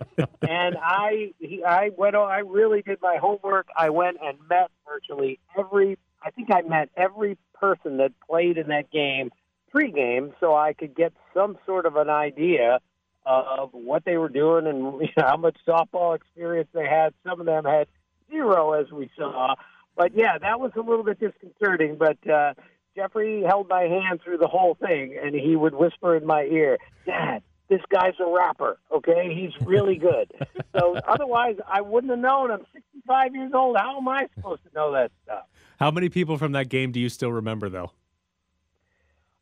and 0.48 0.76
I 0.80 1.32
he, 1.38 1.64
I 1.64 1.90
went. 1.96 2.14
on- 2.16 2.30
I 2.30 2.38
really 2.38 2.82
did 2.82 2.98
my 3.02 3.16
homework. 3.20 3.68
I 3.76 3.90
went 3.90 4.18
and 4.22 4.38
met 4.48 4.70
virtually 4.86 5.38
every. 5.58 5.98
I 6.22 6.30
think 6.30 6.48
I 6.52 6.62
met 6.62 6.90
every 6.96 7.38
person 7.54 7.98
that 7.98 8.12
played 8.28 8.58
in 8.58 8.68
that 8.68 8.90
game 8.90 9.30
pregame, 9.74 10.32
so 10.40 10.54
I 10.56 10.72
could 10.72 10.94
get 10.94 11.12
some 11.34 11.58
sort 11.66 11.86
of 11.86 11.96
an 11.96 12.08
idea 12.08 12.80
of 13.26 13.70
what 13.72 14.04
they 14.04 14.16
were 14.16 14.30
doing 14.30 14.66
and 14.66 14.78
you 15.00 15.08
know, 15.16 15.24
how 15.24 15.36
much 15.36 15.56
softball 15.66 16.16
experience 16.16 16.68
they 16.72 16.86
had. 16.86 17.12
Some 17.26 17.40
of 17.40 17.46
them 17.46 17.64
had 17.64 17.86
zero, 18.30 18.72
as 18.72 18.90
we 18.90 19.10
saw. 19.16 19.54
But 19.96 20.12
yeah, 20.14 20.38
that 20.38 20.60
was 20.60 20.72
a 20.76 20.80
little 20.80 21.04
bit 21.04 21.20
disconcerting. 21.20 21.96
But 21.96 22.18
uh, 22.28 22.54
Jeffrey 22.98 23.44
held 23.46 23.68
my 23.68 23.82
hand 23.82 24.20
through 24.24 24.38
the 24.38 24.48
whole 24.48 24.74
thing, 24.74 25.16
and 25.22 25.32
he 25.32 25.54
would 25.54 25.72
whisper 25.72 26.16
in 26.16 26.26
my 26.26 26.42
ear, 26.42 26.78
"Dad, 27.06 27.44
this 27.68 27.80
guy's 27.90 28.18
a 28.18 28.26
rapper. 28.26 28.76
Okay, 28.90 29.32
he's 29.32 29.52
really 29.64 29.96
good." 29.96 30.32
so 30.76 30.96
otherwise, 31.06 31.56
I 31.68 31.80
wouldn't 31.80 32.10
have 32.10 32.18
known. 32.18 32.50
I'm 32.50 32.66
65 32.72 33.34
years 33.36 33.52
old. 33.54 33.76
How 33.76 33.98
am 33.98 34.08
I 34.08 34.28
supposed 34.34 34.64
to 34.64 34.70
know 34.74 34.92
that 34.92 35.12
stuff? 35.22 35.44
How 35.78 35.92
many 35.92 36.08
people 36.08 36.38
from 36.38 36.50
that 36.52 36.68
game 36.68 36.90
do 36.90 36.98
you 36.98 37.08
still 37.08 37.30
remember 37.30 37.68
though? 37.68 37.92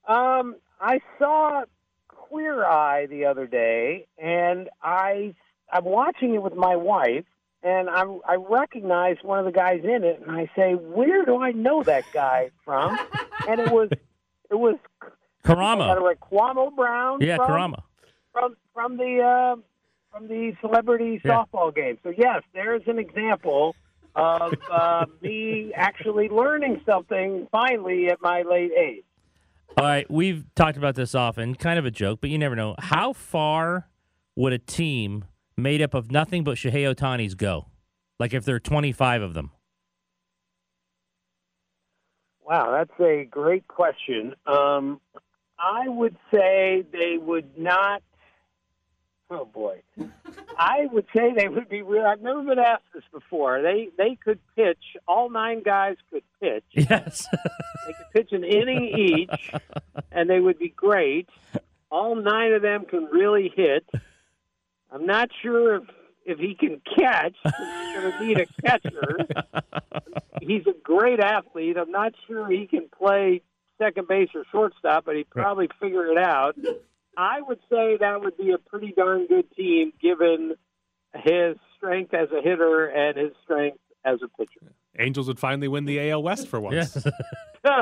Um, 0.07 0.57
I 0.79 1.01
saw 1.19 1.64
Queer 2.09 2.62
Eye 2.62 3.07
the 3.07 3.25
other 3.25 3.47
day, 3.47 4.07
and 4.19 4.69
I 4.83 5.35
I'm 5.73 5.87
watching 5.87 6.35
it 6.35 6.42
with 6.42 6.55
my 6.55 6.77
wife, 6.77 7.25
and 7.67 7.91
I 7.91 8.05
I 8.27 8.37
recognize 8.37 9.17
one 9.23 9.39
of 9.41 9.45
the 9.45 9.53
guys 9.53 9.81
in 9.83 10.05
it, 10.05 10.21
and 10.23 10.31
I 10.31 10.49
say, 10.57 10.75
"Where 10.75 11.25
do 11.25 11.37
I 11.43 11.51
know 11.53 11.83
that 11.83 12.05
guy 12.13 12.51
from?" 12.65 12.97
and 13.49 13.61
it 13.61 13.71
was 13.73 13.89
it 14.51 14.55
was 14.55 14.77
Karamo. 15.45 16.01
like 16.03 16.21
Kwame 16.21 16.75
Brown. 16.77 17.19
Yeah, 17.21 17.37
from, 17.37 17.47
Karamo. 17.49 17.83
from 18.33 18.57
from 18.73 18.97
the 18.97 19.21
uh, 19.21 19.61
from 20.13 20.29
the 20.29 20.53
celebrity 20.61 21.21
Yeah. 21.25 21.45
softball 21.45 21.75
game. 21.75 21.99
So 22.03 22.13
yes, 22.17 22.43
there's 22.55 22.83
an 22.87 22.99
example 22.99 23.75
of 24.15 24.55
uh, 24.71 25.07
me 25.21 25.73
actually 25.75 26.29
learning 26.29 26.81
something 26.89 27.49
finally 27.51 28.09
at 28.09 28.21
my 28.23 28.43
late 28.43 28.71
age. 28.79 29.05
All 29.77 29.85
right, 29.85 30.11
we've 30.11 30.45
talked 30.55 30.79
about 30.79 30.95
this 30.95 31.15
often, 31.15 31.55
kind 31.55 31.79
of 31.79 31.85
a 31.85 31.91
joke, 31.91 32.21
but 32.23 32.31
you 32.31 32.39
never 32.39 32.57
know. 32.57 32.77
How 32.79 33.13
far 33.13 33.89
would 34.35 34.53
a 34.55 34.59
team 34.59 35.25
made 35.57 35.83
up 35.83 35.95
of 35.95 36.11
nothing 36.11 36.45
but 36.45 36.57
Shohei 36.57 36.92
Ohtanis 36.95 37.37
go? 37.37 37.66
Like 38.19 38.33
if 38.35 38.45
there 38.45 38.57
are 38.57 38.61
25 38.61 39.23
of 39.23 39.35
them. 39.35 39.51
Wow, 42.47 42.71
that's 42.71 43.01
a 43.01 43.25
great 43.25 43.66
question. 43.66 44.35
Um, 44.47 45.01
I 45.59 45.88
would 45.88 46.16
say 46.33 46.85
they 46.92 47.19
would 47.19 47.59
not. 47.59 48.03
Oh 49.29 49.45
boy, 49.45 49.83
I 50.57 50.87
would 50.92 51.07
say 51.14 51.33
they 51.37 51.49
would 51.49 51.69
be 51.69 51.83
real. 51.83 52.05
I've 52.05 52.23
never 52.23 52.42
been 52.42 52.61
asked 52.61 52.85
this 52.95 53.03
before. 53.12 53.61
They 53.62 53.88
they 53.99 54.16
could 54.23 54.38
pitch. 54.55 54.79
All 55.09 55.29
nine 55.29 55.64
guys 55.64 55.97
could 56.11 56.23
pitch. 56.40 56.64
Yes. 56.73 57.27
They 57.87 57.92
could 57.92 58.11
pitch 58.12 58.33
an 58.33 58.42
inning 58.42 58.83
each, 58.99 59.53
and 60.11 60.29
they 60.29 60.40
would 60.40 60.59
be 60.59 60.71
great. 60.71 61.29
All 61.88 62.16
nine 62.16 62.53
of 62.53 62.61
them 62.61 62.85
can 62.85 63.05
really 63.05 63.53
hit. 63.55 63.87
I'm 64.97 65.05
not 65.05 65.29
sure 65.43 65.77
if 65.77 65.83
if 66.25 66.39
he 66.39 66.55
can 66.55 66.81
catch. 66.99 67.37
He's 67.45 67.53
going 67.95 68.13
to 68.13 68.25
need 68.25 68.41
a 68.41 68.47
catcher. 68.63 69.27
He's 70.41 70.67
a 70.67 70.73
great 70.83 71.21
athlete. 71.21 71.77
I'm 71.77 71.91
not 71.93 72.15
sure 72.27 72.49
he 72.51 72.67
can 72.67 72.89
play 72.89 73.43
second 73.79 74.09
base 74.09 74.31
or 74.35 74.45
shortstop, 74.51 75.05
but 75.05 75.17
he'd 75.17 75.29
probably 75.29 75.69
figure 75.79 76.07
it 76.07 76.19
out. 76.19 76.57
I 77.17 77.43
would 77.43 77.61
say 77.71 77.99
that 77.99 78.23
would 78.23 78.39
be 78.39 78.53
a 78.53 78.59
pretty 78.59 78.93
darn 78.97 79.27
good 79.27 79.55
team 79.55 79.93
given 80.01 80.55
his 81.15 81.57
strength 81.77 82.15
as 82.15 82.29
a 82.33 82.43
hitter 82.43 82.87
and 82.87 83.17
his 83.17 83.33
strength 83.45 83.79
as 84.05 84.19
a 84.23 84.29
pitcher. 84.29 84.73
Angels 84.99 85.29
would 85.29 85.39
finally 85.39 85.69
win 85.69 85.85
the 85.85 86.01
AL 86.11 86.23
West 86.23 86.49
for 86.49 86.61
once. 86.61 86.97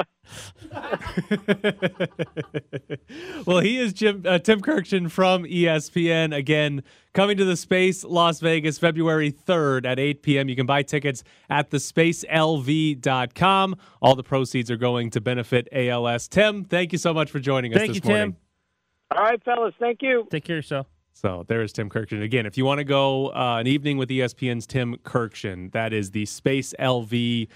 well, 3.44 3.60
he 3.60 3.78
is 3.78 3.92
Jim, 3.92 4.24
uh, 4.26 4.38
Tim 4.38 4.60
Kurkjian 4.60 5.10
from 5.10 5.44
ESPN. 5.44 6.34
Again, 6.34 6.82
coming 7.12 7.36
to 7.36 7.44
the 7.44 7.56
Space 7.56 8.02
Las 8.04 8.40
Vegas 8.40 8.78
February 8.78 9.30
3rd 9.30 9.86
at 9.86 9.98
8 9.98 10.22
p.m. 10.22 10.48
You 10.48 10.56
can 10.56 10.64
buy 10.66 10.82
tickets 10.82 11.22
at 11.50 11.70
thespacelv.com. 11.70 13.76
All 14.00 14.14
the 14.14 14.22
proceeds 14.22 14.70
are 14.70 14.76
going 14.76 15.10
to 15.10 15.20
benefit 15.20 15.68
ALS. 15.72 16.28
Tim, 16.28 16.64
thank 16.64 16.92
you 16.92 16.98
so 16.98 17.12
much 17.12 17.30
for 17.30 17.40
joining 17.40 17.74
us 17.74 17.78
Thank 17.78 17.94
this 17.94 18.04
you, 18.04 18.08
morning. 18.08 18.32
Tim. 18.32 19.18
All 19.18 19.24
right, 19.24 19.42
fellas. 19.44 19.74
Thank 19.78 20.02
you. 20.02 20.26
Take 20.30 20.44
care 20.44 20.56
of 20.56 20.64
yourself. 20.64 20.86
So 21.16 21.44
there 21.46 21.62
is 21.62 21.72
Tim 21.72 21.88
Kurkjian. 21.88 22.22
Again, 22.22 22.44
if 22.44 22.58
you 22.58 22.64
want 22.64 22.78
to 22.78 22.84
go 22.84 23.28
uh, 23.28 23.58
an 23.60 23.68
evening 23.68 23.98
with 23.98 24.08
ESPN's 24.08 24.66
Tim 24.66 24.96
Kurkjian, 25.04 25.70
that 25.72 25.92
is 25.92 26.10
the 26.10 26.24
spacelv.com. 26.24 27.48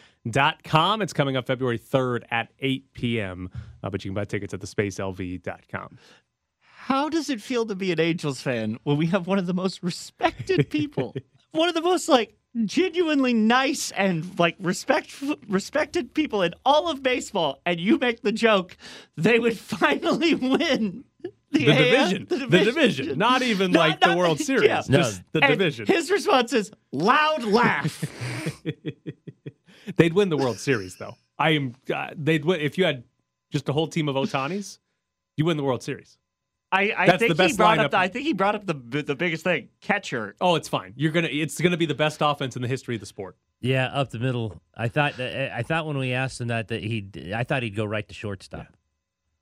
It's 1.03 1.13
coming 1.13 1.37
up 1.37 1.47
February 1.47 1.79
3rd 1.79 2.23
at 2.31 2.53
8 2.61 2.93
p.m. 2.95 3.51
Uh, 3.83 3.91
but 3.91 4.05
you 4.05 4.11
can 4.11 4.15
buy 4.15 4.25
tickets 4.27 4.55
at 4.55 4.61
thespacelv.com. 4.61 5.99
How 6.61 7.09
does 7.09 7.29
it 7.29 7.43
feel 7.43 7.67
to 7.67 7.75
be 7.75 7.91
an 7.91 7.99
Angels 7.99 8.41
fan 8.41 8.79
when 8.85 8.97
we 8.97 9.07
have 9.07 9.27
one 9.27 9.39
of 9.39 9.47
the 9.47 9.55
most 9.55 9.83
respected 9.83 10.71
people, 10.71 11.17
one 11.51 11.69
of 11.69 11.75
the 11.75 11.83
most 11.83 12.09
like 12.09 12.37
genuinely 12.65 13.35
nice 13.35 13.91
and 13.91 14.39
like 14.39 14.57
respect 14.61 15.13
respected 15.49 16.15
people 16.15 16.43
in 16.43 16.55
all 16.65 16.89
of 16.89 17.03
baseball, 17.03 17.61
and 17.67 17.81
you 17.81 17.99
make 17.99 18.23
the 18.23 18.33
joke 18.33 18.77
they 19.17 19.41
would 19.41 19.59
finally 19.59 20.37
win 20.37 21.05
the, 21.53 21.65
The 21.65 21.71
AL 21.73 22.09
division. 22.11 22.27
The 22.29 22.65
division. 22.65 23.19
Not 23.27 23.43
even 23.43 23.73
No, 23.73 23.79
like 23.81 24.01
the 24.01 24.09
not- 24.09 24.19
World 24.19 24.39
Series. 24.41 24.65
yeah. 24.69 24.83
Just 24.89 25.23
the 25.33 25.43
And 25.43 25.51
division. 25.59 25.87
His 25.87 26.11
response 26.11 26.53
is 26.53 26.71
loud 26.93 27.45
laugh. 27.45 28.05
They'd 29.97 30.13
win 30.13 30.29
the 30.29 30.37
World 30.37 30.59
Series, 30.59 30.97
though. 30.97 31.15
I 31.39 31.51
am. 31.51 31.75
Uh, 31.93 32.09
they'd 32.17 32.45
win 32.45 32.61
if 32.61 32.77
you 32.77 32.85
had 32.85 33.05
just 33.51 33.69
a 33.69 33.73
whole 33.73 33.87
team 33.87 34.09
of 34.09 34.17
Ohtanis. 34.17 34.79
You 35.37 35.45
win 35.47 35.57
the 35.57 35.63
World 35.63 35.83
Series. 35.83 36.19
I, 36.71 36.93
I 36.99 37.17
think 37.17 37.41
he 37.41 37.53
brought 37.55 37.79
lineup. 37.79 37.85
up. 37.85 37.91
The, 37.93 37.97
I 37.99 38.09
think 38.09 38.27
he 38.27 38.35
brought 38.35 38.55
up 38.55 38.67
the 38.67 38.75
the 38.75 39.15
biggest 39.15 39.45
thing: 39.45 39.69
catcher. 39.81 40.35
Oh, 40.41 40.57
it's 40.57 40.69
fine. 40.69 40.93
You're 40.97 41.13
gonna. 41.13 41.29
It's 41.31 41.59
gonna 41.61 41.77
be 41.79 41.87
the 41.87 41.95
best 41.95 42.19
offense 42.21 42.57
in 42.57 42.61
the 42.63 42.69
history 42.69 42.97
of 42.97 43.01
the 43.01 43.07
sport. 43.07 43.37
Yeah, 43.61 43.87
up 43.87 44.11
the 44.11 44.19
middle. 44.19 44.61
I 44.77 44.89
thought 44.89 45.17
that, 45.17 45.53
I 45.57 45.63
thought 45.63 45.87
when 45.87 45.97
we 45.97 46.13
asked 46.13 46.41
him 46.41 46.49
that 46.49 46.69
that 46.69 46.83
he 46.83 47.09
I 47.35 47.45
thought 47.45 47.63
he'd 47.63 47.75
go 47.77 47.85
right 47.87 48.07
to 48.07 48.15
shortstop. 48.15 48.67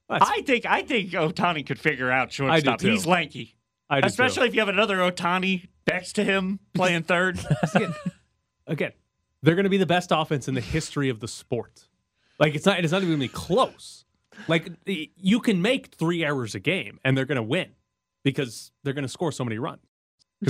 That's- 0.08 0.28
I 0.32 0.42
think 0.42 0.64
I 0.66 0.82
think 0.82 1.10
Ohtani 1.10 1.66
could 1.66 1.78
figure 1.80 2.10
out 2.10 2.32
shortstop. 2.32 2.80
too. 2.80 2.90
He's 2.90 3.06
lanky, 3.06 3.56
do 3.90 4.00
too. 4.00 4.06
especially 4.06 4.48
if 4.48 4.54
you 4.54 4.60
have 4.60 4.68
another 4.68 4.98
Ohtani 4.98 5.66
next 5.86 6.12
to 6.14 6.24
him 6.24 6.60
playing 6.74 7.02
third. 7.04 7.38
again, 8.66 8.92
they're 9.42 9.54
going 9.54 9.64
to 9.64 9.70
be 9.70 9.78
the 9.78 9.86
best 9.86 10.10
offense 10.12 10.48
in 10.48 10.54
the 10.54 10.60
history 10.60 11.08
of 11.08 11.20
the 11.20 11.28
sport. 11.28 11.88
Like 12.38 12.54
it's 12.54 12.66
not. 12.66 12.78
It's 12.80 12.92
not 12.92 13.02
even 13.02 13.18
be 13.18 13.28
close. 13.28 14.04
Like 14.48 14.68
you 14.86 15.40
can 15.40 15.62
make 15.62 15.94
three 15.94 16.24
errors 16.24 16.54
a 16.54 16.60
game 16.60 17.00
and 17.04 17.16
they're 17.16 17.24
going 17.24 17.36
to 17.36 17.42
win 17.42 17.70
because 18.22 18.70
they're 18.84 18.92
going 18.92 19.02
to 19.04 19.08
score 19.08 19.32
so 19.32 19.44
many 19.44 19.58
runs. 19.58 19.80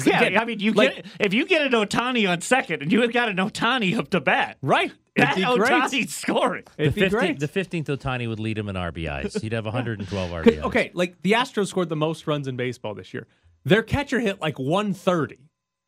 Yeah, 0.05 0.21
again, 0.23 0.39
I 0.39 0.45
mean, 0.45 0.59
you 0.59 0.73
like- 0.73 0.97
get 0.97 1.07
if 1.21 1.33
you 1.33 1.47
get 1.47 1.63
an 1.63 1.71
Ohtani 1.73 2.29
on 2.29 2.41
second 2.41 2.83
and 2.83 2.91
you 2.91 3.03
have 3.03 3.13
got 3.13 3.29
an 3.29 3.37
Ohtani 3.37 3.97
up 3.97 4.11
to 4.11 4.21
bat, 4.21 4.59
right? 4.61 4.91
It'd 5.17 5.29
that 5.31 5.37
be 5.37 5.43
great. 5.45 5.73
Ohtani's 5.73 6.15
scoring. 6.15 6.65
It'd 6.77 6.93
the 6.95 7.01
be 7.01 7.07
15th, 7.07 7.11
great. 7.11 7.39
The 7.41 7.49
15th 7.49 7.85
Ohtani 7.87 8.29
would 8.29 8.39
lead 8.39 8.59
him 8.59 8.69
in 8.69 8.77
RBIs. 8.77 9.41
He'd 9.41 9.53
have 9.53 9.65
112 9.65 10.31
RBIs. 10.45 10.63
Okay, 10.65 10.91
like 10.93 11.21
the 11.23 11.33
Astros 11.33 11.69
scored 11.69 11.89
the 11.89 11.97
most 11.97 12.27
runs 12.27 12.47
in 12.47 12.57
baseball 12.57 12.95
this 12.95 13.15
year. 13.15 13.27
Their 13.65 13.83
catcher 13.83 14.21
hit 14.21 14.41
like 14.43 14.59
130. 14.59 15.39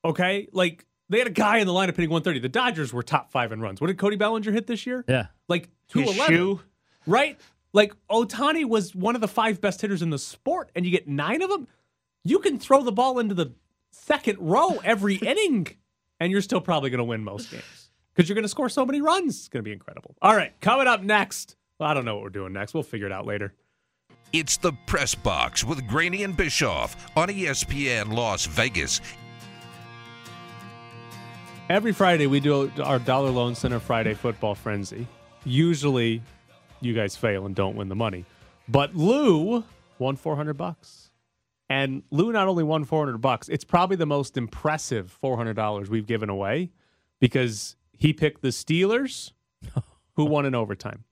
Okay, 0.05 0.49
like 0.53 0.87
they 1.11 1.19
had 1.19 1.27
a 1.27 1.31
guy 1.31 1.59
in 1.59 1.67
the 1.67 1.75
lineup 1.75 1.89
hitting 1.89 2.09
130. 2.11 2.41
The 2.41 2.49
Dodgers 2.49 2.93
were 2.93 3.03
top 3.03 3.31
five 3.31 3.53
in 3.53 3.61
runs. 3.61 3.81
What 3.83 3.89
did 3.89 3.99
Cody 3.99 4.17
Bellinger 4.17 4.51
hit 4.51 4.67
this 4.67 4.87
year? 4.87 5.05
Yeah. 5.07 5.27
Like 5.47 5.65
His 5.93 6.05
211. 6.05 6.35
shoe. 6.35 6.61
Right? 7.07 7.39
Like 7.75 7.93
Ohtani 8.11 8.65
was 8.65 8.95
one 8.95 9.15
of 9.15 9.21
the 9.21 9.29
five 9.29 9.61
best 9.61 9.83
hitters 9.83 10.01
in 10.01 10.09
the 10.09 10.19
sport, 10.19 10.71
and 10.75 10.87
you 10.87 10.91
get 10.91 11.07
nine 11.07 11.43
of 11.43 11.51
them. 11.51 11.69
You 12.25 12.39
can 12.39 12.59
throw 12.59 12.83
the 12.83 12.93
ball 12.93 13.19
into 13.19 13.35
the 13.35 13.53
second 13.93 14.39
row 14.41 14.79
every 14.83 15.15
inning, 15.23 15.67
and 16.19 16.33
you're 16.33 16.41
still 16.41 16.63
probably 16.63 16.89
going 16.89 16.99
to 16.99 17.05
win 17.05 17.23
most 17.25 17.51
games 17.51 17.88
because 18.19 18.29
you're 18.29 18.35
going 18.35 18.43
to 18.43 18.49
score 18.49 18.69
so 18.69 18.85
many 18.85 19.01
runs. 19.01 19.39
It's 19.39 19.49
going 19.49 19.63
to 19.63 19.65
be 19.65 19.73
incredible. 19.73 20.17
All 20.21 20.35
right, 20.35 20.53
coming 20.61 20.89
up 20.89 21.03
next. 21.05 21.55
Well, 21.79 21.89
I 21.89 21.95
don't 21.95 22.05
know 22.05 22.17
what 22.17 22.25
we're 22.25 22.31
doing 22.31 22.53
next. 22.53 22.75
We'll 22.75 22.83
figure 22.83 23.07
it 23.07 23.13
out 23.13 23.27
later. 23.27 23.55
It's 24.33 24.57
the 24.57 24.73
Press 24.87 25.15
Box 25.15 25.63
with 25.63 25.87
Graney 25.87 26.25
and 26.25 26.37
Bischoff 26.37 26.97
on 27.17 27.29
ESPN 27.29 28.13
Las 28.13 28.47
Vegas. 28.47 29.01
Every 31.71 31.93
Friday 31.93 32.27
we 32.27 32.41
do 32.41 32.73
our 32.83 32.99
Dollar 32.99 33.31
Loan 33.31 33.55
Center 33.55 33.79
Friday 33.79 34.15
Football 34.15 34.57
Frenzy. 34.57 35.07
Usually, 35.45 36.21
you 36.81 36.95
guys 36.95 37.15
fail 37.15 37.47
and 37.47 37.55
don't 37.55 37.77
win 37.77 37.89
the 37.89 37.95
money, 37.95 38.25
but 38.69 38.97
Lou 38.97 39.63
won 40.01 40.17
400 40.17 40.55
bucks, 40.55 41.13
and 41.71 42.03
Lou 42.11 42.33
not 42.33 42.49
only 42.49 42.65
won 42.65 42.83
400 42.85 43.19
bucks, 43.19 43.49
it's 43.49 43.65
probably 43.65 43.97
the 43.97 44.07
most 44.07 44.37
impressive 44.37 45.13
400 45.13 45.55
dollars 45.55 45.89
we've 45.89 46.07
given 46.07 46.29
away 46.29 46.73
because 47.21 47.77
he 47.99 48.13
picked 48.13 48.41
the 48.43 48.49
Steelers, 48.49 49.33
who 50.15 50.25
won 50.25 50.47
in 50.47 50.55
overtime, 50.55 51.05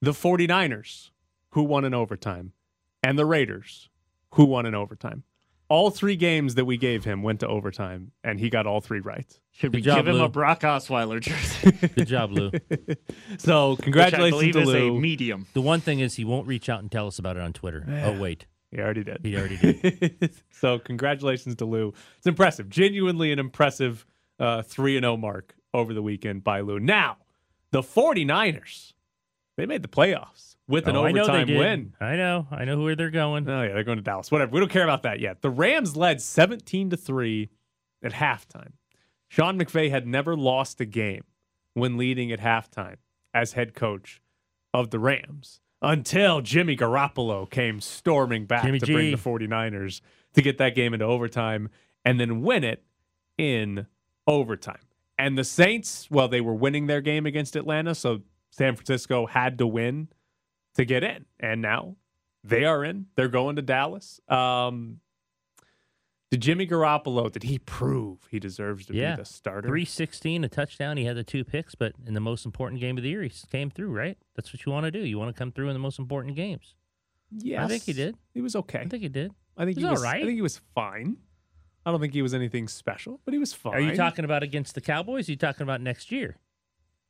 the 0.00 0.10
49ers, 0.12 1.10
who 1.50 1.62
won 1.62 1.84
in 1.84 1.94
overtime, 1.94 2.52
and 3.02 3.18
the 3.18 3.24
Raiders, 3.26 3.88
who 4.34 4.44
won 4.44 4.66
in 4.66 4.74
overtime. 4.74 5.22
All 5.68 5.90
three 5.90 6.16
games 6.16 6.56
that 6.56 6.66
we 6.66 6.76
gave 6.76 7.04
him 7.04 7.22
went 7.22 7.40
to 7.40 7.48
overtime, 7.48 8.12
and 8.22 8.38
he 8.38 8.50
got 8.50 8.66
all 8.66 8.82
three 8.82 9.00
right. 9.00 9.26
Should 9.52 9.72
we 9.72 9.78
Good 9.80 9.84
job, 9.86 9.96
give 9.98 10.08
him 10.08 10.16
Lou. 10.16 10.24
a 10.24 10.28
Brock 10.28 10.60
Osweiler 10.60 11.18
jersey? 11.20 11.70
Good 11.94 12.08
job, 12.08 12.30
Lou. 12.32 12.50
So 13.38 13.76
congratulations 13.76 13.76
which 13.76 13.80
I 13.80 13.82
congratulations 13.84 14.30
believe 14.30 14.54
to 14.54 14.60
is 14.62 14.74
a 14.74 14.90
medium. 15.00 15.46
The 15.54 15.62
one 15.62 15.80
thing 15.80 16.00
is 16.00 16.14
he 16.16 16.24
won't 16.26 16.46
reach 16.46 16.68
out 16.68 16.80
and 16.80 16.92
tell 16.92 17.06
us 17.06 17.18
about 17.18 17.36
it 17.36 17.42
on 17.42 17.54
Twitter. 17.54 17.86
Oh 18.04 18.20
wait, 18.20 18.44
He 18.70 18.80
already 18.80 19.02
did. 19.04 19.20
he 19.22 19.34
already 19.36 19.56
did. 19.56 20.34
so 20.50 20.78
congratulations 20.78 21.54
to 21.56 21.64
Lou. 21.64 21.94
It's 22.18 22.26
impressive, 22.26 22.68
genuinely 22.68 23.32
an 23.32 23.38
impressive 23.38 24.04
uh, 24.38 24.60
three 24.62 24.96
and 24.98 25.04
zero 25.04 25.16
mark 25.16 25.54
over 25.74 25.94
the 25.94 26.02
weekend 26.02 26.44
by 26.44 26.60
Lou. 26.60 26.78
Now, 26.80 27.18
the 27.70 27.80
49ers, 27.82 28.92
they 29.56 29.66
made 29.66 29.82
the 29.82 29.88
playoffs 29.88 30.56
with 30.68 30.86
an 30.88 30.96
Oh, 30.96 31.04
I 31.04 31.12
know 31.12 31.24
they 31.26 31.30
overtime 31.32 31.46
did. 31.46 31.58
win. 31.58 31.92
I 32.00 32.16
know. 32.16 32.46
I 32.50 32.64
know 32.64 32.80
where 32.80 32.94
they're 32.96 33.10
going. 33.10 33.48
Oh 33.48 33.62
yeah, 33.62 33.72
they're 33.74 33.84
going 33.84 33.98
to 33.98 34.02
Dallas. 34.02 34.30
Whatever. 34.30 34.52
We 34.52 34.60
don't 34.60 34.70
care 34.70 34.84
about 34.84 35.02
that 35.02 35.20
yet. 35.20 35.42
The 35.42 35.50
Rams 35.50 35.96
led 35.96 36.20
17 36.20 36.90
to 36.90 36.96
3 36.96 37.48
at 38.02 38.12
halftime. 38.12 38.72
Sean 39.28 39.58
McVay 39.58 39.90
had 39.90 40.06
never 40.06 40.36
lost 40.36 40.80
a 40.80 40.84
game 40.84 41.24
when 41.74 41.96
leading 41.96 42.30
at 42.32 42.40
halftime 42.40 42.96
as 43.32 43.52
head 43.54 43.74
coach 43.74 44.20
of 44.74 44.90
the 44.90 44.98
Rams 44.98 45.60
until 45.80 46.40
Jimmy 46.42 46.76
Garoppolo 46.76 47.50
came 47.50 47.80
storming 47.80 48.44
back 48.44 48.62
Jimmy 48.64 48.78
to 48.78 48.86
bring 48.92 49.10
the 49.10 49.16
49ers 49.16 50.00
to 50.34 50.42
get 50.42 50.58
that 50.58 50.74
game 50.74 50.92
into 50.94 51.06
overtime 51.06 51.70
and 52.04 52.20
then 52.20 52.42
win 52.42 52.62
it 52.62 52.84
in 53.38 53.86
overtime. 54.26 54.78
And 55.22 55.38
the 55.38 55.44
Saints, 55.44 56.08
well, 56.10 56.26
they 56.28 56.40
were 56.40 56.54
winning 56.54 56.86
their 56.88 57.00
game 57.00 57.26
against 57.26 57.54
Atlanta, 57.54 57.94
so 57.94 58.22
San 58.50 58.74
Francisco 58.74 59.26
had 59.26 59.58
to 59.58 59.66
win 59.66 60.08
to 60.74 60.84
get 60.84 61.04
in. 61.04 61.26
And 61.38 61.62
now 61.62 61.96
they 62.42 62.64
are 62.64 62.84
in. 62.84 63.06
They're 63.14 63.28
going 63.28 63.56
to 63.56 63.62
Dallas. 63.62 64.20
Um, 64.28 64.98
did 66.32 66.40
Jimmy 66.40 66.66
Garoppolo, 66.66 67.30
did 67.30 67.42
he 67.44 67.58
prove 67.58 68.26
he 68.30 68.40
deserves 68.40 68.86
to 68.86 68.94
Yeah. 68.94 69.16
be 69.16 69.22
the 69.22 69.26
starter? 69.26 69.68
Three 69.68 69.84
sixteen, 69.84 70.42
a 70.44 70.48
touchdown. 70.48 70.96
He 70.96 71.04
had 71.04 71.16
the 71.16 71.22
two 71.24 71.44
picks, 71.44 71.74
but 71.74 71.92
in 72.06 72.14
the 72.14 72.20
most 72.20 72.44
important 72.46 72.80
game 72.80 72.96
of 72.96 73.02
the 73.04 73.10
year, 73.10 73.22
he 73.22 73.30
came 73.50 73.70
through. 73.70 73.92
Right? 73.92 74.16
That's 74.34 74.52
what 74.52 74.64
you 74.66 74.72
want 74.72 74.84
to 74.84 74.90
do. 74.90 75.00
You 75.00 75.18
want 75.18 75.34
to 75.34 75.38
come 75.38 75.52
through 75.52 75.68
in 75.68 75.74
the 75.74 75.78
most 75.78 75.98
important 75.98 76.34
games. 76.34 76.74
Yes. 77.30 77.62
I 77.62 77.68
think 77.68 77.84
he 77.84 77.92
did. 77.92 78.16
He 78.34 78.40
was 78.40 78.56
okay. 78.56 78.80
I 78.80 78.88
think 78.88 79.02
he 79.02 79.08
did. 79.08 79.32
I 79.56 79.64
think 79.66 79.76
He's 79.76 79.84
he 79.86 79.90
was 79.90 80.02
right. 80.02 80.22
I 80.22 80.24
think 80.26 80.34
he 80.34 80.42
was 80.42 80.60
fine. 80.74 81.18
I 81.84 81.90
don't 81.90 82.00
think 82.00 82.12
he 82.14 82.22
was 82.22 82.32
anything 82.34 82.68
special, 82.68 83.20
but 83.24 83.34
he 83.34 83.38
was 83.38 83.52
fine. 83.52 83.74
Are 83.74 83.80
you 83.80 83.96
talking 83.96 84.24
about 84.24 84.42
against 84.42 84.74
the 84.74 84.80
Cowboys? 84.80 85.28
Are 85.28 85.32
you 85.32 85.36
talking 85.36 85.62
about 85.62 85.80
next 85.80 86.10
year? 86.12 86.36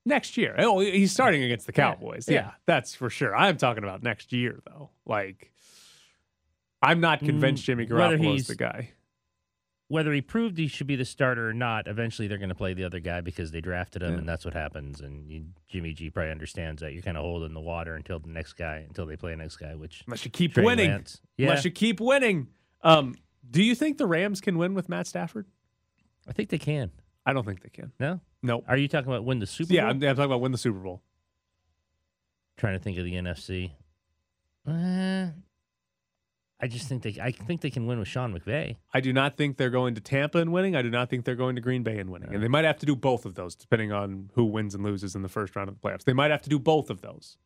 next 0.04 0.36
year? 0.36 0.56
Oh, 0.58 0.80
he's 0.80 1.12
starting 1.12 1.42
against 1.44 1.66
the 1.66 1.72
Cowboys. 1.72 2.28
Yeah. 2.28 2.34
Yeah, 2.34 2.50
that's 2.66 2.94
for 2.94 3.08
sure. 3.08 3.36
I'm 3.36 3.56
talking 3.56 3.84
about 3.84 4.02
next 4.02 4.32
year 4.32 4.60
though. 4.66 4.90
Like 5.06 5.52
I'm 6.82 7.00
not 7.00 7.20
convinced 7.20 7.62
Mm, 7.62 7.66
Jimmy 7.66 7.86
whether 7.86 8.18
Garoppolo 8.18 8.36
is 8.36 8.46
the 8.48 8.56
guy. 8.56 8.90
Whether 9.88 10.12
he 10.14 10.22
proved 10.22 10.56
he 10.56 10.68
should 10.68 10.86
be 10.86 10.96
the 10.96 11.04
starter 11.04 11.50
or 11.50 11.52
not, 11.52 11.86
eventually 11.86 12.26
they're 12.26 12.38
going 12.38 12.48
to 12.48 12.54
play 12.54 12.72
the 12.72 12.82
other 12.84 12.98
guy 12.98 13.20
because 13.20 13.50
they 13.52 13.60
drafted 13.60 14.02
him, 14.02 14.12
Yeah. 14.12 14.18
and 14.20 14.28
that's 14.28 14.42
what 14.44 14.54
happens. 14.54 15.02
And 15.02 15.30
you, 15.30 15.44
Jimmy 15.68 15.92
G 15.92 16.08
probably 16.08 16.30
understands 16.30 16.80
that 16.80 16.94
you're 16.94 17.02
kind 17.02 17.18
of 17.18 17.22
holding 17.24 17.52
the 17.52 17.60
water 17.60 17.94
until 17.94 18.18
the 18.18 18.30
next 18.30 18.54
guy, 18.54 18.84
until 18.88 19.04
they 19.04 19.16
play 19.16 19.32
the 19.32 19.36
next 19.36 19.56
guy. 19.58 19.74
Which 19.74 20.02
Unless 20.06 20.24
you 20.24 20.30
keep 20.30 20.56
winning. 20.56 20.90
Lance. 20.90 21.20
Yeah, 21.36 21.48
Unless 21.48 21.66
you 21.66 21.70
keep 21.72 22.00
winning. 22.00 22.48
Um, 22.82 23.16
do 23.50 23.62
you 23.62 23.74
think 23.74 23.98
the 23.98 24.06
Rams 24.06 24.40
can 24.40 24.58
win 24.58 24.74
with 24.74 24.88
Matt 24.88 25.06
Stafford? 25.06 25.46
I 26.28 26.32
think 26.32 26.48
they 26.50 26.58
can. 26.58 26.90
I 27.26 27.32
don't 27.32 27.44
think 27.44 27.62
they 27.62 27.68
can. 27.68 27.92
No, 28.00 28.20
No. 28.42 28.64
are 28.66 28.76
you 28.76 28.88
talking 28.88 29.10
about 29.10 29.24
win 29.24 29.38
the 29.38 29.46
Super 29.46 29.72
Yeah, 29.72 29.82
Bowl? 29.82 29.90
I'm, 29.90 29.96
I'm 29.96 30.16
talking 30.16 30.24
about 30.24 30.40
win 30.40 30.52
the 30.52 30.58
Super 30.58 30.78
Bowl. 30.80 31.02
trying 32.56 32.74
to 32.74 32.78
think 32.82 32.98
of 32.98 33.04
the 33.04 33.14
NFC. 33.14 33.72
Uh, 34.66 35.28
I 36.60 36.68
just 36.68 36.86
think 36.88 37.02
they. 37.02 37.16
I 37.20 37.32
think 37.32 37.60
they 37.60 37.70
can 37.70 37.86
win 37.86 37.98
with 37.98 38.06
Sean 38.06 38.32
McVay. 38.38 38.76
I 38.94 39.00
do 39.00 39.12
not 39.12 39.36
think 39.36 39.56
they're 39.56 39.70
going 39.70 39.96
to 39.96 40.00
Tampa 40.00 40.38
and 40.38 40.52
winning. 40.52 40.76
I 40.76 40.82
do 40.82 40.90
not 40.90 41.10
think 41.10 41.24
they're 41.24 41.34
going 41.34 41.56
to 41.56 41.60
Green 41.60 41.82
Bay 41.82 41.98
and 41.98 42.08
winning. 42.10 42.32
And 42.32 42.40
they 42.42 42.46
might 42.48 42.64
have 42.64 42.78
to 42.78 42.86
do 42.86 42.94
both 42.94 43.24
of 43.24 43.34
those, 43.34 43.56
depending 43.56 43.90
on 43.90 44.30
who 44.34 44.44
wins 44.44 44.74
and 44.76 44.84
loses 44.84 45.16
in 45.16 45.22
the 45.22 45.28
first 45.28 45.56
round 45.56 45.68
of 45.68 45.80
the 45.80 45.88
playoffs. 45.88 46.04
They 46.04 46.12
might 46.12 46.30
have 46.30 46.42
to 46.42 46.48
do 46.50 46.60
both 46.60 46.88
of 46.90 47.00
those 47.00 47.36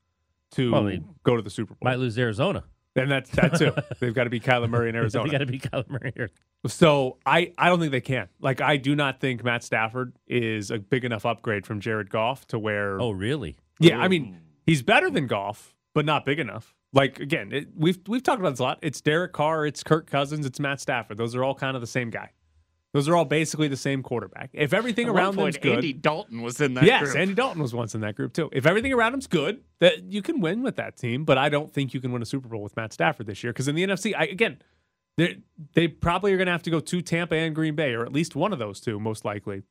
to 0.52 0.70
Well, 0.70 0.92
go 1.22 1.36
to 1.36 1.40
the 1.42 1.48
Super 1.48 1.74
Bowl. 1.74 1.78
Might 1.90 1.98
lose 1.98 2.18
Arizona. 2.18 2.64
And 2.96 3.10
that's 3.10 3.30
that 3.30 3.58
too. 3.58 3.72
They've 4.00 4.14
got 4.14 4.24
to 4.24 4.30
be 4.30 4.40
Kyler 4.40 4.68
Murray 4.68 4.88
in 4.88 4.96
Arizona. 4.96 5.28
they 5.28 5.36
Arizona. 5.36 5.60
got 5.62 5.72
to 5.72 5.86
be 5.86 5.92
Kyler 5.92 6.00
Murray. 6.00 6.12
here. 6.16 6.30
So 6.66 7.18
I, 7.24 7.52
I 7.58 7.68
don't 7.68 7.78
think 7.78 7.92
they 7.92 8.00
can. 8.00 8.28
Like 8.40 8.60
I 8.60 8.76
do 8.76 8.96
not 8.96 9.20
think 9.20 9.44
Matt 9.44 9.62
Stafford 9.62 10.16
is 10.26 10.70
a 10.70 10.78
big 10.78 11.04
enough 11.04 11.24
upgrade 11.26 11.66
from 11.66 11.80
Jared 11.80 12.10
Goff 12.10 12.46
to 12.48 12.58
where. 12.58 13.00
Oh, 13.00 13.10
really? 13.10 13.56
yeah. 13.78 13.98
I 13.98 14.08
mean, 14.08 14.40
he's 14.64 14.82
better 14.82 15.10
than 15.10 15.26
Goff, 15.26 15.74
but 15.94 16.04
not 16.04 16.24
big 16.24 16.38
enough. 16.38 16.74
Like 16.92 17.20
again, 17.20 17.52
it, 17.52 17.68
we've 17.76 17.98
we've 18.06 18.22
talked 18.22 18.40
about 18.40 18.50
this 18.50 18.60
a 18.60 18.62
lot. 18.62 18.78
It's 18.80 19.00
Derek 19.00 19.32
Carr, 19.32 19.66
it's 19.66 19.82
Kirk 19.82 20.08
Cousins, 20.08 20.46
it's 20.46 20.58
Matt 20.58 20.80
Stafford. 20.80 21.18
Those 21.18 21.34
are 21.34 21.44
all 21.44 21.54
kind 21.54 21.74
of 21.76 21.80
the 21.82 21.86
same 21.86 22.10
guy. 22.10 22.30
Those 22.96 23.08
are 23.08 23.14
all 23.16 23.24
basically 23.26 23.68
the 23.68 23.76
same 23.76 24.02
quarterback. 24.02 24.50
If 24.54 24.72
everything 24.72 25.06
At 25.08 25.14
around 25.14 25.34
point, 25.34 25.54
them's 25.54 25.62
good, 25.62 25.74
Andy 25.76 25.92
Dalton 25.92 26.40
was 26.40 26.60
in 26.60 26.72
that 26.74 26.84
yes, 26.84 27.02
group. 27.04 27.16
Andy 27.16 27.34
Dalton 27.34 27.60
was 27.60 27.74
once 27.74 27.94
in 27.94 28.00
that 28.00 28.14
group 28.16 28.32
too. 28.32 28.48
If 28.52 28.64
everything 28.64 28.92
around 28.92 29.12
him's 29.12 29.26
good, 29.26 29.60
that 29.80 30.04
you 30.04 30.22
can 30.22 30.40
win 30.40 30.62
with 30.62 30.76
that 30.76 30.96
team. 30.96 31.24
But 31.24 31.36
I 31.36 31.48
don't 31.50 31.70
think 31.72 31.92
you 31.92 32.00
can 32.00 32.10
win 32.10 32.22
a 32.22 32.26
Super 32.26 32.48
Bowl 32.48 32.62
with 32.62 32.74
Matt 32.76 32.92
Stafford 32.94 33.26
this 33.26 33.44
year 33.44 33.52
because 33.52 33.68
in 33.68 33.74
the 33.74 33.84
NFC, 33.86 34.14
I, 34.16 34.24
again, 34.24 34.62
they 35.18 35.40
they 35.74 35.88
probably 35.88 36.32
are 36.32 36.36
going 36.38 36.46
to 36.46 36.52
have 36.52 36.62
to 36.62 36.70
go 36.70 36.80
to 36.80 37.02
Tampa 37.02 37.34
and 37.36 37.54
Green 37.54 37.74
Bay, 37.74 37.92
or 37.92 38.02
at 38.04 38.12
least 38.12 38.34
one 38.34 38.54
of 38.54 38.58
those 38.58 38.80
two, 38.80 38.98
most 38.98 39.24
likely. 39.26 39.62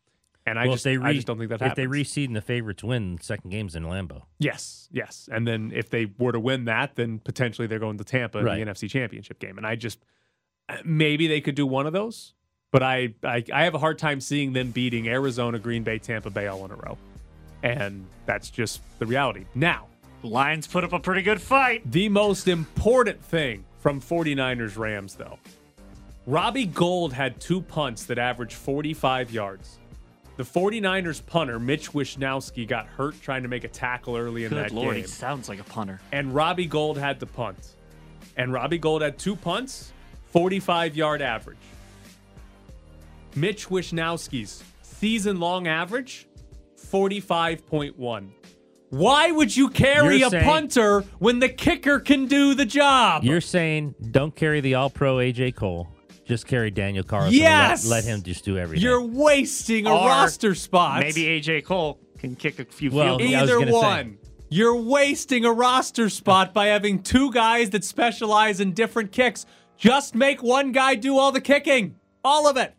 And 0.46 0.60
I 0.60 0.66
well, 0.66 0.74
just 0.76 0.84
they 0.84 0.98
re- 0.98 1.10
I 1.10 1.14
just 1.14 1.26
don't 1.26 1.40
think 1.40 1.50
that 1.50 1.56
if 1.56 1.62
happens. 1.70 1.76
they 1.78 2.00
reseed 2.00 2.28
and 2.28 2.36
the 2.36 2.42
favorites 2.42 2.84
win, 2.84 3.18
second 3.20 3.50
game's 3.50 3.76
in 3.76 3.82
Lambeau. 3.84 4.22
yes, 4.38 4.88
yes, 4.92 5.28
and 5.32 5.48
then 5.48 5.72
if 5.74 5.90
they 5.90 6.06
were 6.20 6.32
to 6.34 6.40
win 6.40 6.66
that, 6.66 6.96
then 6.96 7.18
potentially 7.18 7.66
they're 7.68 7.80
going 7.80 7.98
to 7.98 8.04
Tampa 8.04 8.38
in 8.38 8.46
Right. 8.46 8.64
the 8.64 8.72
NFC 8.72 8.88
Championship 8.88 9.40
game. 9.40 9.58
And 9.58 9.66
I 9.66 9.76
just 9.76 9.98
maybe 10.84 11.26
they 11.26 11.42
could 11.42 11.56
do 11.56 11.66
one 11.66 11.88
of 11.88 11.94
those, 11.94 12.35
but 12.76 12.84
I, 12.84 13.14
I 13.24 13.42
I 13.54 13.64
have 13.64 13.74
a 13.74 13.78
hard 13.80 13.98
time 13.98 14.20
seeing 14.20 14.52
them 14.52 14.72
beating 14.72 15.08
Arizona, 15.08 15.58
Green 15.60 15.84
Bay, 15.84 15.98
Tampa 15.98 16.30
Bay 16.30 16.48
all 16.48 16.66
in 16.66 16.72
a 16.72 16.76
row, 16.76 16.98
and 17.64 18.06
that's 18.26 18.50
just 18.50 18.82
the 19.00 19.06
reality. 19.06 19.46
Now. 19.56 19.88
Lions 20.24 20.68
put 20.68 20.84
up 20.84 20.92
a 20.92 21.00
pretty 21.00 21.22
good 21.22 21.40
fight. 21.40 21.90
The 21.90 22.10
most 22.10 22.48
important 22.50 23.24
thing 23.24 23.64
from 23.80 24.02
49ers 24.02 24.76
Rams, 24.76 25.14
though 25.14 25.38
Robbie 26.26 26.66
Gould 26.66 27.14
had 27.14 27.40
two 27.40 27.62
punts 27.62 28.06
that 28.06 28.18
averaged 28.18 28.56
45 28.56 29.32
yards. 29.32 29.78
The 30.36 30.44
49ers 30.44 31.26
punter, 31.26 31.60
Mitch 31.60 31.94
Wishnowsky, 31.94 32.68
got 32.68 32.88
hurt 32.88 33.22
trying 33.22 33.44
to 33.44 33.48
make 33.48 33.64
a 33.64 33.70
tackle 33.70 34.18
early 34.18 34.44
in 34.44 34.50
Good 34.50 34.66
that 34.66 34.72
lord, 34.72 34.96
game. 34.96 35.04
he 35.04 35.08
sounds 35.08 35.48
like 35.48 35.60
a 35.60 35.64
punter. 35.64 36.02
And 36.12 36.36
Robbie 36.36 36.66
Gould 36.66 36.98
had 36.98 37.22
the 37.22 37.28
punt. 37.28 37.76
And 38.36 38.52
Robbie 38.52 38.80
Gould 38.80 39.02
had 39.02 39.18
two 39.18 39.38
punts, 39.38 39.94
45 40.32 40.98
yard 40.98 41.22
average. 41.22 41.58
Mitch 43.36 43.68
Wishnowsky's 43.70 44.64
season 44.82 45.40
long 45.40 45.68
average, 45.68 46.28
45.1. 46.92 48.30
Why 48.90 49.32
would 49.32 49.56
you 49.56 49.70
carry 49.70 50.18
You're 50.20 50.28
a 50.28 50.32
saying- 50.32 50.44
punter 50.46 51.02
when 51.20 51.40
the 51.40 51.50
kicker 51.50 52.00
can 52.00 52.28
do 52.28 52.54
the 52.54 52.66
job? 52.66 53.24
You're 53.24 53.42
saying 53.42 53.96
don't 54.12 54.36
carry 54.36 54.62
the 54.62 54.76
All 54.76 54.90
Pro 54.90 55.18
AJ 55.18 55.56
Cole. 55.56 55.88
Just 56.26 56.48
carry 56.48 56.72
Daniel 56.72 57.04
Carlson. 57.04 57.34
and 57.34 57.38
Yes! 57.42 57.86
Let, 57.86 58.06
let 58.06 58.14
him 58.16 58.24
just 58.24 58.46
do 58.46 58.58
everything. 58.58 58.84
You're 58.84 59.02
wasting 59.02 59.86
a 59.86 59.92
Or 59.94 60.08
roster 60.08 60.56
spot. 60.56 61.02
Maybe 61.02 61.24
AJ 61.24 61.66
Cole 61.66 62.00
can 62.18 62.36
kick 62.36 62.60
a 62.60 62.66
few 62.66 62.90
Well, 62.92 63.06
field 63.18 63.20
goals. 63.20 63.32
yeah, 63.32 63.40
I 63.40 63.42
was 63.42 63.52
Either 63.52 63.60
gonna 63.60 63.72
say. 63.72 63.78
one. 63.78 64.18
You're 64.50 64.76
wasting 64.82 65.46
a 65.46 65.52
roster 65.52 66.10
spot 66.10 66.54
by 66.54 66.68
having 66.68 67.04
two 67.04 67.32
guys 67.32 67.72
that 67.72 67.84
specialize 67.84 68.60
in 68.60 68.72
different 68.74 69.12
kicks. 69.12 69.46
Just 69.78 70.16
make 70.16 70.42
one 70.42 70.72
guy 70.72 70.96
do 70.96 71.18
all 71.18 71.32
the 71.32 71.42
kicking. 71.42 71.96
All 72.24 72.48
of 72.48 72.56
it. 72.58 72.74